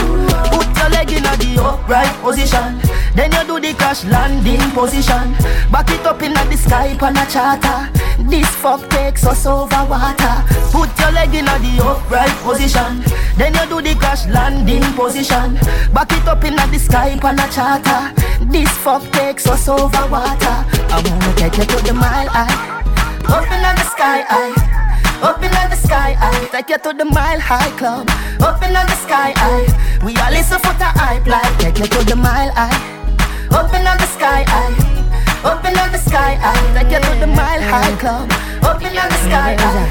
Put 0.50 0.66
your 0.76 0.90
leg 0.90 1.10
in 1.12 1.24
a 1.24 1.36
the 1.36 1.62
upright 1.62 2.14
position. 2.20 2.80
Then 3.14 3.32
you 3.32 3.44
do 3.46 3.60
the 3.60 3.74
crash 3.74 4.04
landing 4.04 4.60
position. 4.72 5.32
Back 5.70 5.90
it 5.90 6.06
up 6.06 6.22
in 6.22 6.32
a 6.32 6.44
the 6.44 6.56
sky 6.56 6.96
on 7.00 7.16
a 7.16 7.26
charter. 7.26 7.90
This 8.28 8.48
fuck 8.56 8.88
takes 8.90 9.26
us 9.26 9.46
over 9.46 9.84
water. 9.88 10.34
Put 10.72 10.90
your 10.98 11.12
leg 11.12 11.34
in 11.34 11.48
a 11.48 11.58
the 11.58 11.82
upright 11.84 12.34
position. 12.42 13.02
Then 13.36 13.54
you 13.54 13.66
do 13.68 13.80
the 13.82 13.94
crash 13.98 14.26
landing 14.26 14.82
position. 14.94 15.54
Back 15.92 16.12
it 16.12 16.26
up 16.26 16.44
in 16.44 16.58
a 16.58 16.66
the 16.66 16.78
sky 16.78 17.18
on 17.22 17.38
a 17.38 17.48
charter. 17.50 18.12
This 18.50 18.70
fuck 18.78 19.02
takes 19.12 19.46
us 19.46 19.68
over 19.68 20.06
water. 20.10 20.56
I 20.92 21.02
wanna 21.04 21.34
take 21.36 21.58
you 21.58 21.64
to 21.64 21.84
the 21.84 21.94
mile 21.94 22.28
high. 22.28 22.80
Up 23.28 23.44
in 23.44 23.62
the 23.62 23.84
sky 23.84 24.24
high. 24.28 24.81
Up 25.22 25.38
in 25.42 25.50
the 25.50 25.76
sky 25.76 26.12
high. 26.18 26.46
Take 26.50 26.70
you 26.70 26.78
to 26.78 26.92
the 26.92 27.04
mile 27.04 27.38
high 27.40 27.70
club. 27.78 28.08
Up 28.42 28.62
in 28.62 28.72
the 28.72 28.96
sky 29.06 29.32
high. 29.36 29.66
We 30.04 30.16
all 30.18 30.30
listen 30.32 30.58
for 30.58 30.74
the 30.82 30.90
hype 30.98 31.26
like. 31.26 31.58
Take 31.58 31.78
you 31.78 31.86
to 31.86 32.04
the 32.04 32.16
mile 32.16 32.50
high. 32.52 32.74
Up 33.54 33.72
in 33.72 33.84
the 33.84 34.06
sky 34.06 34.44
high. 34.48 34.74
Up 35.44 35.64
in 35.64 35.74
the 35.74 35.98
sky 35.98 36.34
high. 36.42 36.74
Take 36.74 36.92
you 36.92 37.00
to 37.00 37.12
the 37.20 37.26
mile 37.28 37.62
high 37.62 37.94
club. 38.02 38.30
Up 38.64 38.82
in 38.82 38.92
the 38.94 39.16
sky 39.24 39.54
high. 39.58 39.88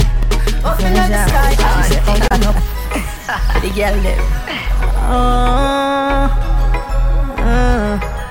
Up 0.67 0.79
in 0.79 0.93
the 0.93 1.05
sky 1.27 1.53
high. 1.57 1.87
She 1.87 1.93
say, 1.93 2.01
"Open 2.11 2.43
up." 2.49 2.55
The 3.61 3.69
girl 3.69 3.95
them. 4.03 4.19
Uh, 5.11 6.27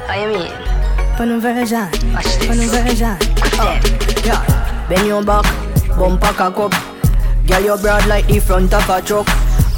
How 0.07 0.17
you 0.21 0.29
mean? 0.29 0.53
Pon 1.17 1.31
un 1.33 1.41
version, 1.41 1.89
Watch 2.13 2.25
this. 2.39 2.47
pon 2.47 2.59
un 2.61 2.69
version. 2.69 3.17
Oh, 3.61 3.75
yeah. 4.25 4.43
Bend 4.89 5.07
your 5.07 5.23
back, 5.25 5.45
bumper 5.97 6.33
cock 6.35 6.59
up. 6.59 6.75
Girl, 7.51 7.63
you 7.65 7.77
broad 7.79 8.07
like 8.07 8.29
the 8.29 8.39
front 8.39 8.73
of 8.73 8.89
a 8.89 9.03
truck. 9.03 9.27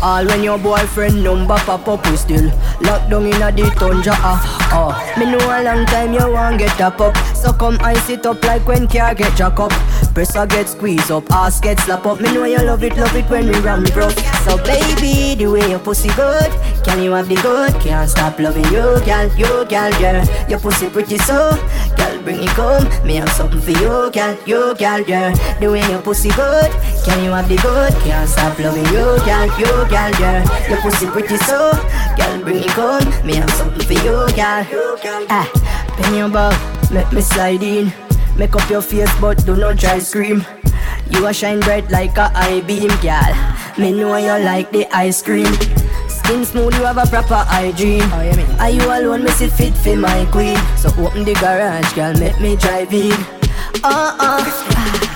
All 0.03 0.27
when 0.27 0.43
your 0.43 0.59
boyfriend 0.59 1.25
number 1.25 1.57
pop 1.57 1.89
up, 1.89 2.07
we 2.11 2.17
still 2.17 2.53
locked 2.83 3.09
down 3.09 3.25
in 3.25 3.41
a 3.41 3.51
the 3.51 3.71
tundra. 3.79 4.13
Ah, 4.17 4.69
ah. 4.71 5.19
Me 5.19 5.25
know 5.25 5.39
a 5.39 5.63
long 5.65 5.87
time 5.87 6.13
you 6.13 6.31
want 6.31 6.59
get 6.59 6.79
up 6.83 6.99
pop, 6.99 7.17
so 7.35 7.51
come 7.53 7.79
ice 7.81 8.11
it 8.11 8.27
up 8.27 8.45
like 8.45 8.67
when 8.67 8.87
car 8.89 9.15
get 9.15 9.35
jack 9.39 9.59
up. 9.59 9.73
Press 10.13 10.37
a 10.37 10.47
get 10.47 10.69
squeeze 10.69 11.11
up, 11.11 11.31
ass 11.33 11.61
get 11.61 11.81
slap 11.81 12.05
up. 12.05 12.21
Me 12.21 12.35
know 12.35 12.45
you 12.45 12.59
love 12.59 12.83
it, 12.85 12.95
love 12.99 13.17
it 13.17 13.25
when 13.31 13.47
we 13.47 13.59
ram 13.61 13.85
broke. 13.85 14.19
So 14.45 14.59
baby, 14.59 15.35
the 15.37 15.47
way 15.47 15.71
your 15.71 15.79
pussy 15.79 16.11
good, 16.11 16.53
can 16.85 17.03
you 17.03 17.13
have 17.13 17.29
the 17.29 17.37
good? 17.37 17.73
Can't 17.81 18.11
stop 18.11 18.39
loving 18.39 18.65
you, 18.65 19.01
girl, 19.07 19.31
you 19.39 19.65
girl, 19.65 19.93
girl. 19.99 20.23
Your 20.47 20.59
pussy 20.59 20.91
pretty 20.91 21.17
so, 21.17 21.53
girl, 21.97 22.12
bring 22.23 22.43
it 22.43 22.49
come. 22.51 22.85
Me 23.07 23.17
have 23.17 23.29
something 23.31 23.61
for 23.61 23.71
you, 23.71 24.11
girl, 24.11 24.37
you 24.47 24.75
girl, 24.77 25.05
girl. 25.05 25.33
The 25.61 25.69
way 25.71 25.85
your 25.91 26.01
pussy 26.03 26.31
good, 26.31 26.71
can 27.05 27.25
you 27.25 27.31
have 27.31 27.49
the 27.49 27.57
good? 27.57 27.93
Can't 28.03 28.29
stop 28.29 28.59
loving 28.59 28.87
you, 28.87 29.19
girl, 29.27 29.47
you 29.59 29.73
girl, 29.91 30.13
girl. 30.19 30.43
Your 30.69 30.81
pussy 30.81 31.07
pretty 31.07 31.37
so, 31.39 31.73
girl, 32.17 32.43
bring 32.43 32.63
it 32.63 32.71
come. 32.71 33.05
Me 33.27 33.37
have 33.37 33.51
something 33.51 33.87
for 33.87 33.93
you, 33.93 34.27
girl. 34.35 34.65
Ah, 35.29 35.47
pen 35.97 36.15
your 36.15 36.29
bag, 36.29 36.55
let 36.91 37.13
me 37.13 37.21
slide 37.21 37.63
in. 37.63 37.93
Make 38.37 38.55
up 38.57 38.69
your 38.71 38.83
face, 38.83 39.13
but 39.21 39.45
do 39.45 39.57
not 39.57 39.79
try 39.79 39.99
scream. 39.99 40.45
You 41.11 41.27
a 41.27 41.35
shine 41.35 41.61
bright 41.61 41.91
like 41.91 42.17
a 42.17 42.31
eye 42.35 42.63
beam, 42.67 42.91
girl. 43.03 43.35
Me 43.79 43.93
know 43.93 44.17
you 44.17 44.45
like 44.45 44.71
the 44.73 44.87
ice 44.95 45.23
cream. 45.23 45.53
Skin 46.33 46.47
smooth, 46.47 46.75
you 46.77 46.85
have 46.85 46.97
a 46.97 47.05
proper 47.05 47.35
hygiene. 47.35 48.01
Oh, 48.05 48.23
you 48.23 48.35
mean? 48.35 48.47
Are 48.59 48.71
you 48.71 48.81
alone? 48.85 49.25
Me 49.25 49.31
see 49.33 49.49
fit 49.49 49.77
for 49.77 49.95
my 49.97 50.25
queen. 50.33 50.57
So 50.79 50.89
open 50.97 51.25
the 51.25 51.35
garage, 51.35 51.93
girl, 51.93 52.15
make 52.15 52.41
me 52.41 52.57
drive 52.57 52.91
in. 52.91 53.13
Uh 53.85 54.17
uh. 54.19 54.72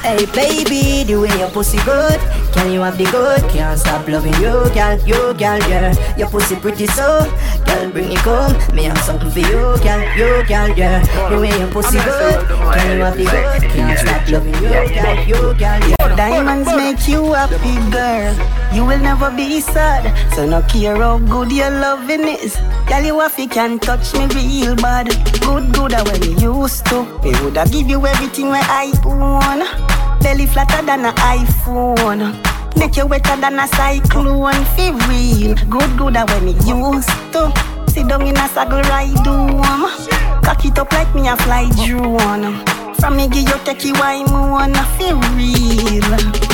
Hey 0.06 0.24
baby, 0.26 1.02
the 1.02 1.18
way 1.18 1.36
your 1.36 1.50
pussy 1.50 1.78
good, 1.78 2.20
can 2.54 2.70
you 2.70 2.80
have 2.82 2.96
the 2.96 3.10
good? 3.10 3.42
Can't 3.50 3.76
stop 3.76 4.06
loving 4.06 4.34
you, 4.34 4.70
girl, 4.70 4.96
you 5.02 5.34
girl, 5.34 5.58
yeah. 5.66 6.16
Your 6.16 6.30
pussy 6.30 6.54
pretty 6.54 6.86
so, 6.86 7.26
girl, 7.66 7.90
bring 7.90 8.12
it 8.12 8.18
home 8.18 8.54
Me 8.72 8.84
have 8.84 8.98
something 8.98 9.28
for 9.32 9.40
you, 9.40 9.74
girl, 9.82 10.00
you 10.14 10.46
girl, 10.46 10.70
yeah. 10.78 11.02
The 11.28 11.40
way 11.40 11.58
your 11.58 11.66
pussy 11.72 11.98
good, 11.98 12.38
can 12.46 12.96
you 12.96 13.02
have 13.02 13.16
the 13.16 13.24
good? 13.24 13.62
Can't 13.72 13.98
stop 13.98 14.30
loving 14.30 14.54
you, 14.54 14.70
girl, 14.70 15.26
you 15.26 15.58
girl, 15.58 15.80
yeah. 15.90 16.16
Diamonds 16.16 16.68
make 16.76 17.08
you 17.08 17.32
happy, 17.32 17.74
girl. 17.90 18.32
You 18.72 18.84
will 18.84 19.00
never 19.00 19.30
be 19.30 19.60
sad. 19.60 20.06
So 20.34 20.46
no 20.46 20.62
care 20.62 20.96
how 20.96 21.18
good 21.18 21.50
your 21.50 21.70
loving 21.70 22.28
is. 22.28 22.54
Girl, 22.86 23.02
you 23.02 23.18
have 23.18 23.36
you 23.38 23.48
can 23.48 23.80
touch 23.80 24.14
me 24.14 24.26
real 24.28 24.76
bad. 24.76 25.08
Good, 25.40 25.74
good, 25.74 25.92
I 25.94 26.02
when 26.04 26.22
you 26.22 26.62
used 26.62 26.86
to. 26.86 27.02
Me 27.24 27.32
woulda 27.42 27.66
give 27.68 27.88
you 27.88 28.06
everything 28.06 28.48
where 28.48 28.62
I 28.62 28.92
want. 29.04 29.95
Belly 30.20 30.46
flatter 30.46 30.84
than 30.84 31.04
an 31.04 31.14
iPhone. 31.14 32.34
Make 32.76 32.96
you 32.96 33.06
wetter 33.06 33.36
than 33.40 33.58
a 33.58 33.66
cyclone. 33.68 34.64
Feel 34.76 34.94
real. 35.08 35.54
Good, 35.68 35.96
good, 35.96 36.14
when 36.14 36.44
me 36.44 36.52
used 36.64 37.08
to. 37.32 37.52
Sit 37.88 38.08
down 38.08 38.26
in 38.26 38.36
a 38.36 38.48
saddle 38.48 38.82
ride 38.82 39.26
home. 39.26 40.42
Cock 40.42 40.64
it 40.64 40.78
up 40.78 40.92
like 40.92 41.14
me 41.14 41.28
a 41.28 41.36
fly 41.36 41.68
drone. 41.86 42.85
From 42.98 43.16
me 43.16 43.28
give 43.28 43.46
you 43.48 43.56
you 43.84 43.92
why 43.94 44.22
me 44.22 44.30
wanna 44.30 44.82
feel 44.96 45.20
real. 45.36 46.02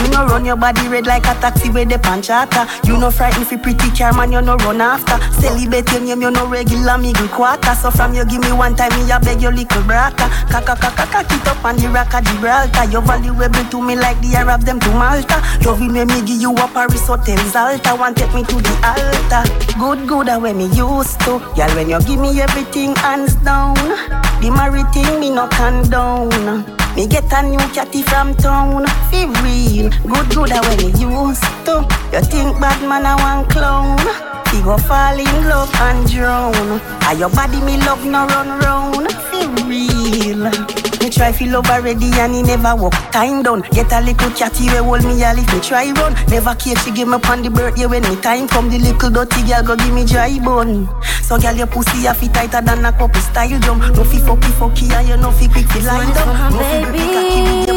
You 0.03 0.09
no 0.11 0.26
run 0.26 0.45
your 0.45 0.57
body 0.57 0.86
red 0.88 1.07
like 1.07 1.24
a 1.24 1.34
taxi 1.40 1.70
with 1.70 1.88
the 1.88 1.97
panchata. 1.97 2.66
You 2.86 2.99
no 2.99 3.11
frightened 3.11 3.47
fi 3.47 3.57
pretty 3.57 3.90
car 3.90 4.12
man, 4.12 4.32
you 4.32 4.43
no 4.43 4.57
run 4.57 4.80
after. 4.80 5.16
Celebrate 5.40 5.90
your 5.93 6.01
name, 6.01 6.20
you 6.20 6.30
no 6.30 6.47
regular 6.47 6.99
middle 6.99 7.28
quarter. 7.28 7.74
So 7.74 7.90
from 7.90 8.14
you 8.14 8.24
give 8.24 8.40
me 8.43 8.53
one 8.53 8.74
time, 8.76 8.90
me 8.99 9.11
a 9.11 9.20
beg 9.20 9.40
your 9.40 9.53
little 9.53 9.82
brata. 9.82 10.28
Kaka 10.51 10.76
kaka 10.76 11.07
kaka 11.07 11.34
it 11.34 11.49
up 11.49 11.64
on 11.64 11.76
the 11.76 11.88
rock 11.88 12.12
of 12.14 12.24
Gibraltar. 12.24 12.84
You 12.90 13.01
valuable 13.01 13.64
to 13.70 13.82
me 13.82 13.97
like 13.97 14.20
the 14.20 14.34
Arab 14.36 14.62
them 14.62 14.80
to 14.80 14.90
Malta. 14.90 15.40
Loving 15.64 15.95
when 15.95 16.09
me 16.09 16.20
give 16.26 16.40
you 16.40 16.53
a 16.53 16.68
Paris 16.68 17.07
hotels 17.07 17.55
altar. 17.55 17.95
Want 17.95 18.16
take 18.16 18.34
me 18.34 18.43
to 18.45 18.57
the 18.57 18.74
altar. 18.84 19.43
Good 19.78 20.09
good 20.09 20.43
way 20.43 20.53
me 20.53 20.66
used 20.74 21.20
to. 21.20 21.38
Girl 21.55 21.70
when 21.76 21.88
you 21.88 22.01
give 22.03 22.20
me 22.20 22.40
everything 22.40 22.97
hands 22.97 23.34
down. 23.36 23.76
The 24.43 24.51
married 24.51 24.90
thing 24.93 25.20
me 25.20 25.30
no 25.30 25.47
condone. 25.47 26.66
Me 26.97 27.07
get 27.07 27.32
a 27.32 27.43
new 27.47 27.62
catty 27.72 28.03
from 28.03 28.34
town. 28.34 28.84
Feel 29.09 29.30
real, 29.38 29.88
good 30.03 30.28
good 30.34 30.51
when 30.51 30.76
me 30.78 30.90
used 30.99 31.47
to. 31.64 31.86
You 32.11 32.20
think 32.26 32.59
bad 32.59 32.82
man 32.82 33.07
a 33.07 33.14
one 33.22 33.47
clown? 33.51 33.99
He 34.51 34.61
go 34.62 34.76
fall 34.78 35.16
in 35.16 35.49
love 35.49 35.72
and 35.76 36.11
drown. 36.11 36.80
Are 37.07 37.14
your 37.14 37.30
body 37.30 37.61
me 37.61 37.76
love 37.86 38.05
no 38.05 38.26
run 38.26 38.59
round? 38.59 39.12
Feel 39.30 39.55
real. 39.70 40.72
Try 41.12 41.30
feel 41.30 41.52
love 41.52 41.68
already 41.68 42.10
and 42.14 42.34
he 42.34 42.42
never 42.42 42.74
walk 42.74 42.94
time 43.12 43.42
down. 43.42 43.60
Get 43.70 43.92
a 43.92 44.00
little 44.00 44.30
catty 44.30 44.64
we 44.64 44.76
hold 44.76 45.04
me 45.04 45.22
a 45.22 45.32
if 45.32 45.52
me 45.52 45.60
try 45.60 45.92
run. 45.92 46.14
Never 46.28 46.54
care 46.54 46.74
she 46.76 46.90
give 46.90 47.06
me 47.06 47.14
on 47.28 47.42
the 47.42 47.50
birthday 47.50 47.86
when 47.86 48.02
me 48.02 48.16
time 48.16 48.48
come. 48.48 48.70
The 48.70 48.78
little 48.78 49.10
dirty 49.10 49.42
girl 49.46 49.62
go 49.62 49.76
give 49.76 49.92
me 49.92 50.06
dry 50.06 50.38
bone. 50.38 50.88
So 51.22 51.38
girl 51.38 51.54
your 51.54 51.66
pussy 51.66 52.06
a 52.06 52.14
fit 52.14 52.32
tighter 52.32 52.62
than 52.62 52.84
a 52.84 52.92
couple 52.92 53.20
style 53.20 53.60
jump. 53.60 53.82
No 53.94 54.04
fi 54.04 54.18
fucky 54.18 54.50
fucky 54.56 54.90
and 54.90 55.08
you 55.08 55.16
no 55.18 55.30
fi 55.32 55.48
quick 55.48 55.66
fi 55.68 55.80
line 55.80 56.12
down. 56.14 56.52
No 56.52 56.58
fi 56.58 56.90
break 56.90 57.72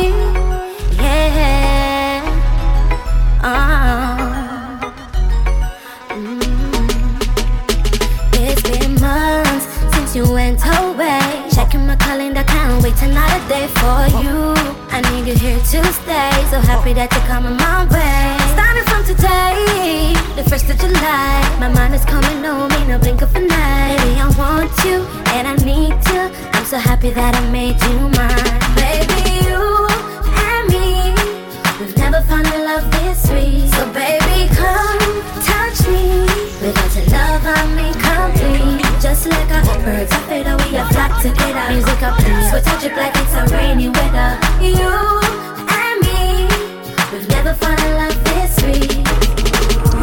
wait 12.86 13.02
another 13.02 13.42
day 13.50 13.66
for 13.82 14.00
you. 14.22 14.54
I 14.94 15.02
need 15.10 15.26
you 15.26 15.36
here 15.36 15.58
to 15.58 15.82
stay. 16.02 16.34
So 16.52 16.58
happy 16.72 16.94
that 16.94 17.10
you're 17.14 17.28
coming 17.34 17.58
my 17.58 17.82
way. 17.90 18.38
Starting 18.54 18.86
from 18.92 19.02
today, 19.12 20.14
the 20.38 20.46
first 20.48 20.70
of 20.70 20.78
July. 20.78 21.42
My 21.60 21.70
mind 21.78 21.96
is 21.96 22.06
coming 22.06 22.46
on 22.46 22.70
me, 22.70 22.80
no 22.86 23.00
blink 23.00 23.24
of 23.24 23.36
an 23.36 23.50
eye. 23.50 23.98
Baby, 23.98 24.14
I 24.22 24.28
want 24.38 24.70
you 24.86 24.98
and 25.34 25.48
I 25.48 25.56
need 25.66 25.98
you. 26.14 26.24
I'm 26.54 26.66
so 26.66 26.78
happy 26.78 27.10
that 27.10 27.34
I 27.34 27.42
made 27.50 27.78
you 27.88 27.98
mine. 28.20 28.54
Baby, 28.78 29.22
you 29.42 29.62
and 30.54 30.66
me, 30.70 30.86
we've 31.80 31.98
never 31.98 32.22
found 32.30 32.46
a 32.54 32.60
love 32.70 32.86
this 32.94 33.18
sweet. 33.28 33.66
So 33.74 33.82
baby, 33.98 34.46
come 34.62 35.02
touch 35.42 35.80
me. 35.90 36.22
Without 36.62 36.92
your 36.94 37.08
love, 37.18 37.44
I'm 37.58 37.80
incomplete. 37.82 38.85
Just 39.06 39.28
like 39.28 39.52
a 39.52 39.62
birds 39.86 40.12
of 40.12 40.26
feather, 40.26 40.58
we 40.66 40.78
are 40.78 40.90
flock 40.90 41.22
together. 41.22 41.72
Music 41.72 42.02
up, 42.02 42.20
so 42.50 42.60
touch 42.60 42.86
it 42.86 42.98
like 42.98 43.14
it's 43.16 43.36
a 43.36 43.56
rainy 43.56 43.88
weather. 43.88 44.36
You 44.60 44.90
and 45.70 46.02
me, 46.02 46.48
we've 47.14 47.30
never 47.30 47.54
found 47.54 47.80
a 47.82 47.98
love 48.00 48.24
this 48.24 48.56
sweet. 48.56 49.25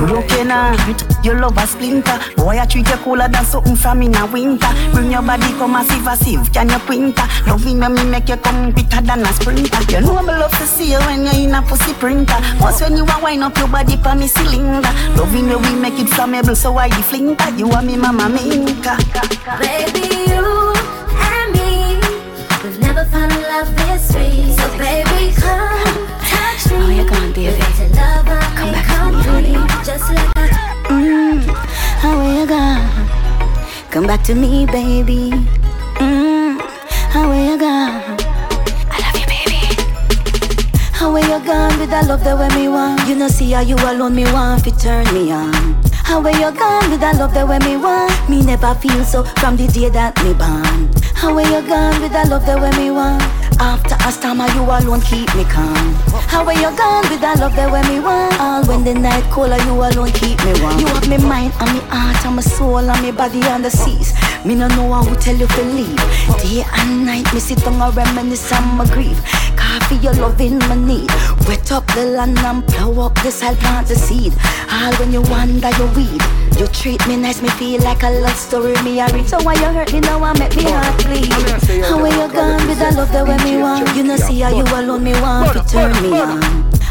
Broken 0.03 0.51
heart, 0.51 1.25
your 1.25 1.39
love 1.39 1.57
a 1.57 1.65
splinter. 1.65 2.19
Boy, 2.37 2.59
I 2.59 2.67
treat 2.67 2.89
you 2.89 2.97
cooler 2.97 3.29
than 3.29 3.45
something 3.45 3.77
from 3.77 4.03
in 4.03 4.17
a 4.17 4.27
winter. 4.27 4.67
Bring 4.93 5.13
your 5.13 5.23
body 5.23 5.47
come 5.55 5.73
massive, 5.73 6.05
massive, 6.05 6.53
can 6.53 6.69
you 6.71 6.79
printer? 6.81 7.23
Loving 7.47 7.79
when 7.79 7.95
me 7.95 8.05
make 8.11 8.29
you 8.29 8.37
come 8.37 8.73
quicker 8.73 9.01
than 9.01 9.21
a 9.21 9.33
sprinter. 9.33 9.79
You 9.93 10.01
know 10.01 10.21
me 10.21 10.35
love 10.35 10.51
to 10.59 10.67
see 10.67 10.91
you 10.91 10.99
when 11.07 11.23
you're 11.23 11.35
in 11.35 11.55
a 11.55 11.63
pussy 11.63 11.95
printer. 11.95 12.35
Once 12.61 12.81
when 12.81 12.97
you 12.97 13.05
a 13.05 13.23
wind 13.23 13.45
up 13.45 13.57
your 13.57 13.69
body 13.69 13.97
for 13.97 14.17
me 14.17 14.27
cylinder. 14.27 14.91
Loving 15.15 15.47
when 15.47 15.63
we 15.63 15.81
make 15.81 16.01
it 16.01 16.09
flammable, 16.09 16.57
so 16.57 16.77
I 16.77 16.89
the 16.89 16.97
flinker. 16.97 17.57
You 17.57 17.71
are 17.71 17.83
me 17.83 17.97
mama 17.97 18.29
minka. 18.29 18.99
Baby, 19.63 20.35
you 20.35 20.75
and 21.15 21.53
me, 21.55 22.03
we've 22.65 22.81
never 22.81 23.05
found 23.05 23.31
a 23.31 23.39
love 23.39 23.71
this 23.77 24.11
sweet. 24.11 24.51
So 24.59 24.67
baby, 24.79 25.33
come 25.39 25.95
touch 26.27 26.67
me. 26.73 26.77
Oh, 26.77 26.91
you're 26.91 27.09
gone, 27.09 27.33
baby. 27.33 27.63
Love, 27.95 28.27
I'm 28.27 28.57
Come 28.57 28.69
incomplete. 28.69 28.82
Just 29.85 30.09
like 30.15 30.37
a 30.37 30.63
Mm, 30.93 31.43
how 32.03 32.17
are 32.17 32.41
you 32.41 32.47
gone? 32.47 33.09
Come 33.91 34.07
back 34.07 34.23
to 34.25 34.35
me, 34.35 34.65
baby. 34.67 35.31
Mm, 35.99 36.61
how 37.11 37.29
are 37.29 37.45
you 37.51 37.59
gone? 37.59 38.01
I 38.91 38.99
love 39.03 39.19
you, 39.19 39.27
baby. 39.27 39.61
How 40.93 41.11
are 41.11 41.21
you 41.21 41.45
gone 41.45 41.79
with 41.81 41.91
that 41.91 42.07
love 42.07 42.23
that 42.25 42.39
when 42.39 42.55
me 42.55 42.69
want? 42.69 43.09
You 43.09 43.17
know, 43.17 43.29
see 43.29 43.51
how 43.53 43.61
you 43.63 43.75
alone 43.77 44.15
me 44.15 44.25
want 44.25 44.63
fi 44.65 44.71
turn 44.71 45.05
me 45.13 45.33
on. 45.33 45.53
How 46.05 46.23
are 46.23 46.31
you 46.31 46.53
gone 46.53 46.91
with 46.91 47.01
that 47.01 47.17
love 47.19 47.35
that 47.35 47.49
when 47.49 47.63
me 47.65 47.77
want? 47.77 48.13
Me 48.29 48.43
never 48.43 48.75
feel 48.77 49.03
so 49.05 49.25
from 49.41 49.57
the 49.57 49.67
day 49.67 49.89
that 49.89 50.15
me 50.23 50.33
born. 50.35 50.91
How 51.15 51.35
are 51.35 51.43
you 51.43 51.67
gone 51.67 52.01
with 52.01 52.13
that 52.13 52.29
love 52.29 52.47
that 52.47 52.61
when 52.61 52.77
me 52.77 52.91
want? 52.91 53.23
After 53.63 53.95
a 53.95 54.35
how 54.35 54.47
you 54.59 54.65
alone 54.65 55.01
keep 55.03 55.33
me 55.37 55.45
calm. 55.45 55.95
How 56.27 56.45
are 56.45 56.53
you 56.53 56.77
gone 56.77 57.09
with 57.09 57.21
the 57.21 57.39
love 57.39 57.55
that 57.55 57.71
when 57.71 57.87
me 57.87 58.01
want? 58.01 58.35
All 58.41 58.67
when 58.67 58.83
the 58.83 58.93
night 58.93 59.23
cold, 59.31 59.55
you 59.63 59.75
alone 59.79 60.11
keep 60.11 60.37
me 60.45 60.53
warm. 60.61 60.81
You 60.81 60.87
have 60.87 61.09
me 61.09 61.19
mind 61.19 61.53
and 61.61 61.71
me 61.71 61.81
heart 61.87 62.27
and 62.27 62.35
my 62.35 62.43
soul 62.43 62.79
and 62.79 63.03
me 63.03 63.13
body 63.13 63.41
on 63.47 63.63
the 63.63 63.71
seas. 63.71 64.15
Me 64.45 64.57
no 64.57 64.67
know 64.67 64.93
how 64.93 65.05
to 65.05 65.15
tell 65.15 65.37
you 65.37 65.47
to 65.47 65.63
leave. 65.63 65.97
Day 66.43 66.65
and 66.75 67.07
night, 67.07 67.33
me 67.33 67.39
sit 67.39 67.63
down 67.63 67.81
and 67.81 67.97
reminisce 67.97 68.53
on 68.53 68.77
my 68.77 68.85
grief. 68.87 69.23
Coffee, 69.73 69.97
your 70.05 70.13
loving 70.15 70.59
my 70.69 70.75
need. 70.75 71.09
Wet 71.49 71.73
up 71.73 71.87
the 71.95 72.05
land 72.05 72.39
and 72.41 72.67
plow 72.69 73.07
up 73.07 73.15
the 73.23 73.31
soil, 73.31 73.57
plant 73.57 73.89
the 73.89 73.95
seed. 73.95 74.35
All 74.71 74.93
when 74.97 75.13
you 75.13 75.23
wander, 75.23 75.71
you 75.81 75.87
weed. 75.97 76.21
You 76.61 76.67
treat 76.69 77.01
me 77.09 77.17
nice, 77.17 77.41
me 77.41 77.49
feel 77.57 77.81
like 77.81 78.03
a 78.03 78.11
love 78.21 78.37
story 78.37 78.77
me 78.83 79.01
a 79.01 79.09
read. 79.09 79.27
So 79.27 79.43
why 79.43 79.55
you 79.55 79.73
hurt 79.73 79.91
me 79.95 80.01
now? 80.01 80.23
I 80.23 80.39
make 80.39 80.55
me 80.57 80.65
heart 80.69 80.93
bleed. 81.07 81.33
How 81.89 81.99
are 81.99 82.09
you 82.09 82.29
gone 82.31 82.69
with 82.69 82.81
the 82.81 82.93
love 82.95 83.13
that 83.13 83.27
when 83.27 83.43
me 83.45 83.63
want? 83.63 83.97
You 83.97 84.03
know 84.03 84.17
see 84.17 84.41
how 84.41 84.51
you 84.51 84.63
alone 84.63 85.05
me 85.05 85.13
want 85.23 85.55
to 85.55 85.65
turn 85.65 85.93
me 86.03 86.21
on. 86.21 86.43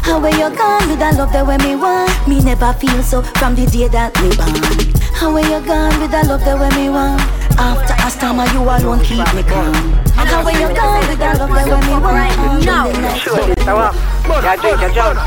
How 0.02 0.18
where 0.18 0.32
you 0.32 0.50
gone 0.56 0.88
with 0.88 0.98
the 0.98 1.14
love 1.16 1.32
that 1.32 1.46
when 1.46 1.62
me 1.62 1.76
want? 1.76 2.10
Me 2.26 2.40
never 2.40 2.72
feel 2.72 3.00
so 3.04 3.22
from 3.38 3.54
the 3.54 3.64
day 3.66 3.86
that 3.86 4.10
me 4.20 4.34
born. 4.34 4.98
How 5.14 5.32
where 5.32 5.46
you 5.46 5.64
gone 5.64 6.00
with 6.00 6.10
the 6.10 6.26
love 6.26 6.44
that 6.44 6.58
when 6.58 6.74
me 6.74 6.90
want? 6.90 7.22
After 7.62 7.94
a 7.94 8.10
storm, 8.10 8.42
you 8.50 8.66
alone 8.66 8.98
keep 9.06 9.22
me 9.38 9.42
calm. 9.46 9.72
How 10.18 10.42
where 10.42 10.58
you 10.58 10.74
gone 10.74 10.98
with 11.06 11.18
the 11.18 11.30
love 11.38 11.46
that 11.46 11.70
when 11.70 11.82
me 11.86 11.94
want? 11.94 12.66
No. 12.66 12.90
Sure, 13.14 13.38
this 13.46 13.66
one. 13.66 13.94
Yeah, 14.42 14.56
drink 14.56 14.80
your 14.80 14.90
junk. 14.90 15.18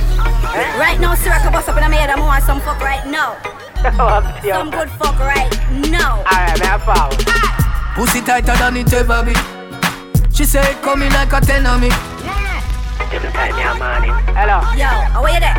Right 0.75 0.99
now, 0.99 1.15
sir, 1.15 1.31
I 1.31 1.39
can 1.39 1.53
bust 1.53 1.69
up 1.69 1.77
in 1.77 1.83
a 1.83 1.89
maid. 1.89 2.09
I 2.09 2.19
want 2.19 2.43
some 2.43 2.59
fuck 2.59 2.81
right 2.81 3.05
now. 3.07 3.37
Oh, 3.97 4.19
some 4.43 4.71
good 4.71 4.89
fuck 4.97 5.17
right 5.19 5.47
now. 5.91 6.17
Alright, 6.25 6.59
man, 6.59 6.79
follow. 6.81 7.15
Pussy 7.93 8.19
tighter 8.19 8.57
than 8.57 8.77
it 8.77 8.91
ever 8.91 9.23
be. 9.23 9.33
She 10.33 10.43
say 10.43 10.71
it 10.71 10.81
coming 10.81 11.11
like 11.11 11.31
a 11.31 11.39
ten 11.39 11.65
on 11.67 11.79
me. 11.79 11.89
Every 13.13 13.29
time 13.31 13.55
you're 13.55 13.77
morning. 13.77 14.11
Hello. 14.35 14.59
Yo, 14.75 14.89
how 14.89 15.23
are 15.23 15.29
you 15.29 15.39
there? 15.39 15.53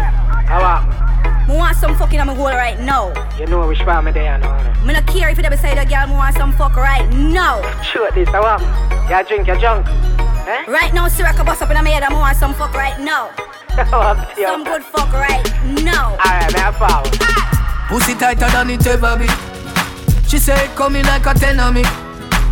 How 0.45 0.61
are 0.61 0.96
Me 1.49 1.55
want 1.57 1.77
some 1.77 1.97
fucking 1.97 2.19
on 2.19 2.27
my 2.27 2.35
hole 2.35 2.47
right 2.47 2.79
now. 2.81 3.13
you? 3.39 3.47
know 3.47 3.69
which 3.69 3.85
one 3.87 4.05
me 4.05 4.13
there 4.13 4.39
now. 4.39 4.85
Me 4.85 4.93
not 4.93 5.07
care 5.07 5.29
if 5.29 5.39
you 5.39 5.49
beside 5.49 5.79
a 5.79 5.87
girl. 5.87 6.07
Me 6.09 6.15
want 6.15 6.37
some 6.37 6.53
fuck 6.53 6.75
right 6.77 7.09
now. 7.13 7.63
Sure, 7.83 8.11
this 8.11 8.29
one. 8.29 8.61
Yeah, 9.09 9.23
drink 9.23 9.47
your 9.47 9.57
junk. 9.57 9.87
Eh? 9.87 10.65
Right 10.67 10.93
now, 10.93 11.09
sir, 11.09 11.25
I 11.25 11.33
can 11.33 11.47
bust 11.47 11.63
up 11.63 11.71
in 11.71 11.77
a 11.77 11.89
head, 11.89 12.03
I 12.03 12.13
want 12.13 12.37
some 12.37 12.55
fuck 12.55 12.75
right 12.75 12.99
now. 13.01 13.31
Some 13.77 14.65
good 14.65 14.83
fuck 14.83 15.13
right 15.13 15.45
now. 15.85 16.13
Alright, 16.13 16.51
man, 16.55 16.73
follow. 16.73 17.11
Pussy 17.89 18.15
tighter 18.15 18.49
than 18.49 18.71
it 18.71 18.87
ever 18.87 19.19
be. 19.19 19.29
She 20.27 20.39
say 20.39 20.65
it 20.65 20.75
coming 20.75 21.05
like 21.05 21.27
a 21.27 21.35
ten 21.35 21.61
on 21.61 21.75
me. 21.75 21.85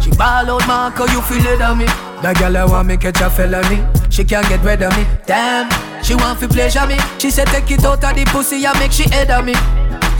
She 0.02 0.10
ball 0.10 0.50
out 0.50 0.66
Marco, 0.68 1.06
you 1.06 1.22
feel 1.22 1.46
it 1.46 1.62
on 1.62 1.78
me. 1.78 1.86
That 2.20 2.36
girl 2.38 2.56
I 2.56 2.64
want 2.66 2.88
me 2.88 2.98
catch 2.98 3.22
a 3.22 3.30
felony. 3.30 3.82
She 4.10 4.22
can't 4.22 4.46
get 4.50 4.62
rid 4.62 4.82
of 4.82 4.94
me. 4.96 5.06
Damn, 5.24 5.70
she 6.04 6.14
want 6.14 6.38
to 6.40 6.48
pleasure 6.48 6.86
me. 6.86 6.98
She 7.18 7.30
said 7.30 7.48
take 7.48 7.70
it 7.70 7.84
out 7.84 8.04
of 8.04 8.14
the 8.14 8.24
pussy 8.28 8.64
and 8.64 8.78
make 8.78 8.92
she 8.92 9.08
head 9.08 9.30
on 9.30 9.46
me. 9.46 9.54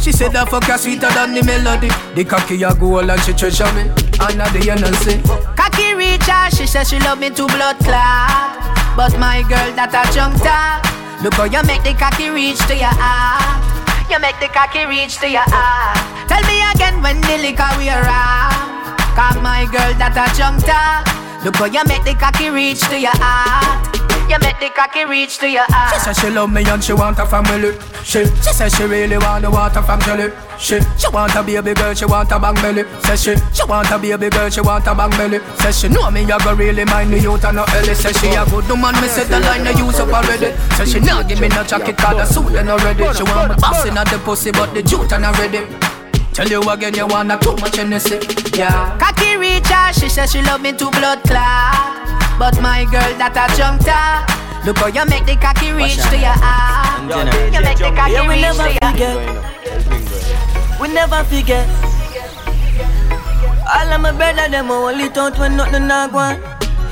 She 0.01 0.13
said 0.13 0.33
that 0.33 0.49
fuck 0.49 0.65
her 0.65 0.77
sweeter 0.77 1.13
than 1.13 1.33
the 1.37 1.45
melody. 1.45 1.89
The 2.17 2.25
cocky 2.25 2.63
a 2.65 2.75
gold 2.75 3.09
and 3.09 3.21
she 3.23 3.33
treasure 3.33 3.69
me. 3.77 3.89
Under 4.21 4.49
the 4.53 4.61
NLC. 4.65 5.21
Cocky 5.57 5.95
reach 5.95 6.25
she 6.57 6.67
said 6.67 6.85
she 6.85 6.99
love 7.01 7.21
me 7.21 7.31
to 7.31 7.47
blood 7.47 7.77
clot. 7.85 8.57
But 8.97 9.13
my 9.21 9.45
girl 9.45 9.69
that 9.77 9.93
a 9.93 10.05
junk 10.13 10.41
top. 10.41 10.85
Look 11.23 11.35
how 11.35 11.45
you 11.45 11.63
make 11.65 11.85
the 11.85 11.93
cocky 11.97 12.29
reach 12.29 12.61
to 12.69 12.77
your 12.77 12.93
heart. 12.93 13.61
You 14.11 14.21
make 14.21 14.37
the 14.41 14.49
cocky 14.49 14.85
reach 14.85 15.17
to 15.21 15.29
your 15.29 15.45
heart. 15.49 16.01
Tell 16.29 16.45
me 16.45 16.61
again 16.73 17.01
when 17.01 17.21
the 17.21 17.41
liquor 17.41 17.69
we 17.77 17.89
around. 17.89 18.97
Cause 19.17 19.41
my 19.41 19.65
girl 19.73 19.93
that 20.01 20.17
a 20.17 20.29
junk 20.37 20.65
top. 20.65 21.09
Look 21.45 21.57
how 21.57 21.69
you 21.69 21.85
make 21.89 22.05
the 22.05 22.15
cocky 22.15 22.49
reach 22.49 22.81
to 22.89 23.01
your 23.01 23.17
heart. 23.17 23.94
You 24.29 24.39
make 24.41 24.59
the 24.59 24.71
cocky 24.75 25.05
reach 25.05 25.39
to 25.39 25.49
your 25.49 25.65
heart. 25.69 25.93
She 25.93 26.01
said 26.01 26.17
she 26.17 26.31
love 26.31 26.51
me 26.51 26.65
and 26.65 26.83
she 26.83 26.93
want 26.93 27.19
a 27.19 27.27
family. 27.27 27.77
She, 28.03 28.25
she 28.25 28.53
said 28.53 28.73
she 28.73 28.85
really 28.85 29.19
want 29.19 29.43
the 29.43 29.51
water 29.51 29.83
from 29.83 30.01
jelly. 30.01 30.33
She, 30.59 30.81
she 30.97 31.09
want 31.13 31.35
a 31.35 31.43
baby 31.43 31.75
girl, 31.75 31.93
she 31.95 32.07
want 32.07 32.33
a 32.33 32.39
bang 32.39 32.55
belly. 32.55 32.85
Says 33.05 33.23
she, 33.23 33.37
she 33.53 33.65
want 33.69 33.91
a 33.91 33.99
baby 33.99 34.31
girl, 34.31 34.49
she 34.49 34.61
want 34.61 34.87
a 34.87 34.95
bang 34.95 35.11
belly. 35.11 35.41
Says 35.61 35.79
she 35.81 35.89
know 35.89 36.11
me, 36.11 36.25
I 36.25 36.39
go 36.43 36.55
really 36.55 36.85
mind 36.85 37.13
the 37.13 37.21
youth 37.21 37.45
and 37.45 37.57
no 37.57 37.65
Ellie. 37.77 37.95
Says 37.95 38.17
she 38.19 38.29
a 38.29 38.45
good 38.47 38.69
woman, 38.69 38.95
me 39.01 39.09
set 39.09 39.29
the 39.29 39.41
line, 39.41 39.67
I 39.67 39.73
use 39.77 40.01
up 40.01 40.09
already. 40.09 40.57
Says 40.77 40.93
she 40.93 41.01
not 41.01 41.29
give 41.29 41.41
me 41.41 41.49
no 41.49 41.63
jacket, 41.65 41.97
cause 41.99 42.17
the 42.17 42.25
suit 42.25 42.57
and 42.57 42.71
already. 42.71 43.05
She 43.13 43.23
want 43.25 43.51
me 43.51 43.57
bossing 43.61 43.97
at 43.97 44.09
the 44.09 44.19
pussy, 44.25 44.53
but 44.53 44.73
the 44.73 44.83
jute 44.83 45.13
and 45.13 45.25
already. 45.27 45.67
Tell 46.33 46.49
you 46.49 46.63
again, 46.63 46.95
you 46.95 47.07
wanna 47.07 47.39
too 47.39 47.55
much 47.57 47.77
Hennessy, 47.77 48.19
yeah. 48.57 48.99
Cocky 48.99 49.37
reach 49.37 49.71
she 49.93 50.09
says 50.09 50.33
she 50.33 50.43
love 50.43 50.63
me 50.63 50.73
to 50.73 50.91
blood 50.91 51.23
clot. 51.23 52.24
But 52.39 52.61
my 52.61 52.85
girl 52.85 53.13
that 53.19 53.37
a 53.39 53.47
junk 53.57 53.85
top. 53.87 54.27
Look 54.67 54.79
how 54.79 54.89
you 54.89 55.05
make 55.07 55.27
the 55.27 55.37
cocky 55.37 55.73
reach 55.73 55.97
to 55.97 56.17
your 56.19 56.35
heart. 56.35 57.05
You 57.07 57.61
make 57.61 57.79
the 57.79 57.93
cocky 57.95 58.13
Yeah, 58.13 58.27
we 58.27 58.35
reach 58.35 58.43
never 58.43 58.65
to 58.65 58.73
your 58.73 58.91
forget. 58.91 59.17
We 60.81 60.89
never 60.89 61.23
forget. 61.25 61.69
All 63.65 63.93
of 63.93 64.01
my 64.01 64.13
brother 64.13 64.49
them 64.49 64.71
only 64.71 65.09
thought 65.09 65.39
when 65.39 65.57
nothing 65.57 65.87
not 65.87 66.13
going. 66.13 66.41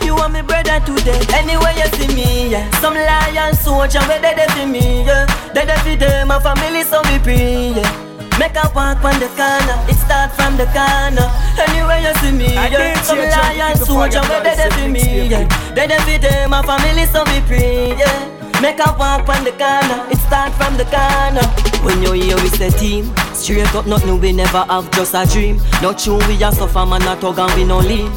You 0.04 0.16
are 0.16 0.28
my 0.28 0.42
brother 0.42 0.80
today. 0.84 1.20
Anywhere 1.34 1.72
you 1.72 1.86
see 1.96 2.14
me, 2.14 2.50
yeah. 2.50 2.70
Some 2.80 2.94
lion 2.94 3.54
soldier 3.54 4.00
where 4.00 4.20
they 4.20 4.46
for 4.48 4.66
me, 4.66 5.04
yeah. 5.04 5.26
They 5.54 5.66
for 5.66 5.96
them, 5.96 6.28
my 6.28 6.40
family 6.40 6.82
so 6.82 7.00
we 7.10 7.18
pray, 7.18 7.72
yeah. 7.72 8.11
Make 8.42 8.56
a 8.56 8.66
walk 8.74 9.04
on 9.04 9.20
the 9.20 9.28
corner, 9.38 9.78
it 9.86 9.94
start 9.94 10.32
from 10.32 10.56
the 10.56 10.66
corner. 10.74 11.30
Anywhere 11.62 12.00
you 12.02 12.12
see 12.18 12.32
me, 12.32 12.52
yeah. 12.54 13.00
Some 13.02 13.18
lion 13.18 13.76
soldier 13.76 14.20
where 14.22 14.42
they 14.42 14.68
for 14.68 14.88
me, 14.88 15.28
yeah. 15.28 15.46
They 15.74 15.86
dey 15.86 15.98
for 15.98 16.18
them, 16.18 16.50
my 16.50 16.60
family 16.66 17.06
so 17.06 17.22
we 17.30 17.38
pray, 17.46 17.96
yeah. 17.96 18.60
Make 18.60 18.80
a 18.80 18.96
walk 18.98 19.28
on 19.28 19.44
the 19.44 19.52
corner, 19.52 20.10
it 20.10 20.18
start 20.26 20.52
from 20.54 20.76
the 20.76 20.84
corner. 20.90 21.46
When 21.86 22.02
you 22.02 22.12
hear 22.18 22.36
we 22.36 22.48
say 22.48 22.70
team, 22.70 23.14
straight 23.32 23.72
up 23.76 23.86
nothing 23.86 24.20
we 24.20 24.32
never 24.32 24.64
have 24.64 24.90
just 24.90 25.14
a 25.14 25.24
dream. 25.24 25.58
Not 25.80 26.00
true 26.00 26.18
we 26.26 26.42
a 26.42 26.50
suffer 26.50 26.84
man 26.84 27.02
a 27.02 27.14
tug 27.20 27.38
and 27.38 27.54
we 27.54 27.62
no 27.64 27.78
lean. 27.78 28.10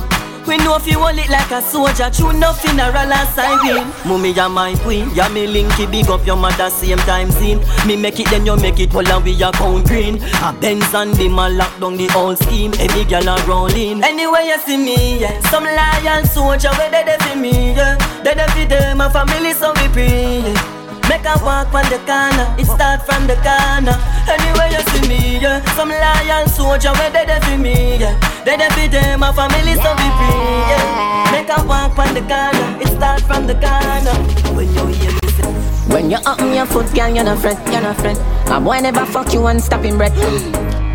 We 0.47 0.57
know 0.57 0.75
if 0.77 0.85
you 0.87 0.99
hold 0.99 1.17
it 1.17 1.29
like 1.29 1.49
a 1.51 1.61
soldier, 1.61 2.09
true 2.11 2.29
enough 2.29 2.61
funeral 2.61 2.95
and 2.95 3.29
siren. 3.33 3.91
Mummy, 4.05 4.31
ya 4.31 4.47
my 4.47 4.75
queen, 4.83 5.09
ya 5.15 5.27
me 5.29 5.47
linky, 5.47 5.89
big 5.89 6.07
up 6.09 6.25
your 6.25 6.35
mother 6.37 6.69
same 6.69 6.99
time 6.99 7.31
scene. 7.31 7.59
Me 7.87 7.95
make 7.95 8.19
it, 8.19 8.29
then 8.29 8.45
you 8.45 8.55
make 8.57 8.79
it, 8.79 8.93
well 8.93 9.07
and 9.07 9.23
we 9.25 9.33
a 9.41 9.51
count 9.51 9.87
green. 9.87 10.21
A 10.43 10.53
Benz 10.61 10.93
and 10.93 11.13
them 11.15 11.39
a 11.39 11.49
lock 11.49 11.79
down 11.79 11.97
the 11.97 12.07
whole 12.09 12.35
scheme. 12.35 12.73
Every 12.79 13.05
girl 13.05 13.27
a 13.27 13.43
rolling. 13.47 14.03
Anywhere 14.03 14.41
you 14.43 14.59
see 14.59 14.77
me, 14.77 15.19
yeah. 15.21 15.39
Some 15.49 15.63
lion 15.63 16.25
soldier, 16.25 16.69
where 16.77 16.91
they 16.91 17.03
dey 17.03 17.17
for 17.21 17.35
me, 17.35 17.73
yeah. 17.73 17.97
They 18.23 18.35
dey 18.35 18.47
for 18.47 18.65
them, 18.69 18.97
my 18.99 19.09
family 19.09 19.53
so 19.53 19.73
we 19.73 19.87
pray. 19.89 20.39
Yeah. 20.41 20.74
Make 21.09 21.25
a 21.25 21.35
walk 21.43 21.69
from 21.71 21.85
the 21.89 21.99
corner, 22.05 22.47
it 22.57 22.65
start 22.65 23.05
from 23.05 23.27
the 23.27 23.35
corner. 23.45 23.95
Anywhere 24.27 24.69
you 24.73 24.81
see 24.91 25.07
me, 25.07 25.39
yeah. 25.39 25.61
Some 25.75 25.89
lion 25.89 26.47
soldier, 26.49 26.91
where 26.93 27.09
they 27.11 27.25
dey 27.25 27.39
for 27.41 27.57
me, 27.57 27.97
yeah. 27.97 28.15
They 28.43 28.57
for 28.57 28.87
them, 28.89 29.19
my 29.19 29.31
family 29.33 29.73
so 29.75 29.91
we 29.99 30.07
pray, 30.17 30.41
yeah. 30.71 31.31
Make 31.31 31.49
a 31.49 31.63
walk 31.65 31.95
from 31.95 32.13
the 32.13 32.21
corner, 32.21 32.81
it 32.81 32.87
start 32.89 33.21
from 33.21 33.47
the 33.47 33.53
corner. 33.55 34.15
When 34.55 34.67
you 34.73 34.85
hear 34.97 35.11
me 35.11 35.29
say. 35.37 35.93
When 35.93 36.09
you 36.11 36.17
up 36.25 36.39
your 36.41 36.65
foot, 36.65 36.93
girl, 36.95 37.13
you're 37.13 37.23
not 37.23 37.39
friend, 37.39 37.57
you're 37.71 37.81
not 37.81 37.97
friend. 37.97 38.17
A 38.49 38.59
boy 38.59 38.79
never 38.81 39.05
fuck 39.05 39.33
you 39.33 39.45
and 39.47 39.61
stop 39.61 39.83
him 39.83 39.97
bread. 39.97 40.13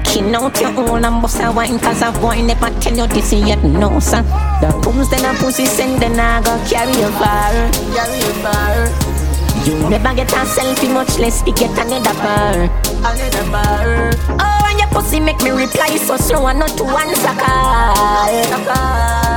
Kin 0.04 0.34
out 0.34 0.60
your 0.60 0.70
own 0.76 1.04
and 1.04 1.22
bust 1.22 1.38
a 1.40 1.52
wine 1.52 1.78
Cause 1.78 2.02
a 2.02 2.10
boy 2.10 2.42
never 2.42 2.68
tell 2.80 2.96
you 2.96 3.06
this 3.06 3.32
yet, 3.32 3.62
no 3.62 4.00
sir 4.00 4.22
The 4.60 4.76
pooms 4.82 5.08
then 5.08 5.24
a 5.24 5.38
pussy 5.38 5.66
send 5.66 6.02
then 6.02 6.18
I 6.18 6.42
go 6.42 6.58
carry 6.68 6.90
you 6.98 7.06
far 7.12 7.52
Carry 7.94 8.18
you 8.18 8.32
far 8.42 9.09
You 9.64 9.76
never 9.90 10.14
get 10.14 10.32
a 10.32 10.44
selfie 10.46 10.92
much 10.92 11.18
less 11.18 11.42
to 11.42 11.52
get 11.52 11.70
another 11.76 12.14
bar. 12.14 12.70
Another 13.04 13.44
bar. 13.50 14.10
Oh 14.40 14.66
and 14.68 14.78
your 14.78 14.88
pussy 14.88 15.20
make 15.20 15.42
me 15.42 15.50
reply 15.50 15.96
so 15.96 16.16
slow 16.16 16.46
and 16.46 16.58
not 16.58 16.70
to 16.78 16.84
answer 16.84 17.34
call. 17.36 18.28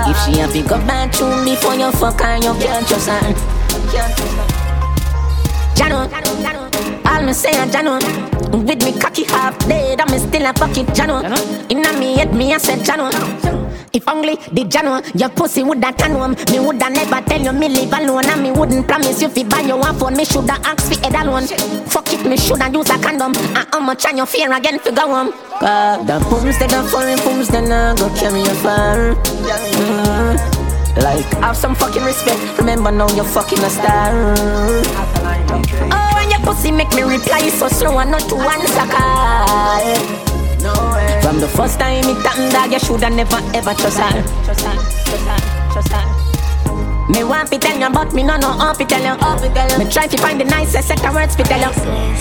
If 0.09 0.17
she 0.24 0.39
a 0.39 0.47
big 0.47 0.71
up 0.71 0.88
bathroom 0.88 1.43
before 1.43 1.76
you 1.76 1.91
fuck 1.91 2.21
her 2.21 2.38
you 2.38 2.53
can't 2.55 2.88
trust 2.88 3.09
her. 3.09 3.19
Can't 3.91 4.15
trust 4.15 4.36
her. 4.38 4.63
Jano, 5.76 6.07
Jano, 6.07 6.32
Jano, 6.41 7.03
all 7.14 7.24
me 7.24 7.34
say 7.34 7.51
a 7.51 7.66
Jano. 7.68 7.99
With 8.51 8.84
me 8.84 8.99
cocky 8.99 9.24
half 9.26 9.57
dead, 9.68 9.99
I'm 10.01 10.20
still 10.20 10.45
a 10.45 10.53
pocket 10.53 10.88
Jano. 10.88 11.22
Inna 11.70 11.93
me 11.97 12.18
head, 12.18 12.34
me 12.34 12.53
I 12.53 12.57
said 12.57 12.80
Jano. 12.80 13.09
If 13.93 14.07
only 14.07 14.36
the 14.51 14.66
Jano, 14.66 15.01
your 15.20 15.30
pussy 15.30 15.64
woulda 15.64 15.93
can 15.93 16.18
one. 16.18 16.32
Me 16.51 16.59
woulda 16.59 16.89
never 16.89 17.22
tell 17.22 17.41
you 17.41 17.53
me 17.53 17.70
live 17.70 17.93
alone, 17.93 18.26
and 18.26 18.41
me 18.41 18.51
wouldn't 18.51 18.88
promise 18.88 19.22
you 19.22 19.30
fi 19.30 19.43
buy 19.43 19.61
your 19.61 19.78
one 19.78 19.95
phone. 19.97 20.16
Me 20.18 20.26
shoulda 20.26 20.53
ask 20.66 20.89
fi 20.89 20.95
head 21.07 21.16
alone. 21.26 21.45
Fuck 21.88 22.14
it, 22.14 22.26
me 22.26 22.38
shoulda 22.38 22.70
use 22.72 22.89
a 22.89 22.97
condom. 22.97 23.34
And 23.36 23.68
how 23.72 23.80
much 23.80 24.05
on 24.05 24.18
your 24.18 24.26
fear 24.26 24.51
again 24.51 24.80
fi 24.80 24.91
go 24.91 25.07
home? 25.07 25.32
Cause 25.59 26.05
the 26.07 26.20
pooms 26.30 26.57
they 26.59 26.68
the 26.68 26.84
foreign 26.89 27.20
pooms 27.20 27.47
they 27.49 27.61
nah 27.61 27.93
go 27.95 28.09
carry 28.16 28.39
you 28.39 28.55
far. 28.61 29.16
Mm. 29.16 30.53
Like 30.95 31.25
have 31.41 31.57
some 31.57 31.75
fucking 31.75 32.03
respect. 32.03 32.39
Remember 32.59 32.91
now 32.91 33.09
you're 33.15 33.25
fucking 33.25 33.59
a 33.59 33.69
star. 33.69 34.35
Oh, 35.91 36.17
and 36.21 36.31
your 36.31 36.39
pussy 36.41 36.71
make 36.71 36.93
me 36.93 37.01
reply 37.03 37.49
so 37.49 37.67
slow 37.67 37.97
and 37.99 38.11
not 38.11 38.21
to 38.29 38.35
answer 38.35 38.87
call. 38.93 39.95
From 41.21 41.39
the 41.39 41.47
first 41.47 41.79
time 41.79 42.05
it 42.05 42.17
happened, 42.25 42.51
dog, 42.51 42.71
you 42.71 42.79
shoulda 42.79 43.09
never 43.09 43.41
ever 43.53 43.73
trust 43.73 43.99
her. 43.99 44.23
Trust 44.43 44.65
her, 44.65 44.75
trust 44.75 45.27
her, 45.27 45.71
trust 45.73 45.91
her. 45.91 46.22
Me 47.10 47.24
want 47.24 47.51
to 47.51 47.60
tell 47.60 47.78
you, 47.78 47.89
but 47.89 48.14
me 48.14 48.24
no 48.24 48.38
know 48.38 48.51
how 48.51 48.72
to 48.72 48.86
tell 48.86 49.04
you. 49.04 49.78
Me 49.78 49.91
try 49.91 50.08
to 50.08 50.18
find 50.18 50.39
the 50.39 50.45
nicest 50.45 50.88
set 50.88 51.04
of 51.06 51.14
words 51.14 51.36
to 51.36 51.43
tell 51.43 51.60
you. 51.60 51.68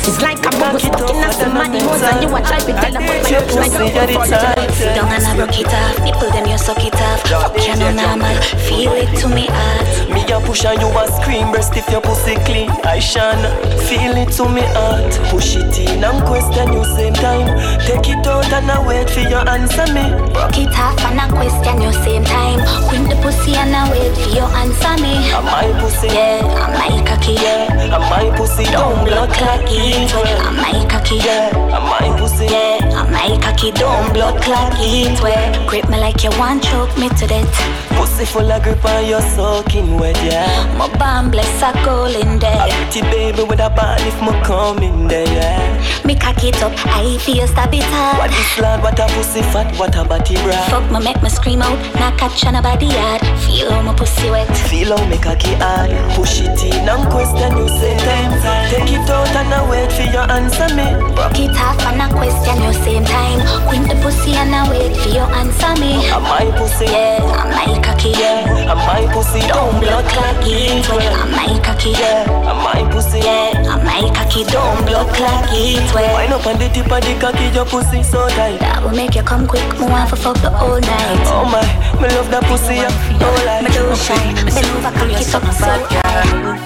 It's 0.03 0.21
like 0.21 0.39
a 0.39 0.51
bubble 0.59 0.81
stuck 0.81 1.09
in 1.09 1.23
a 1.23 1.33
somebody 1.33 1.79
nose 1.79 2.03
and 2.03 2.23
you 2.23 2.35
a 2.35 2.41
try 2.43 2.59
to 2.59 2.73
tell 2.73 2.91
you, 2.91 3.03
but 3.07 3.31
you 3.31 3.39
try 3.47 3.69
to 3.69 4.73
Sit 4.75 4.95
down 4.97 5.13
and 5.13 5.25
I 5.25 5.37
broke 5.37 5.59
it 5.59 5.69
off. 5.69 6.03
Nipple 6.03 6.31
them 6.31 6.47
you 6.47 6.59
suck 6.59 6.83
it 6.83 6.95
off. 6.95 7.23
Fuck 7.29 7.57
you 7.63 7.77
no 7.77 7.93
normal. 7.95 8.43
Feel 8.67 8.93
it 8.93 9.17
to 9.21 9.29
me 9.29 9.47
heart. 9.47 10.11
Me 10.11 10.23
a 10.33 10.41
push 10.41 10.65
and 10.65 10.81
you 10.81 10.89
a 10.89 11.07
scream 11.09 11.51
Breast 11.53 11.77
if 11.77 11.89
your 11.89 12.01
pussy 12.01 12.35
clean 12.45 12.71
I 12.85 12.99
shine 12.99 13.43
Feel 13.89 14.17
it 14.17 14.31
to 14.37 14.49
me 14.49 14.61
heart 14.77 15.13
Push 15.31 15.57
it 15.57 15.79
in 15.79 16.05
and 16.05 16.21
question 16.27 16.73
you 16.73 16.85
same 16.85 17.15
time 17.15 17.49
Take 17.81 18.09
it 18.13 18.27
out 18.27 18.53
and 18.53 18.71
I 18.71 18.87
wait 18.87 19.09
for 19.09 19.21
your 19.21 19.49
answer 19.49 19.87
me 19.93 20.13
Broke 20.33 20.59
it 20.59 20.75
off 20.77 21.01
and 21.05 21.21
I 21.21 21.29
question 21.29 21.81
you 21.81 21.93
same 22.05 22.25
time. 22.25 22.61
Queen 22.89 23.09
the 23.09 23.17
pussy 23.23 23.55
and 23.55 23.75
I 23.75 23.91
wait 23.91 24.15
for 24.17 24.31
you 24.31 24.45
answer 24.45 24.72
me. 25.01 25.33
Am 25.33 25.45
my 25.45 25.69
pussy 25.81 26.09
Yeah, 26.09 26.41
I'm 26.45 26.73
my 26.75 27.05
cocky. 27.09 27.35
Yeah, 27.35 27.97
I'm 27.97 28.01
my 28.11 28.37
pussy 28.37 28.65
don't 28.65 29.05
blood 29.05 29.31
clot 29.31 29.61
it. 29.67 30.13
I'm 30.13 30.57
my 30.57 30.87
cocky, 30.89 31.17
yeah, 31.17 31.51
I'm 31.73 31.85
my 31.85 32.19
pussy, 32.19 32.47
yeah, 32.47 32.79
I'm 32.95 33.11
my 33.13 33.39
cocky, 33.43 33.71
don't 33.73 34.13
blood 34.13 34.41
clot 34.43 34.75
it 34.79 35.21
well. 35.23 35.67
Grip 35.67 35.89
me 35.89 35.99
like 35.99 36.23
you 36.25 36.31
want 36.39 36.63
choke 36.63 36.97
me 36.99 37.09
to 37.09 37.27
death. 37.27 37.53
Pussy 37.97 38.25
full 38.25 38.51
of 38.51 38.63
grip 38.63 38.85
and 38.85 39.07
you're 39.07 39.21
soaking 39.21 39.99
wet, 39.99 40.17
yeah. 40.25 40.77
My 40.77 40.89
bomb 40.99 41.31
bless 41.31 41.63
a 41.63 41.73
goal 41.85 42.07
in 42.07 42.39
there. 42.39 42.57
A 42.57 42.69
pretty 42.71 43.03
baby 43.03 43.43
with 43.43 43.61
a 43.61 43.71
band 43.71 44.03
if 44.03 44.21
me 44.21 44.33
come 44.43 44.79
in 44.79 45.09
there, 45.09 45.27
yeah. 45.27 46.05
Me 46.05 46.15
cock 46.17 46.43
it 46.45 46.63
up, 46.63 46.73
I 46.87 47.19
feel 47.19 47.47
stab 47.47 47.73
it 47.75 47.85
hard. 47.85 48.19
What 48.19 48.31
this 48.31 48.59
lad, 48.59 48.83
what 48.83 48.99
a 48.99 49.07
pussy 49.15 49.43
fat, 49.43 49.75
what 49.79 49.95
a 49.97 50.05
body 50.05 50.37
bra. 50.43 50.59
Fuck 50.69 50.91
me, 50.91 51.01
make 51.05 51.23
me 51.23 51.29
scream 51.29 51.63
out, 51.63 51.79
not 51.95 52.19
catch 52.19 52.45
on 52.47 52.57
a 52.57 52.63
body 52.63 52.87
yard. 52.87 53.23
Feel 53.45 53.83
my 53.83 53.95
pussy 53.95 54.31
wet. 54.31 54.49
Feel 54.69 54.97
how 54.97 55.05
me 55.07 55.19
cocky 55.19 55.55
hard. 55.61 55.91
Push 56.15 56.41
it 56.41 56.63
in 56.65 56.89
and 56.89 57.05
question 57.11 57.57
you 57.57 57.69
same 57.69 57.99
time. 57.99 58.31
Take 58.71 58.93
it 58.93 59.09
out 59.11 59.29
and 59.37 59.53
I 59.53 59.61
wait 59.71 59.93
for 59.93 60.03
your 60.03 60.27
answer 60.31 60.69
me. 60.75 60.87
Broke 61.15 61.39
it 61.39 61.57
off 61.57 61.79
and 61.87 62.03
I 62.03 62.09
question 62.11 62.57
you 62.63 62.73
same 62.85 63.05
time. 63.05 63.41
Quint 63.69 63.89
the 63.89 63.97
pussy 64.03 64.33
and 64.33 64.55
I 64.55 64.69
wait 64.71 64.97
for 64.97 65.11
your 65.11 65.29
answer 65.35 65.73
me. 65.81 66.09
I'm 66.11 66.23
my 66.23 66.49
pussy, 66.57 66.87
yeah, 66.87 67.21
I'm 67.21 67.51
my 67.53 67.81
cocky, 67.85 68.11
yeah. 68.11 68.73
I'm 68.73 68.79
my 68.89 69.05
pussy, 69.13 69.41
don't 69.47 69.79
blood 69.81 70.05
clot 70.09 70.41
it 70.41 70.89
well. 70.89 71.15
I'm 71.21 71.31
my 71.31 71.61
cocky, 71.61 71.91
yeah. 71.91 72.25
I'm 72.49 72.59
my 72.65 72.93
pussy, 72.93 73.21
yeah. 73.21 73.53
I'm 73.69 73.85
my 73.85 74.09
cocky, 74.17 74.45
don't 74.45 74.85
blood 74.87 75.09
clot 75.15 75.47
it 75.53 75.85
well. 75.95 76.15
Wind 76.17 76.33
up 76.33 76.47
on 76.47 76.59
the 76.59 76.69
tip 76.73 76.91
of 76.91 77.01
the 77.05 77.13
cocky, 77.21 77.53
your 77.55 77.67
pussy 77.67 78.03
so 78.03 78.29
tight. 78.31 78.59
That 78.61 78.83
will 78.83 78.97
make 78.97 79.15
you 79.15 79.23
come 79.23 79.47
quick. 79.47 79.69
Me 79.79 79.87
want 79.87 80.09
to 80.11 80.17
fuck 80.17 80.41
the 80.41 80.51
whole 80.51 80.81
night. 80.81 81.25
Oh 81.29 81.45
my, 81.45 81.63
me 82.01 82.09
love 82.17 82.31
that 82.31 82.45
pussy, 82.45 82.81
yeah. 82.81 83.21
Oh 83.21 83.43
like, 83.45 83.63
me 83.63 83.71
do 83.71 83.95
shy. 83.95 84.21
Me 84.55 84.61
love 84.63 84.85
a 84.85 84.91
cocky, 84.99 85.25
something 85.25 85.53
so 85.53 85.73
girl. 85.89 86.57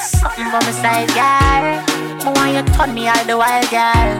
Something 0.00 0.48
by 0.50 0.60
my 0.60 0.72
side, 0.82 1.10
girl. 1.14 1.64
Me 2.24 2.30
want 2.34 2.54
you 2.54 2.74
turn 2.74 2.94
me 2.94 3.08
all 3.08 3.24
the 3.24 3.36
while, 3.36 3.66
girl. 3.70 4.10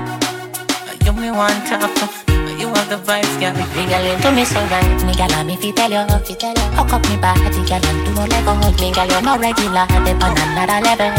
You 1.04 1.12
me 1.12 1.30
want 1.30 1.66
to 1.68 2.24
you 2.64 2.68
have 2.68 2.88
the 2.88 2.96
vibes, 2.96 3.34
girl. 3.40 3.52
Me 3.76 3.84
girl 3.90 4.06
into 4.06 4.30
me 4.32 4.44
so 4.44 4.60
right, 4.70 5.04
me 5.04 5.12
girl 5.14 5.44
me 5.44 5.56
fi 5.56 5.72
tell 5.72 5.90
you, 5.90 6.06
fi 6.24 6.34
tell 6.34 6.54
you. 6.54 6.68
Hook 6.78 6.92
up 6.92 7.02
me 7.08 7.16
body, 7.18 7.60
girl, 7.66 7.82
and 7.82 8.00
do 8.06 8.10
no 8.14 8.24
let 8.24 8.44
go. 8.46 8.54
Me 8.56 8.92
girl, 8.92 9.06
you 9.10 9.20
no 9.20 9.36
regular, 9.36 9.86
dip 10.06 10.22
on 10.22 10.38
another 10.38 10.80
level. 10.80 11.12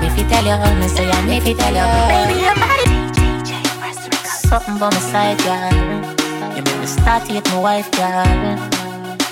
Me 0.00 0.08
fi 0.14 0.22
tell 0.28 0.44
you, 0.44 0.56
me 0.78 0.86
say 0.88 1.10
and 1.10 1.26
me 1.26 1.40
fi 1.40 1.54
tell 1.54 1.74
you, 1.74 1.86
baby, 2.12 2.40
your 2.44 2.54
body. 2.60 2.86
Something 4.46 4.78
by 4.78 4.90
my 4.90 5.00
side, 5.00 5.38
girl. 5.42 5.72
You 6.54 6.62
make 6.62 6.78
me 6.78 6.86
start 6.86 7.24
to 7.26 7.32
hit 7.32 7.46
my 7.46 7.58
wife, 7.58 7.90
girl. 7.92 8.56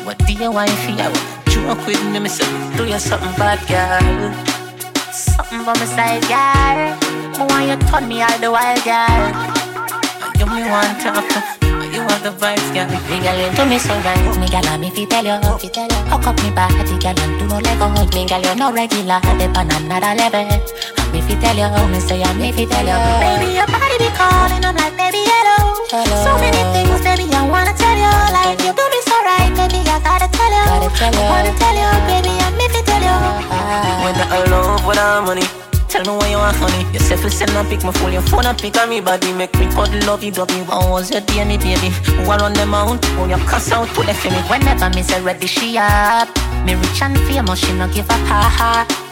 What 0.04 0.18
do 0.26 0.32
you 0.32 0.50
want 0.50 0.70
for 0.70 0.90
you? 0.90 1.43
Joke 1.54 1.86
with 1.86 2.04
me, 2.10 2.18
me 2.18 2.28
say, 2.28 2.44
do 2.76 2.84
you 2.84 2.98
something 2.98 3.30
bad, 3.38 3.62
girl? 3.70 4.34
Something 5.12 5.64
by 5.64 5.72
my 5.78 5.86
side, 5.86 6.26
girl. 6.26 6.78
Me 7.38 7.44
want 7.46 7.70
you 7.70 7.88
turn 7.88 8.08
me 8.08 8.22
all 8.22 8.38
the 8.42 8.50
while, 8.50 8.80
girl. 8.82 9.22
You 10.38 10.46
me 10.50 10.66
want 10.68 11.00
to 11.02 11.64
you 11.94 12.02
have 12.02 12.26
the 12.26 12.34
vibes, 12.34 12.74
girl. 12.74 12.90
Me 13.06 13.22
girl 13.22 13.38
into 13.38 13.62
me 13.70 13.78
so 13.78 13.94
right, 14.02 14.18
me 14.34 14.50
girl 14.50 14.66
me 14.82 14.90
fi 14.90 15.06
tell 15.06 15.22
you, 15.22 15.38
fi 15.62 15.68
tell 15.70 15.86
you. 15.86 16.00
Hook 16.10 16.26
up 16.26 16.34
me 16.42 16.50
body, 16.50 16.98
girl, 16.98 17.14
and 17.22 17.38
do 17.38 17.46
no 17.46 17.62
let 17.62 17.78
go. 17.78 17.86
Me 17.86 18.02
girl, 18.26 18.42
you 18.42 18.54
no 18.58 18.72
regular, 18.74 19.22
dip 19.38 19.54
on 19.54 19.70
another 19.70 20.12
level. 20.18 20.42
Me 21.14 21.22
fi 21.22 21.34
tell 21.38 21.54
you, 21.54 21.70
oh, 21.70 21.86
me 21.86 22.00
say 22.02 22.18
and 22.18 22.34
me 22.34 22.50
fi 22.50 22.66
tell 22.66 22.82
you. 22.82 22.98
Baby, 23.22 23.54
your 23.54 23.68
body 23.70 23.96
be 24.02 24.10
calling, 24.18 24.64
I'm 24.66 24.74
like, 24.74 24.98
baby, 24.98 25.22
hello. 25.22 25.86
hello. 25.86 26.18
So 26.26 26.30
many 26.42 26.62
things, 26.74 26.98
baby, 27.06 27.30
I 27.30 27.46
wanna 27.46 27.70
tell 27.78 27.94
you. 27.94 28.14
Like 28.34 28.58
you 28.58 28.74
do 28.74 28.84
me 28.90 29.00
so 29.06 29.14
right, 29.22 29.54
baby, 29.54 29.86
I 29.86 30.02
gotta 30.02 30.23
tell 30.36 30.52
you. 30.52 30.64
Gotta 30.66 30.90
tell 30.98 31.14
you. 31.14 31.26
Wanna 31.30 31.52
tell 31.56 31.76
you, 31.78 31.90
baby, 32.10 32.32
and 32.42 32.54
me 32.58 32.66
fi 32.68 32.80
tell 32.82 33.02
you. 33.02 33.18
When 34.04 34.14
I 34.18 34.44
love 34.50 34.86
without 34.86 35.24
money. 35.26 35.46
Tell 35.94 36.02
me 36.02 36.10
why 36.18 36.28
you 36.28 36.38
want 36.38 36.56
honey 36.56 36.92
You 36.92 36.98
say 36.98 37.14
send 37.28 37.52
a 37.52 37.62
pic, 37.70 37.84
my 37.84 37.92
phone 37.92 38.12
your 38.12 38.22
phone 38.22 38.46
a 38.46 38.52
pic 38.52 38.76
on 38.78 38.88
me 38.88 39.00
body 39.00 39.32
Make 39.32 39.54
me 39.60 39.66
cuddle 39.66 40.00
love 40.08 40.24
you, 40.24 40.32
love 40.32 40.50
you 40.50 40.64
How 40.64 40.90
was 40.90 41.08
your 41.08 41.20
day, 41.20 41.44
me 41.44 41.56
baby? 41.56 41.90
Who 42.18 42.28
are 42.32 42.42
on 42.42 42.52
them 42.52 42.74
out? 42.74 42.98
When 43.16 43.30
you 43.30 43.36
cuss 43.46 43.70
out, 43.70 43.86
to 43.94 44.00
left 44.00 44.24
me 44.24 44.32
Whenever 44.50 44.90
me 44.90 45.04
say 45.04 45.22
ready, 45.22 45.46
she 45.46 45.78
up 45.78 46.28
Me 46.64 46.74
rich 46.74 47.00
and 47.00 47.16
famous, 47.28 47.60
she 47.60 47.72
no 47.74 47.86
give 47.86 48.10
a 48.10 48.14
ha 48.14 49.03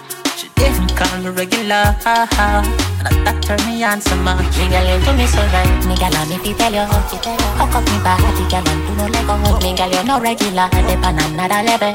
She 0.42 0.50
didn't 0.58 0.90
call 0.98 1.06
me 1.22 1.30
regular. 1.30 1.94
And 2.02 3.22
that 3.22 3.38
turn 3.46 3.62
me 3.62 3.78
on 3.86 4.02
so 4.02 4.18
much 4.26 4.42
Me 4.58 4.66
girl 4.66 4.90
into 4.90 5.14
me 5.14 5.22
so 5.30 5.38
right. 5.54 5.70
Me 5.86 5.94
and 5.94 6.18
me 6.26 6.34
fi 6.42 6.50
tell 6.58 6.74
you 6.74 6.82
Hook 6.82 7.70
up 7.78 7.86
me 7.86 7.94
body, 8.02 8.42
girl, 8.50 8.66
and 8.66 8.82
do 8.82 8.90
no 8.98 9.06
let 9.06 9.22
go 9.22 9.38
Me 9.62 9.70
girl, 9.78 9.86
you 9.86 10.02
no 10.02 10.18
regular. 10.18 10.66
Dip 10.66 10.98
on 11.06 11.14
another 11.14 11.62
level. 11.62 11.94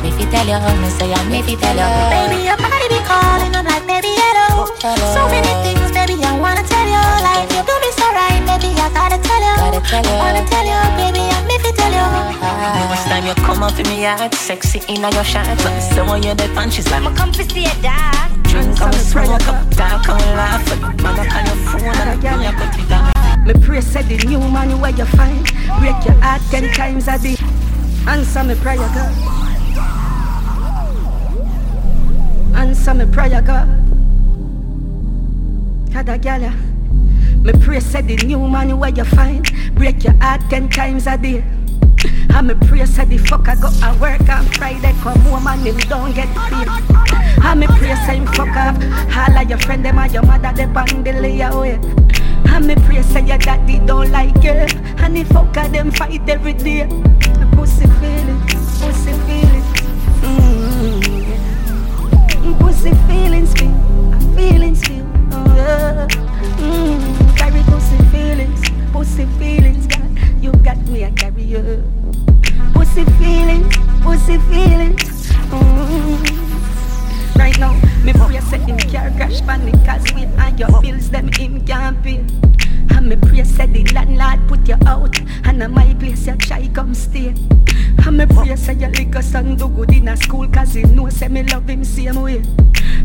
Me 0.00 0.08
fi 0.16 0.24
tell 0.32 0.48
you, 0.48 0.56
me 0.80 0.88
say 0.96 1.12
and 1.12 1.28
me 1.28 1.44
fi 1.44 1.60
tell 1.60 1.76
you 1.76 1.84
Baby, 2.08 2.48
your 2.48 2.56
body 2.56 2.88
be 2.88 3.04
calling, 3.04 3.52
I'm 3.52 3.68
like, 3.68 3.84
baby, 3.84 4.16
hello 4.16 4.64
So 4.80 5.28
many 5.28 5.52
things, 5.60 5.92
time 13.82 13.86
you 13.86 13.86
come 13.86 13.86
up 13.86 13.86
in 13.86 13.86
me 13.86 14.02
yard 14.02 14.34
Sexy 14.34 14.80
in 14.88 15.00
your 15.00 15.24
shirt 15.24 15.46
But 15.58 15.80
so 15.80 16.04
when 16.04 16.22
you're 16.22 16.34
dead 16.34 16.54
punches 16.54 16.90
like 16.90 17.02
come 17.16 17.32
fi 17.32 17.42
see 17.42 17.64
it, 17.64 17.82
dad 17.82 18.34
Drink 18.44 18.80
on 18.80 18.90
the 18.90 18.98
smoke 18.98 19.48
up, 19.48 19.70
dark 19.70 20.08
and 20.08 20.36
laugh. 20.36 20.80
Man 21.02 21.18
up 21.18 21.34
on 21.34 21.46
your 21.46 21.56
phone 21.66 21.82
and 21.82 22.24
I 22.24 22.52
put 22.54 22.78
it 22.78 22.88
down. 22.88 23.44
Me 23.44 23.52
pray 23.66 23.80
say 23.80 24.02
the 24.02 24.24
new 24.28 24.38
man 24.38 24.80
where 24.80 24.92
you 24.92 25.04
find. 25.06 25.44
Break 25.80 26.04
your 26.04 26.14
heart 26.22 26.40
ten 26.50 26.72
times 26.72 27.08
a 27.08 27.18
day. 27.18 27.36
Answer 28.06 28.44
me 28.44 28.54
prayer, 28.54 28.76
God. 28.76 29.12
Answer 32.54 32.94
me 32.94 33.06
prayer, 33.06 33.42
God. 33.42 33.68
Kada 35.92 36.16
gala. 36.16 36.54
Me 37.42 37.52
pray 37.60 37.80
said 37.80 38.06
the 38.06 38.16
new 38.24 38.48
man 38.48 38.78
where 38.78 38.90
you 38.90 39.04
find. 39.04 39.50
Break 39.74 40.04
your 40.04 40.14
heart 40.22 40.42
ten 40.48 40.68
times 40.68 41.08
a 41.08 41.18
day. 41.18 41.42
And 42.34 42.48
me 42.48 42.54
pray 42.66 42.84
say 42.86 43.04
the 43.04 43.18
fucker 43.18 43.60
go 43.60 43.68
a 43.86 43.94
work 43.98 44.28
on 44.28 44.44
Friday 44.52 44.92
come 45.02 45.20
home 45.20 45.46
and 45.46 45.66
him 45.66 45.76
don't 45.88 46.14
get 46.14 46.28
paid. 46.48 46.68
And 47.44 47.60
me 47.60 47.66
pray 47.66 47.94
say 48.06 48.16
him 48.16 48.26
fuck 48.26 48.56
up 48.56 48.76
of 49.44 49.50
your 49.50 49.58
friend 49.58 49.84
them 49.84 49.98
and 49.98 50.12
your 50.12 50.22
mother 50.24 50.52
they 50.54 50.64
on 50.64 51.04
the 51.04 51.10
layaway. 51.10 51.78
And 52.48 52.66
me 52.66 52.74
pray 52.86 53.02
say 53.02 53.24
your 53.26 53.38
daddy 53.38 53.78
don't 53.80 54.10
like 54.10 54.42
you 54.42 54.50
and 54.50 55.16
the 55.16 55.24
fucker 55.24 55.70
them 55.70 55.90
fight 55.90 56.28
every 56.28 56.54
day. 56.54 56.86
Pussy 57.52 57.86
feelings, 58.00 58.80
pussy 58.80 59.12
feelings. 59.26 59.64
Mm-hmm. 60.22 61.14
Pussy 62.58 62.92
feelings 63.06 63.52
feel, 63.54 63.72
feelings 64.36 64.80
feel. 64.86 65.06
Oh, 65.32 65.54
yeah. 65.56 66.06
mm, 66.58 67.36
carry 67.36 67.62
pussy 67.64 67.98
feelings, 68.10 68.60
pussy 68.92 69.26
feelings. 69.38 69.86
God, 69.86 70.18
you 70.42 70.52
got 70.52 70.78
me, 70.86 71.04
I 71.04 71.10
carry 71.10 71.42
you. 71.42 71.93
Pussy 72.94 73.10
feelings, 73.18 73.76
pussy 74.02 74.38
feelings. 74.38 75.32
Mm. 75.50 77.36
Right 77.36 77.58
now, 77.58 77.72
me 78.04 78.12
pray 78.12 78.38
say 78.38 78.58
him 78.58 78.78
car 78.78 79.10
crash 79.16 79.40
panic 79.40 79.74
cause 79.84 80.14
we 80.14 80.22
and 80.22 80.60
your 80.60 80.80
bills 80.80 81.10
them 81.10 81.28
him 81.32 81.66
can't 81.66 82.00
pay. 82.04 82.24
And 82.94 83.08
me 83.08 83.16
pray 83.16 83.42
say 83.42 83.66
the 83.66 83.82
landlord 83.92 84.46
put 84.46 84.68
you 84.68 84.76
out 84.86 85.18
and 85.44 85.60
at 85.60 85.72
my 85.72 85.92
place 85.94 86.24
you 86.28 86.36
try 86.36 86.68
come 86.68 86.94
stay. 86.94 87.34
And 88.06 88.16
me 88.16 88.26
pray 88.26 88.54
say 88.54 88.74
your 88.74 88.90
little 88.90 89.22
son 89.22 89.56
do 89.56 89.68
good 89.70 89.92
in 89.92 90.06
a 90.06 90.16
school 90.16 90.46
cause 90.46 90.74
he 90.74 90.84
know 90.84 91.08
say 91.08 91.26
me 91.26 91.42
love 91.42 91.68
him 91.68 91.82
same 91.82 92.22
way. 92.22 92.44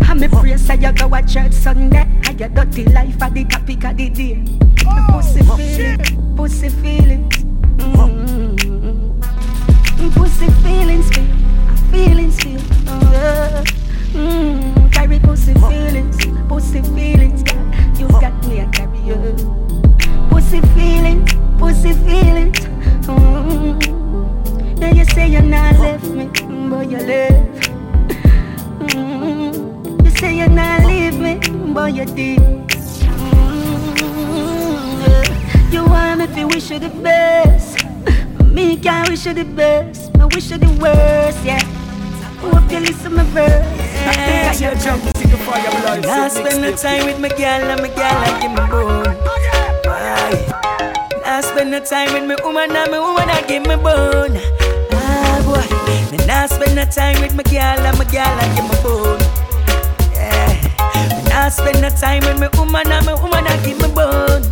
And 0.08 0.20
me 0.20 0.28
pray 0.28 0.56
say 0.58 0.76
you 0.76 0.92
go 0.92 1.12
a 1.16 1.24
church 1.26 1.54
Sunday 1.54 2.06
and 2.28 2.40
your 2.40 2.50
dirty 2.50 2.86
life 2.86 3.20
at 3.24 3.34
the 3.34 3.44
topic 3.44 3.84
of 3.86 3.98
the 3.98 4.10
day. 4.10 4.44
Pussy 5.10 5.42
feelings, 5.42 6.38
pussy 6.38 6.70
feelings. 10.00 10.16
Mm-hmm. 10.16 10.20
Pussy 10.22 10.48
feelings 10.64 11.10
feel, 11.12 11.28
feelings 11.92 12.36
feel. 12.42 12.62
Oh, 12.88 13.12
yeah. 13.12 13.64
mm, 14.14 14.92
carry 14.92 15.20
pussy 15.20 15.54
feelings, 15.54 16.18
pussy 16.48 16.82
feelings. 16.82 17.44
God, 17.44 18.00
you 18.00 18.08
got 18.08 18.48
me, 18.48 18.60
a 18.60 18.68
carry 18.70 19.00
you. 19.00 19.36
Pussy 20.30 20.62
feelings, 20.76 21.34
pussy 21.58 21.94
feelings. 21.94 22.60
Mm. 23.08 23.78
Now 24.80 24.92
you 24.92 25.06
say 25.06 25.28
you're 25.28 25.42
not 25.42 25.80
left 25.80 26.06
me, 26.06 26.30
but 26.70 26.90
you 26.90 26.98
left. 26.98 27.70
Mm. 28.94 30.06
You 30.06 30.12
say 30.12 30.38
you're 30.38 30.50
not 30.50 30.86
leave 30.86 31.20
me, 31.20 31.40
but 31.74 31.94
you 31.94 32.06
did. 32.06 32.40
Mm. 34.00 35.74
You 35.74 35.84
want 35.86 36.20
me 36.20 36.28
to 36.36 36.46
wish 36.46 36.72
you 36.72 36.80
the 36.80 36.90
best. 36.90 37.69
Me 38.60 38.76
can't 38.76 39.08
wish 39.08 39.26
you 39.26 39.34
the 39.34 39.46
best. 39.46 40.12
I 40.20 40.26
wish 40.26 40.52
you 40.52 40.58
the 40.58 40.68
worst, 40.84 41.40
yeah. 41.46 41.64
Hope 42.44 42.70
you 42.70 42.82
listen 42.82 43.16
my 43.16 43.24
verse. 43.32 43.66
Yeah, 43.80 44.52
yeah, 44.52 44.74
jump, 44.84 45.02
see 45.16 45.28
the 45.32 45.38
fire 45.48 45.72
blood. 45.80 46.04
Now 46.04 46.28
spend 46.28 46.62
the 46.62 46.76
time 46.76 47.06
with 47.06 47.22
my 47.22 47.30
girl 47.30 47.64
and 47.72 47.82
my 47.82 47.88
girl 47.88 48.20
I 48.28 48.36
give 48.42 48.52
me 48.52 48.64
bone. 48.68 49.16
Aye. 49.88 50.44
Now 51.24 51.40
spend 51.40 51.72
the 51.74 51.80
time 51.80 52.12
with 52.12 52.28
my 52.28 52.36
woman 52.44 52.76
and 52.76 52.92
my 52.92 53.00
woman 53.00 53.30
I 53.30 53.42
give 53.48 53.64
me 53.64 53.78
bone. 53.80 54.36
Ah 54.92 55.40
boy. 55.48 56.28
Now 56.28 56.46
spend 56.48 56.78
the 56.78 56.84
time 56.84 57.22
with 57.22 57.34
my 57.36 57.44
girl 57.44 57.80
and 57.80 57.98
my 57.98 58.04
girl 58.12 58.28
I 58.28 58.46
give 58.60 58.68
me 58.68 58.76
bone. 58.84 59.24
Yeah. 60.20 61.46
I 61.46 61.48
spend 61.48 61.80
no 61.80 61.90
time 61.92 62.24
when 62.28 62.42
me 62.42 62.50
woman 62.60 62.92
and 62.92 63.06
me 63.08 63.14
woman 63.14 63.48
I 63.48 63.56
give 63.64 63.80
me 63.80 63.88
bone. 63.96 64.44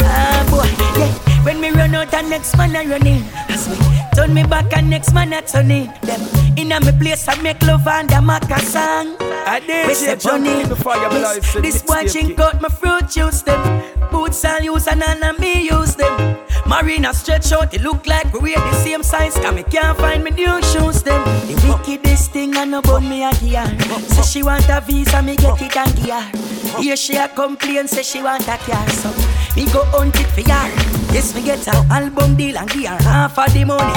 Ah 0.00 0.40
boy, 0.48 0.64
yeah. 0.98 1.31
When 1.44 1.60
me 1.60 1.70
run 1.70 1.94
out, 1.94 2.14
and 2.14 2.30
next 2.30 2.56
man 2.56 2.76
I 2.76 2.84
run 2.84 3.06
in. 3.06 3.22
As 3.48 3.68
me 3.68 3.76
turn 4.14 4.34
me 4.34 4.44
back, 4.44 4.76
and 4.76 4.88
next 4.88 5.12
man 5.12 5.32
I 5.32 5.40
turn 5.40 5.70
in. 5.70 5.92
Them 6.02 6.20
in 6.56 6.72
a 6.72 6.80
me 6.80 6.92
place 6.98 7.26
I 7.28 7.40
make 7.42 7.62
love 7.62 7.84
make 7.84 8.50
a 8.50 8.60
song. 8.60 9.16
I 9.20 9.60
did 9.66 9.88
We 9.88 9.94
say 9.94 10.16
Johnny, 10.16 10.62
this, 10.64 11.54
this 11.54 11.82
boy 11.82 12.04
chink 12.04 12.38
out 12.38 12.60
my 12.60 12.68
fruit 12.68 13.08
juice 13.10 13.42
them. 13.42 13.82
Boots 14.10 14.44
I'll 14.44 14.62
use 14.62 14.86
and 14.86 15.00
none 15.00 15.22
of 15.22 15.38
me 15.40 15.68
use 15.68 15.96
them. 15.96 16.38
Marina 16.66 17.12
stretch 17.12 17.52
out, 17.52 17.74
it 17.74 17.82
look 17.82 18.06
like 18.06 18.32
we 18.32 18.40
wear 18.40 18.56
the 18.56 18.72
same 18.84 19.02
size. 19.02 19.34
Cause 19.34 19.54
me 19.54 19.62
can't 19.64 19.98
find 19.98 20.22
me 20.22 20.30
new 20.30 20.62
shoes 20.62 21.02
them. 21.02 21.22
The 21.46 21.76
wickedest 21.86 22.30
thing 22.30 22.56
I 22.56 22.64
know 22.64 22.78
about 22.78 23.02
me 23.02 23.24
a 23.24 23.32
gear. 23.34 23.66
Say 24.08 24.22
she 24.22 24.42
want 24.42 24.68
a 24.68 24.80
visa, 24.80 25.22
me 25.22 25.36
get 25.36 25.60
it 25.60 25.76
and 25.76 25.96
gear. 25.96 26.51
Here 26.78 26.96
she 26.96 27.16
a 27.16 27.28
complain, 27.28 27.86
say 27.86 28.02
she 28.02 28.22
want 28.22 28.48
a 28.48 28.56
car. 28.58 28.88
So 28.90 29.10
me 29.56 29.66
go 29.72 29.84
hunt 29.92 30.16
it 30.18 30.26
for 30.26 30.42
her. 30.50 30.68
Yes, 31.12 31.34
me 31.34 31.42
get 31.42 31.66
a 31.68 31.76
album 31.90 32.36
deal 32.36 32.56
and 32.56 32.68
give 32.70 32.86
her 32.86 33.02
half 33.02 33.38
of 33.38 33.52
the 33.52 33.64
money. 33.64 33.92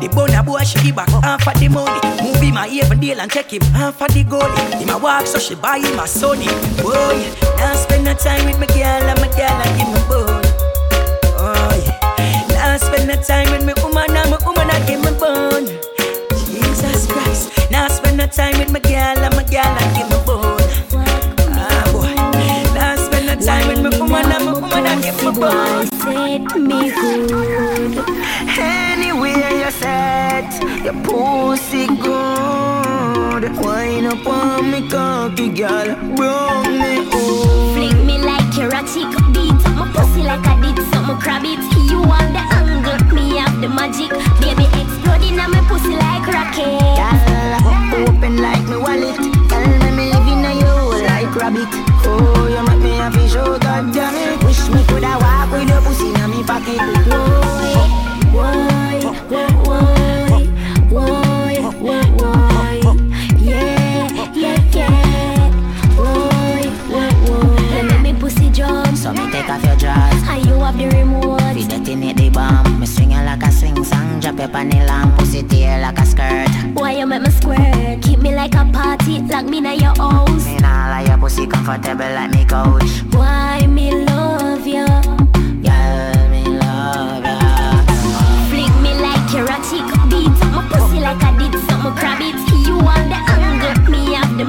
The 0.00 0.08
bona 0.14 0.42
boy 0.42 0.64
she 0.64 0.78
give 0.82 0.96
back 0.96 1.08
half 1.08 1.46
of 1.46 1.58
the 1.60 1.68
money. 1.68 2.00
Movie 2.22 2.52
my 2.52 2.68
even 2.68 3.00
deal 3.00 3.20
and 3.20 3.30
check 3.30 3.52
him 3.52 3.62
half 3.72 4.02
of 4.02 4.12
the 4.12 4.24
goalie. 4.24 4.80
Him 4.80 4.90
a 4.90 4.98
walk 4.98 5.26
so 5.26 5.38
she 5.38 5.54
buy 5.54 5.78
him 5.78 5.98
a 5.98 6.02
Sony. 6.02 6.48
Boy, 6.82 7.16
now 7.58 7.74
spend 7.74 8.04
no 8.04 8.14
time 8.14 8.44
with 8.44 8.58
my 8.58 8.66
girl 8.66 9.08
and 9.08 9.20
my 9.20 9.28
girl 9.38 9.56
and 9.62 9.72
give 9.78 9.88
me 9.94 10.00
bone. 10.08 10.42
Oh 11.38 11.72
yeah, 11.86 12.46
now 12.50 12.76
spend 12.76 13.08
no 13.08 13.14
time 13.22 13.50
with 13.52 13.64
me 13.64 13.72
woman 13.82 14.10
and 14.10 14.30
my 14.30 14.38
woman 14.44 14.68
and 14.68 14.86
give 14.86 15.00
me 15.00 15.12
bone. 15.18 15.66
Jesus 16.44 17.06
Christ, 17.06 17.70
now 17.70 17.88
spend 17.88 18.16
no 18.18 18.26
time 18.26 18.58
with 18.58 18.72
my 18.72 18.80
girl 18.80 19.16
and 19.22 19.34
my 19.36 19.44
girl 19.44 19.64
and 19.64 19.85
woman 25.32 25.88
and 26.06 26.48
give 26.48 26.56
me. 26.56 26.56
Set 26.56 26.60
me 26.60 26.90
good. 26.90 27.98
Anywhere 28.58 29.50
you 29.50 29.70
set, 29.70 30.62
your 30.84 30.94
pussy 31.02 31.86
good. 31.86 33.42
Wine 33.58 34.06
up 34.06 34.26
on 34.26 34.70
me 34.70 34.88
cocky, 34.88 35.48
girl. 35.48 35.94
Brown 36.16 36.78
me 36.78 37.04
home. 37.10 37.74
Flick 37.74 37.96
me 38.04 38.18
like 38.18 38.56
erotic 38.58 39.10
beat. 39.32 39.62
My 39.74 39.90
pussy 39.94 40.22
like 40.22 40.46
I 40.46 40.60
did 40.60 40.78
something 40.92 41.18
crab 41.18 41.44
it. 41.44 41.60
You 41.90 42.02
have 42.02 42.32
the 42.32 42.42
angle, 42.58 43.14
me 43.14 43.36
have 43.36 43.60
the 43.60 43.68
magic. 43.68 44.10
Baby 44.40 44.66
exploding 44.80 45.38
on 45.40 45.50
my 45.50 45.60
pussy 45.68 45.96
like 45.96 46.26
rocket. 46.26 46.80
Girl, 46.98 48.08
open 48.08 48.36
like 48.38 48.66
me 48.68 48.76
wallet. 48.76 49.16
Tell 49.48 49.66
me 49.66 49.90
me 49.96 50.12
live 50.12 50.28
in 50.28 50.44
a 50.44 50.52
you 50.54 51.04
like 51.04 51.34
rabbit. 51.34 51.85
Pussy 56.46 56.70
in 56.70 56.86
me 56.86 56.94
pocket. 56.94 57.26
Why, 58.32 59.00
why, 59.28 59.46
why, 59.64 60.46
why, 60.90 61.70
why, 61.80 62.04
why? 62.18 62.96
Yeah, 63.38 64.32
yeah, 64.32 64.58
yeah. 64.72 65.50
Why, 65.96 66.62
why, 66.88 67.10
why? 67.10 67.82
Let 67.82 68.00
me 68.02 68.12
pussy 68.14 68.50
jump. 68.50 68.96
So 68.96 69.12
me 69.12 69.30
take 69.30 69.48
off 69.48 69.64
your 69.64 69.76
drawers 69.76 70.22
And 70.28 70.46
you 70.46 70.54
have 70.54 70.76
the 70.78 70.88
remote. 70.88 71.40
Fi 71.40 71.66
detonate 71.66 72.16
the 72.16 72.30
bomb 72.30 72.80
Me 72.80 72.86
swing 72.86 73.12
you 73.12 73.22
like 73.22 73.42
a 73.42 73.52
swing 73.52 73.82
song 73.84 74.20
Drop 74.20 74.38
your 74.38 74.48
panty 74.48 74.86
long 74.86 75.12
Pussy 75.16 75.42
tear 75.42 75.80
like 75.80 75.98
a 75.98 76.04
skirt 76.06 76.48
Why 76.74 76.98
you 76.98 77.06
make 77.06 77.22
me 77.22 77.30
squirt? 77.30 78.02
Keep 78.02 78.20
me 78.20 78.34
like 78.34 78.54
a 78.54 78.64
party, 78.72 79.20
lock 79.20 79.44
me 79.44 79.58
in 79.58 79.80
your 79.80 79.94
house. 79.96 80.44
Me 80.44 80.56
nah 80.58 80.88
lie 80.88 81.04
your 81.06 81.18
pussy 81.18 81.46
comfortable 81.46 82.04
like 82.04 82.30
me 82.30 82.44
couch 82.44 83.02
Why 83.12 83.66
me 83.66 84.05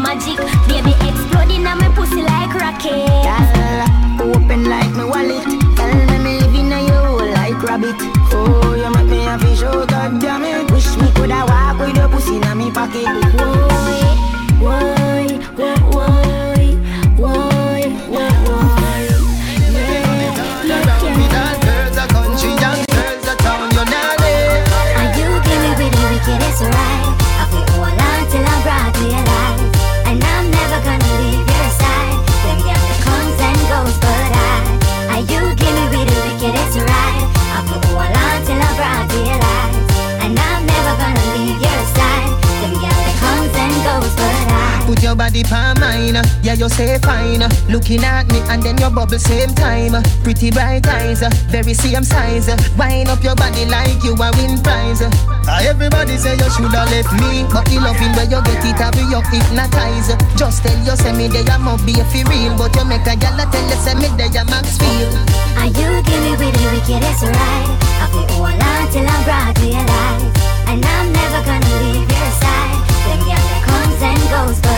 magic. 0.07 0.39
Baby 0.67 0.93
exploding 1.03 1.67
on 1.67 1.77
my 1.79 1.89
pussy 1.93 2.21
like 2.23 2.53
rocket. 2.55 3.07
Girl, 3.27 4.31
open 4.31 4.63
like 4.71 4.93
me 4.95 5.03
wallet. 5.03 5.43
Tell 5.75 5.93
me 6.09 6.17
me 6.23 6.39
live 6.39 6.55
in 6.55 6.71
a 6.71 6.79
you 6.89 7.01
like 7.35 7.61
rabbit. 7.61 7.95
Oh, 8.31 8.73
you 8.79 8.89
make 8.95 9.09
me 9.11 9.19
happy, 9.27 9.53
show 9.55 9.85
God 9.85 10.21
damn 10.21 10.43
it. 10.43 10.71
Wish 10.71 10.95
me 10.97 11.11
coulda 11.15 11.43
walk 11.47 11.79
with 11.79 11.97
your 11.97 12.07
pussy 12.07 12.35
in 12.37 12.57
me 12.57 12.71
pocket. 12.71 13.03
Why, 13.03 14.15
why, 14.63 14.96
Body 45.37 45.49
pa 45.53 45.73
mine, 45.77 46.17
yeah 46.41 46.57
you 46.57 46.67
say 46.67 46.97
fine. 46.97 47.45
Looking 47.69 48.01
at 48.03 48.25
me 48.33 48.41
and 48.49 48.57
then 48.63 48.75
your 48.79 48.89
bubble 48.89 49.19
same 49.19 49.53
time. 49.53 49.93
Pretty 50.23 50.49
bright 50.49 50.87
eyes, 50.87 51.21
very 51.53 51.75
same 51.75 52.03
size. 52.03 52.49
Wind 52.73 53.09
up 53.09 53.21
your 53.21 53.35
body 53.35 53.65
like 53.69 54.01
you 54.01 54.17
a 54.17 54.33
win 54.33 54.57
prize. 54.65 55.05
Ah, 55.45 55.61
Everybody 55.61 56.17
say 56.17 56.33
you 56.33 56.49
shoulda 56.49 56.89
left 56.89 57.13
me, 57.21 57.45
but 57.53 57.69
the 57.69 57.77
loving 57.77 58.17
where 58.17 58.25
you 58.25 58.41
get 58.49 58.65
it, 58.65 58.81
have 58.81 58.97
you 58.97 59.21
hypnotize. 59.29 60.09
Just 60.33 60.63
tell 60.65 60.73
you 60.81 60.97
say 60.97 61.13
me 61.13 61.27
there 61.29 61.45
must 61.61 61.85
be 61.85 61.93
a 62.01 62.05
for 62.09 62.25
real, 62.33 62.57
but 62.57 62.73
you 62.73 62.85
make 62.89 63.05
a 63.05 63.13
gyal 63.13 63.37
tell 63.37 63.61
you 63.69 63.77
say 63.77 63.93
me 63.93 64.09
there 64.17 64.45
max 64.49 64.81
feel. 64.81 65.13
And 65.61 65.69
you 65.77 66.01
give 66.01 66.17
me 66.25 66.33
with 66.33 66.49
the 66.57 66.65
wickedest 66.73 67.29
right. 67.29 67.77
I 68.01 68.09
feel 68.09 68.25
hold 68.41 68.57
on 68.57 68.89
till 68.89 69.05
I'm 69.05 69.21
brought 69.21 69.53
to 69.53 69.65
your 69.69 69.85
life. 69.85 70.33
And 70.65 70.81
I'm 70.81 71.13
never 71.13 71.45
gonna 71.45 71.73
leave 71.85 72.09
your 72.09 72.31
side. 72.41 72.81
Them 73.05 73.21
that 73.29 73.61
comes 73.69 74.01
and 74.01 74.21
goes, 74.33 74.59
but 74.65 74.76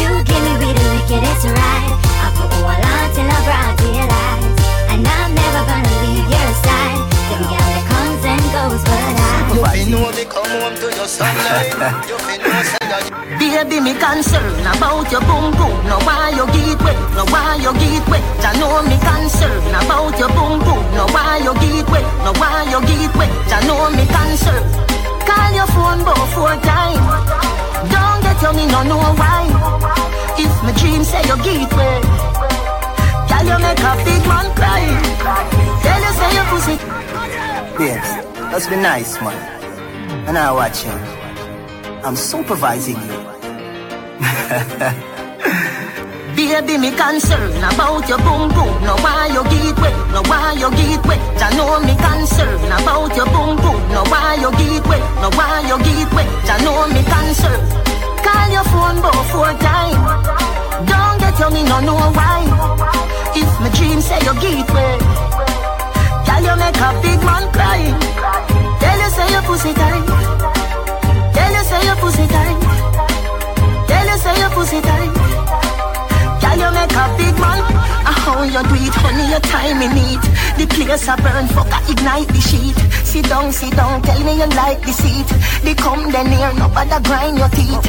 you 0.00 0.10
give 0.24 0.42
me 0.44 0.52
with 0.62 0.76
the 0.78 0.84
wickedest 0.94 1.44
right. 1.48 1.90
I 2.24 2.28
feel 2.36 2.48
hold 2.50 2.78
on 2.78 3.04
till 3.14 3.28
I'm 3.28 3.42
brought 3.44 3.74
to. 3.78 3.88
And 4.92 5.02
I'm 5.06 5.30
never 5.34 5.62
gonna 5.68 5.94
leave 6.04 6.28
your 6.30 6.50
side. 6.64 7.00
Them 7.30 7.42
girl 7.50 7.68
that 7.74 7.84
comes 7.90 8.22
and 8.24 8.44
goes, 8.54 8.82
but 8.86 9.00
I. 9.00 9.32
You 9.54 9.62
fi 9.64 9.82
know 9.90 10.06
me 10.12 10.24
come 10.24 10.50
home 10.50 10.74
to 10.78 10.88
your 10.94 11.08
sunlight. 11.08 11.72
You 12.08 12.18
fi 12.18 12.34
know 12.38 12.62
say 12.62 12.84
that. 12.90 13.04
Baby, 13.38 13.80
me 13.80 13.94
concern 13.94 14.60
about 14.66 15.10
your 15.10 15.20
boom 15.22 15.50
boom. 15.58 15.76
No 15.88 15.98
why 16.06 16.30
you 16.36 16.46
get 16.54 16.78
wet, 16.82 16.98
no 17.14 17.24
why 17.32 17.56
you 17.62 17.72
get 17.78 18.04
wet. 18.08 18.22
I 18.44 18.52
know 18.58 18.82
me 18.82 18.96
concern 18.98 19.62
about 19.74 20.18
your 20.18 20.28
boom 20.36 20.60
boom. 20.62 20.82
No 20.94 21.06
why 21.14 21.38
you 21.42 21.54
get 21.62 21.86
wet, 21.90 22.04
no 22.24 22.32
why 22.38 22.66
you 22.70 22.80
get 22.86 23.14
wet. 23.16 23.30
I 23.50 23.62
know 23.66 23.90
me 23.90 24.04
concern. 24.06 24.62
Call 25.26 25.50
your 25.54 25.66
phone 25.74 26.04
both 26.04 26.28
four 26.34 26.54
times. 26.62 27.43
Don't 27.92 28.20
get 28.24 28.42
you 28.42 28.52
me 28.56 28.64
no 28.66 28.82
know 28.82 28.98
why. 29.20 29.44
If 30.38 30.52
my 30.64 30.72
dream 30.80 31.04
say 31.04 31.22
you 31.28 31.36
girl 31.44 31.68
you 33.46 33.58
make 33.58 33.80
a 33.80 33.94
big 34.04 34.26
man 34.26 34.46
cry. 34.58 34.84
Tell 35.84 36.00
you 36.04 36.12
say 36.18 36.30
your 36.36 36.46
pussy. 36.50 36.76
Babes, 37.78 38.10
let's 38.52 38.66
be 38.66 38.76
nice, 38.76 39.12
man. 39.20 39.38
And 40.26 40.36
I 40.38 40.50
watch 40.52 40.84
you. 40.84 40.92
I'm 42.04 42.16
supervising 42.16 42.96
you. 42.96 43.14
Baby, 46.34 46.78
me 46.78 46.90
concern 46.90 47.52
about 47.62 48.08
your 48.08 48.18
boom 48.18 48.48
boom. 48.50 48.74
No 48.82 48.94
why 49.04 49.30
you 49.30 49.42
get 49.50 49.78
wet, 49.78 49.94
no 50.12 50.20
why 50.26 50.52
you 50.58 50.70
get 50.70 51.06
wet. 51.06 51.20
I 51.42 51.54
know 51.56 51.78
me 51.80 51.94
concern 51.94 52.58
about 52.74 53.14
your 53.16 53.26
boom 53.26 53.56
boom. 53.62 53.80
No 53.94 54.02
why 54.10 54.34
you 54.42 54.50
get 54.58 54.86
wet, 54.86 55.02
no 55.22 55.30
why 55.38 55.62
you 55.62 55.78
get 55.78 56.10
wet. 56.12 56.26
I 56.50 56.58
know 56.64 56.86
me 56.90 57.02
concern. 57.06 57.60
Call 58.24 58.46
your 58.50 58.64
phone 58.70 58.98
both 59.02 59.30
four 59.30 59.52
times. 59.62 59.98
Don't 60.90 61.16
get 61.22 61.38
you 61.38 61.50
me 61.54 61.62
no 61.70 61.78
know 61.80 62.02
why. 62.18 62.42
If 63.34 63.50
my 63.62 63.68
dream 63.76 64.00
say 64.00 64.18
you 64.26 64.34
get 64.42 64.66
wet, 64.74 65.00
girl 66.26 66.42
you 66.42 66.54
make 66.58 66.78
a 66.82 66.90
big 67.02 67.20
man 67.22 67.44
cry. 67.54 67.82
Tell 68.82 68.98
you 68.98 69.10
say 69.14 69.28
your 69.30 69.42
pussy 69.46 69.72
tight. 69.74 70.06
Tell 71.34 71.52
you 71.54 71.64
say 71.70 71.82
your 71.86 71.96
pussy 72.02 72.26
tight. 72.26 72.58
Tell 73.86 74.06
you 74.10 74.18
say 74.18 74.34
your 74.40 74.50
pussy 74.50 74.80
tight. 74.80 75.33
Girl, 76.54 76.70
you 76.70 76.74
make 76.74 76.94
a 76.94 77.04
big 77.18 77.34
man. 77.40 77.62
How 78.06 78.42
you 78.42 78.62
do 78.62 78.74
it, 78.78 78.94
honey, 78.94 79.26
your 79.30 79.40
time 79.40 79.82
in 79.82 79.90
it. 79.90 80.22
The 80.56 80.66
place 80.70 81.08
a 81.08 81.16
burn, 81.16 81.46
fuck, 81.48 81.66
I 81.72 81.82
ignite 81.90 82.28
the 82.28 82.40
sheet. 82.40 82.76
Sit 83.04 83.26
down, 83.28 83.50
sit 83.52 83.74
down, 83.74 84.02
tell 84.02 84.20
me 84.22 84.38
you 84.38 84.46
like 84.54 84.80
the 84.82 84.92
seat. 84.92 85.26
They 85.62 85.74
come 85.74 86.12
then 86.12 86.30
near, 86.30 86.52
no 86.54 86.68
bother 86.68 87.00
grind 87.02 87.38
your 87.38 87.48
teeth. 87.48 87.82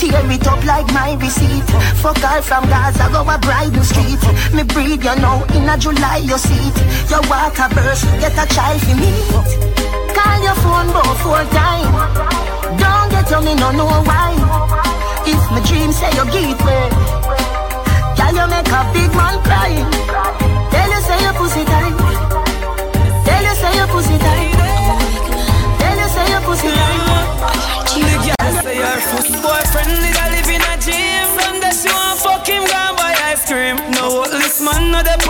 tear 0.00 0.24
it 0.32 0.46
up 0.46 0.64
like 0.64 0.86
my 0.92 1.12
receipt. 1.20 1.64
Fuck 2.00 2.24
all 2.24 2.42
from 2.42 2.64
Gaza, 2.68 3.08
go 3.12 3.20
a 3.20 3.36
Bridal 3.38 3.84
Street. 3.84 4.22
Me 4.54 4.62
breathe, 4.64 5.04
you 5.04 5.16
know, 5.20 5.44
in 5.52 5.68
a 5.68 5.76
July 5.76 6.18
you 6.24 6.38
see 6.38 6.64
it. 6.68 6.76
You 7.10 7.20
walk 7.28 7.58
a 7.60 7.68
birth, 7.68 8.02
get 8.20 8.32
a 8.32 8.46
child 8.48 8.80
for 8.80 8.96
me. 8.96 9.12
Call 10.16 10.36
your 10.42 10.56
phone 10.64 10.88
both 10.88 11.20
four 11.20 11.44
time. 11.52 11.92
Don't 12.80 13.10
get 13.12 13.32
on 13.32 13.44
me, 13.44 13.54
no 13.54 13.70
know 13.72 13.92
why. 14.08 14.32
If 15.26 15.40
my 15.52 15.60
dream 15.68 15.92
say 15.92 16.10
you 16.16 16.24
give 16.32 16.58
me, 16.64 17.23
can 18.34 18.50
you 18.50 18.50
make 18.50 18.66
a 18.66 18.82
big 18.92 19.10
man 19.14 19.38
cry? 19.46 19.74
Tell 20.70 20.90
you 20.90 21.00
say 21.06 21.18
your 21.22 21.34
pussy 21.34 21.64
tight. 21.64 21.94
Tell 23.24 23.42
you 23.42 23.54
say 23.54 23.72
your 23.78 23.86
pussy 23.88 24.18
tight. 24.18 24.50
Tell 25.78 25.96
you 25.98 26.08
say 26.08 26.26
your 26.30 26.40
pussy 26.42 26.68
tight. 26.68 27.02
The 27.94 28.16
girl 28.26 28.52
say 28.62 28.76
her 28.82 29.00
first 29.14 29.34
boyfriend 29.42 29.90
did 30.02 30.16
a 30.18 30.24
live 30.34 30.50
in 30.50 30.62
a 30.62 30.74
gym. 30.82 31.26
Someday 31.38 31.72
she 31.78 31.88
want 31.94 32.18
fuck 32.18 32.46
him, 32.46 32.62
go 32.66 32.82
buy 32.98 33.14
ice 33.30 33.46
cream. 33.46 33.76
No 33.94 34.24
this 34.26 34.60
man 34.60 34.90
no 34.90 35.02
dey 35.02 35.14
on 35.14 35.18
the 35.18 35.23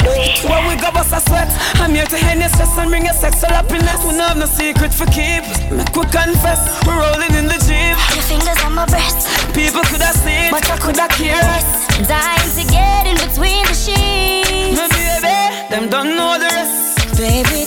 go, 0.00 0.12
where 0.48 0.62
we 0.68 0.74
go 0.80 0.90
bust 0.92 1.12
a 1.12 1.20
sweat. 1.20 1.48
I'm 1.82 1.94
here 1.94 2.06
to 2.06 2.18
end 2.30 2.40
your 2.40 2.48
stress 2.50 2.76
and 2.78 2.90
bring 2.90 3.04
your 3.04 3.14
sexual 3.14 3.50
happiness. 3.50 3.98
We 4.04 4.12
don't 4.16 4.28
have 4.28 4.38
no 4.38 4.46
secret 4.46 4.92
for 4.92 5.06
keep. 5.06 5.44
Make 5.70 5.94
we 5.94 6.04
confess, 6.10 6.60
we're 6.86 6.98
rolling 6.98 7.32
in 7.34 7.46
the 7.46 7.58
jeep. 7.66 7.96
Your 8.14 8.24
fingers 8.26 8.58
on 8.64 8.74
my 8.74 8.86
breast, 8.86 9.28
People 9.54 9.82
could 9.86 10.02
have 10.02 10.16
seen, 10.16 10.50
but 10.50 10.64
I 10.70 10.76
could 10.78 10.96
have 10.96 11.10
cared. 11.14 11.64
dying 12.08 12.50
to 12.58 12.64
get 12.72 13.06
in 13.06 13.16
between 13.22 13.62
the 13.66 13.74
sheets. 13.74 14.76
My 14.78 14.88
baby, 14.90 15.38
them 15.70 15.88
don't 15.90 16.16
know 16.16 16.38
the 16.38 16.48
rest. 16.50 17.16
Baby, 17.16 17.63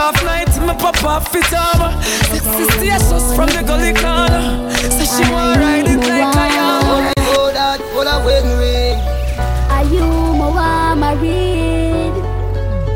off 0.00 0.16
night, 0.24 0.48
me 0.66 0.74
pop 0.80 1.04
off 1.04 1.34
it 1.34 1.52
armor. 1.52 1.92
Sex 2.32 2.46
is 2.58 2.68
status 2.74 3.34
from 3.36 3.48
the 3.52 3.62
gully 3.62 3.92
corner. 3.92 4.72
So 4.96 5.04
she 5.04 5.24
want 5.30 5.60
ride 5.60 5.86
it 5.86 6.00
like 6.00 6.34
a 6.34 6.46
yama. 6.56 7.12
Oh, 7.36 7.50
that 7.52 7.80
full 7.92 8.08
of 8.08 8.24
wedding 8.24 8.56
ring. 8.58 8.98
Are 9.70 9.84
you 9.84 10.08
my 10.40 10.94
married? 10.94 12.16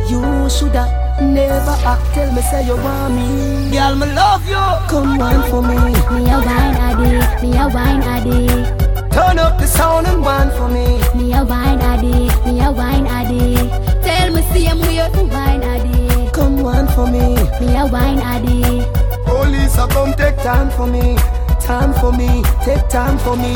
You 0.09 0.49
shoulda 0.49 0.85
never 1.21 1.77
act. 1.85 2.15
Tell 2.15 2.33
me 2.33 2.43
say 2.43 2.67
you 2.67 2.77
want 2.77 3.15
me. 3.15 3.71
Girl, 3.71 3.95
me 3.97 4.07
love 4.15 4.47
you. 4.49 4.65
Come 4.89 5.19
wine 5.19 5.51
for 5.51 5.63
me. 5.63 5.77
Me 5.77 6.31
a 6.33 6.39
wine 6.41 6.77
addict, 6.89 7.43
me 7.43 7.51
a 7.57 7.69
wine 7.69 8.03
addict. 8.03 9.13
Turn 9.13 9.39
up 9.39 9.59
the 9.61 9.67
sound 9.67 10.07
and 10.07 10.25
wine 10.25 10.51
for 10.57 10.69
me. 10.69 10.87
Me 11.15 11.35
a 11.35 11.45
wine 11.45 11.81
addict, 11.81 12.47
me 12.47 12.61
a 12.61 12.73
wine 12.73 13.07
addict. 13.07 14.03
Tell 14.03 14.33
me 14.33 14.43
same 14.53 14.81
way 14.81 14.97
you 14.97 15.25
wine 15.29 15.63
addict. 15.63 15.94
For 16.95 17.07
me. 17.07 17.35
Me 17.61 17.77
a 17.77 17.87
wine 17.87 18.21
addict. 18.21 18.95
Police, 19.27 19.77
a 19.79 19.89
come 19.89 20.13
take 20.15 20.37
time 20.37 20.71
for 20.71 20.87
me. 20.87 21.17
Time 21.61 21.93
for 21.95 22.13
me. 22.13 22.43
Take 22.65 22.89
time 22.89 23.19
for 23.19 23.37
me. 23.37 23.55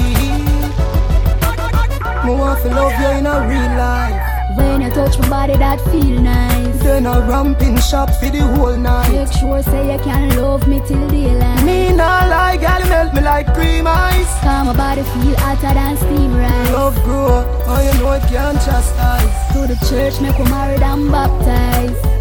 Want 2.26 2.60
to 2.62 2.68
love 2.68 2.92
you 3.00 3.08
in 3.18 3.26
a 3.26 3.46
real 3.48 3.76
life. 3.78 4.56
When 4.58 4.82
you 4.82 4.90
touch 4.90 5.18
my 5.20 5.28
body, 5.28 5.56
that 5.56 5.80
feel 5.92 6.20
nice. 6.20 6.82
Then 6.82 7.06
a 7.06 7.20
ramping 7.20 7.78
shop 7.78 8.10
for 8.10 8.28
the 8.28 8.40
whole 8.40 8.76
night. 8.76 9.12
Make 9.12 9.32
sure 9.32 9.62
say 9.62 9.92
you 9.92 10.02
can 10.02 10.36
love 10.36 10.66
me 10.66 10.80
till 10.86 11.08
daylight. 11.08 11.64
Me 11.64 11.94
not 11.94 12.28
like 12.28 12.60
girl, 12.60 12.88
melt 12.88 13.14
me 13.14 13.20
like 13.20 13.54
cream 13.54 13.86
ice. 13.86 14.34
Cause 14.40 14.66
my 14.66 14.76
body 14.76 15.02
feel 15.02 15.36
hotter 15.38 15.74
than 15.74 15.96
steam 15.96 16.36
rice. 16.36 16.72
Love 16.72 16.96
grow, 17.04 17.44
oh 17.66 17.80
you 17.86 18.00
know 18.00 18.12
it 18.12 18.22
can't 18.22 18.58
chastise. 18.58 19.52
To 19.52 19.66
the 19.72 19.76
church, 19.88 20.20
make 20.20 20.36
we 20.38 20.44
married 20.50 20.82
and 20.82 21.10
baptized. 21.10 22.17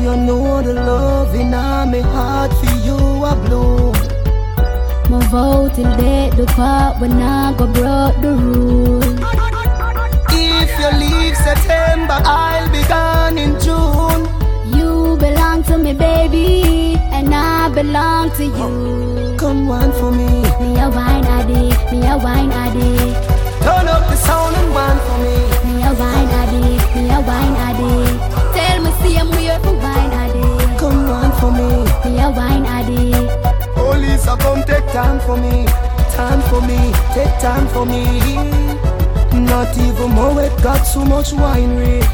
You 0.00 0.16
know 0.16 0.62
the 0.62 0.74
love 0.74 1.34
in 1.34 1.50
my 1.50 2.00
heart 2.00 2.52
for 2.54 2.74
you 2.86 2.96
a 3.24 3.34
bloom. 3.44 3.92
My 5.10 5.24
vow 5.28 5.68
till 5.68 5.84
death 5.96 6.36
do 6.36 6.46
part, 6.46 7.00
when 7.00 7.20
I 7.20 7.52
go 7.56 7.66
broke 7.66 8.20
the 8.20 8.32
rule. 8.32 9.02
If 10.30 10.70
you 10.80 10.90
leave 10.98 11.36
September, 11.36 12.18
I'll 12.24 12.70
be 12.72 12.82
gone 12.88 13.38
in 13.38 13.58
June. 13.60 14.22
You 14.74 15.16
belong 15.18 15.62
to 15.64 15.78
me, 15.78 15.92
baby, 15.92 16.96
and 17.12 17.34
I 17.34 17.68
belong 17.68 18.30
to 18.36 18.44
you. 18.44 19.36
Come 19.36 19.68
one 19.68 19.92
for 19.92 20.10
me. 20.10 20.26
Me 20.60 20.80
a 20.80 20.88
wine 20.88 21.24
addict, 21.26 21.92
me 21.92 22.06
a 22.06 22.16
wine 22.16 22.50
addict. 22.50 23.28
Turn 23.62 23.86
up 23.86 24.08
the 24.08 24.16
sound 24.16 24.56
and 24.56 24.74
one 24.74 24.98
for 25.06 25.18
me. 25.24 25.36
Me 25.66 25.82
a 25.82 25.92
wine 25.92 26.30
addict, 26.40 26.96
me 26.96 27.10
a 27.10 27.20
wine 27.20 27.56
addict. 27.66 28.18
Tell 28.56 28.82
me 28.82 28.90
same 29.02 29.30
way 29.30 29.58
for 29.62 29.71
for 31.42 31.50
me. 31.50 31.68
Me 32.06 32.20
a 32.22 32.30
wine 32.30 32.64
addict. 32.64 33.74
Police, 33.74 34.26
a 34.28 34.36
come 34.36 34.62
take 34.62 34.86
time 34.92 35.18
for 35.26 35.36
me. 35.36 35.66
Time 36.14 36.40
for 36.50 36.60
me, 36.62 36.78
take 37.14 37.34
time 37.40 37.66
for 37.74 37.84
me. 37.84 38.04
Not 39.50 39.76
even 39.76 40.10
more, 40.12 40.40
it 40.40 40.54
got 40.62 40.82
so 40.84 41.04
much 41.04 41.32
wine 41.32 41.76
rate. 41.76 42.06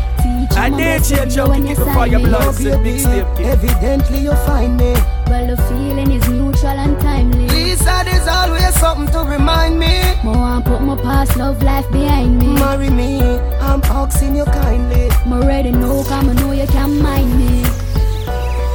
I 0.56 0.70
did 0.70 1.08
you 1.10 1.26
jump 1.26 1.54
kick 1.66 1.76
before 1.76 2.06
your 2.06 2.20
blood 2.20 2.54
said 2.54 2.82
big 2.82 2.98
step 2.98 3.26
Evidently 3.38 4.20
you 4.20 4.34
find 4.46 4.76
me. 4.76 4.92
Eh? 4.92 5.24
Well, 5.28 5.46
the 5.46 5.56
feeling 5.68 6.10
is 6.10 6.26
neutral 6.28 6.78
and 6.84 6.98
timely. 7.00 7.46
Lisa, 7.48 8.02
there's 8.04 8.26
always 8.26 8.74
something 8.80 9.12
to 9.12 9.20
remind 9.30 9.78
me. 9.78 9.94
More 10.24 10.36
want 10.36 10.64
put 10.64 10.80
my 10.80 10.96
past 10.96 11.36
love 11.36 11.62
life 11.62 11.88
behind 11.90 12.38
me. 12.38 12.54
Marry 12.54 12.90
me, 12.90 13.20
I'm 13.60 13.82
asking 13.84 14.36
you 14.36 14.46
kindly. 14.46 15.04
Me 15.30 15.46
ready 15.46 15.70
know, 15.70 16.02
come 16.04 16.30
I 16.30 16.32
know 16.32 16.52
you 16.52 16.66
can't 16.66 17.00
mind 17.02 17.30
me. 17.38 17.87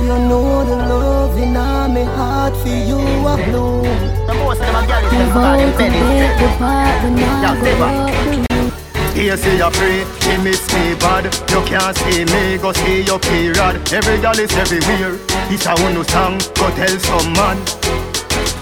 You 0.04 0.10
know 0.10 0.66
the 0.66 0.76
love 0.76 1.38
in 1.38 1.54
my 1.54 2.04
heart 2.04 2.54
for 2.58 2.68
you 2.68 3.00
a 3.26 3.38
bloom. 3.48 3.84
Me 3.84 5.24
vow 5.32 5.56
to 5.56 5.86
the 6.40 6.50
part, 6.60 7.04
we 7.04 7.22
not 7.40 7.56
go 7.64 7.72
broke 7.80 8.12
the 8.28 9.20
Here 9.22 9.38
say 9.38 9.56
you 9.56 9.70
pray, 9.72 10.04
she 10.20 10.38
miss 10.44 10.62
me 10.74 10.96
bad. 10.96 11.24
You 11.50 11.62
can't 11.64 11.96
see 11.96 12.26
me, 12.26 12.58
go 12.58 12.74
see 12.74 13.04
your 13.04 13.20
period. 13.20 13.80
Every 13.94 14.18
girl 14.20 14.38
is 14.38 14.52
everywhere. 14.58 15.18
It's 15.50 15.66
a 15.68 15.74
one 15.82 16.04
song, 16.04 16.38
go 16.56 16.70
tell 16.76 17.00
some 17.00 17.32
man. 17.32 17.58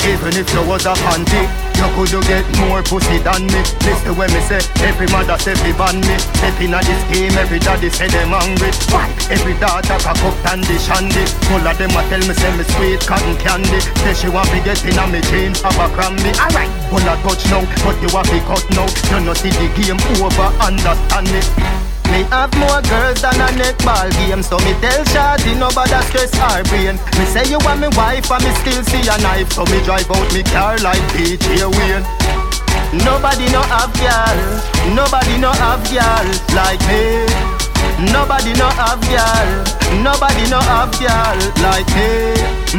Even 0.06 0.38
if 0.38 0.54
you 0.54 0.62
was 0.68 0.86
a 0.86 0.94
panty 0.94 1.71
You 1.82 1.90
could 1.98 2.14
get 2.30 2.46
more 2.62 2.84
pussy 2.86 3.18
than 3.26 3.50
me? 3.50 3.62
Listen 3.82 4.14
when 4.14 4.30
me 4.30 4.42
say. 4.46 4.62
Every 4.86 5.08
mother 5.10 5.34
say 5.42 5.58
fi 5.58 5.74
ban 5.74 5.98
me. 5.98 6.14
Step 6.38 6.62
in 6.62 6.78
a 6.78 6.80
this 6.86 7.02
game 7.10 7.34
Every 7.34 7.58
daddy 7.58 7.90
say 7.90 8.08
them 8.08 8.30
hungry. 8.30 8.70
Why? 8.94 9.10
Every 9.34 9.58
daughter 9.58 9.98
cock 9.98 10.22
up 10.22 10.38
candy 10.46 10.78
shandy. 10.78 11.26
Full 11.50 11.66
of 11.66 11.78
them 11.82 11.90
a 11.98 12.02
tell 12.06 12.22
me 12.22 12.34
say 12.38 12.54
me 12.54 12.64
sweet 12.78 13.02
cotton 13.02 13.34
candy. 13.42 13.82
Say 14.06 14.14
she 14.14 14.30
want 14.30 14.54
me 14.54 14.62
get 14.62 14.78
in 14.86 14.94
a 14.94 15.08
me 15.10 15.22
jeans 15.34 15.66
Abercrombie 15.66 16.38
Alright. 16.38 16.70
Full 16.94 17.02
of 17.02 17.18
touch 17.26 17.50
now 17.50 17.66
But 17.82 17.98
you 17.98 18.14
have 18.14 18.30
to 18.30 18.40
cut 18.46 18.66
now. 18.78 18.86
You 19.10 19.26
know 19.26 19.34
see 19.34 19.50
the 19.50 19.66
game 19.74 19.98
over 20.22 20.50
Understand 20.62 21.34
it 21.34 21.91
me 22.12 22.24
have 22.30 22.52
more 22.60 22.82
girls 22.92 23.22
than 23.22 23.36
a 23.40 23.50
netball 23.56 24.10
game 24.20 24.44
So 24.44 24.60
me 24.62 24.76
tell 24.84 25.02
Shawty 25.12 25.58
nobody 25.58 25.98
stress 26.12 26.34
her 26.36 26.64
brain. 26.68 26.96
Me 27.18 27.26
say 27.32 27.48
you 27.50 27.58
want 27.64 27.80
me 27.80 27.88
wife 27.96 28.30
and 28.32 28.44
me 28.44 28.52
still 28.62 28.84
see 28.84 29.04
a 29.08 29.16
knife. 29.24 29.52
So 29.54 29.64
me 29.66 29.80
drive 29.84 30.10
out 30.12 30.28
me 30.34 30.44
car 30.44 30.78
like 30.80 31.02
DJ 31.16 31.66
Wayne. 31.66 32.04
Nobody 32.92 33.48
no 33.56 33.62
have 33.72 33.94
girl 33.96 34.40
Nobody 34.94 35.38
no 35.40 35.52
have 35.52 35.80
girl 35.88 36.28
like 36.52 36.82
me. 36.92 37.24
Nobody 38.12 38.52
no 38.60 38.68
have 38.68 39.00
girl 39.08 39.50
Nobody 40.04 40.44
no 40.52 40.60
have 40.60 40.92
girl 41.00 41.38
like 41.64 41.88
me. 41.96 42.36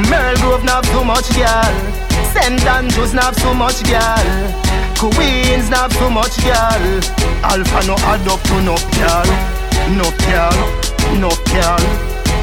Merl 0.08 0.36
Grove 0.40 0.64
not 0.64 0.84
too 0.84 1.04
much 1.04 1.28
girl 1.34 1.74
St. 2.34 2.60
Andrews 2.66 3.14
not 3.14 3.34
too 3.36 3.54
much 3.54 3.82
girl 3.84 4.28
Queens 5.10 5.68
not 5.68 5.90
too 5.90 6.08
much 6.10 6.36
girl. 6.44 6.82
Alpha 7.42 7.80
no 7.88 7.96
add 8.06 8.28
up 8.28 8.40
to 8.42 8.62
no 8.62 8.76
girl. 8.94 9.26
No 9.98 10.06
girl, 10.30 10.54
no 11.18 11.28
girl. 11.50 11.82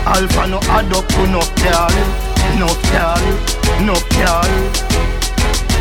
Alpha 0.03 0.45
no 0.45 0.59
add 0.67 0.91
up 0.91 1.07
to 1.07 1.27
no 1.27 1.39
girl. 1.63 1.95
No 2.59 2.67
girl, 2.91 3.23
no 3.87 3.95
girl. 4.11 4.51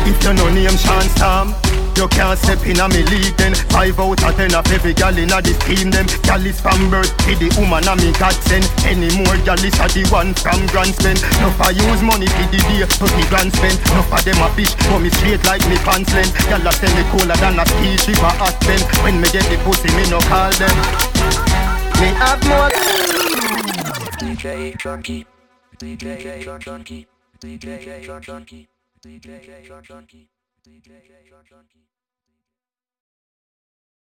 If 0.07 0.23
you 0.23 0.33
no 0.33 0.49
name 0.49 0.77
Sean 0.77 1.03
Sam 1.19 1.68
you 1.99 2.07
can't 2.15 2.39
step 2.39 2.63
in 2.63 2.79
a 2.79 2.87
me 2.87 3.03
league 3.11 3.35
then. 3.35 3.53
Five 3.75 3.99
out 3.99 4.23
of 4.23 4.35
ten 4.39 4.55
of 4.55 4.71
every 4.71 4.93
gal 4.95 5.15
in 5.17 5.35
a 5.35 5.43
this 5.43 5.59
team 5.67 5.91
them. 5.91 6.07
Gal 6.23 6.39
is 6.47 6.55
from 6.55 6.87
birth 6.87 7.11
to 7.27 7.35
the 7.35 7.51
woman 7.59 7.83
a 7.83 7.93
me 7.99 8.15
godsend 8.15 8.63
Any 8.87 9.11
more 9.19 9.35
gal 9.43 9.59
is 9.59 9.75
a 9.75 9.85
the 9.91 10.07
one 10.07 10.31
from 10.31 10.63
grand 10.71 10.95
spend. 10.95 11.19
No 11.43 11.51
I 11.59 11.75
use 11.75 11.99
money 11.99 12.31
for 12.31 12.47
the 12.47 12.59
day 12.63 12.87
to 12.87 13.03
the 13.03 13.23
grand 13.27 13.51
spend. 13.51 13.75
No 13.91 14.01
for 14.07 14.23
them 14.23 14.39
a 14.39 14.47
fish 14.55 14.71
but 14.87 15.03
me 15.03 15.11
straight 15.11 15.43
like 15.43 15.63
me 15.67 15.75
pants 15.83 16.15
length. 16.15 16.39
Gal 16.47 16.63
a 16.63 16.71
send 16.71 16.95
me 16.95 17.03
cooler 17.11 17.35
than 17.35 17.59
a 17.59 17.65
ski 17.67 17.99
ship 17.99 18.23
a 18.23 18.31
Aspen 18.47 18.79
When 19.03 19.19
me 19.19 19.27
get 19.35 19.43
the 19.51 19.59
pussy 19.67 19.91
me 19.91 20.07
no 20.07 20.23
call 20.31 20.55
them. 20.55 20.71
Me 21.99 22.07
have 22.15 22.39
more 22.47 22.71
DJ 24.23 24.79
Junky. 24.79 25.27
DJ 25.75 26.47
Junky. 26.47 27.07
DJ 27.43 28.07
Junky. 28.23 28.67
DJ 29.03 29.67
Junky. 29.67 30.27
DJ 30.63 30.87
Junky 31.49 31.78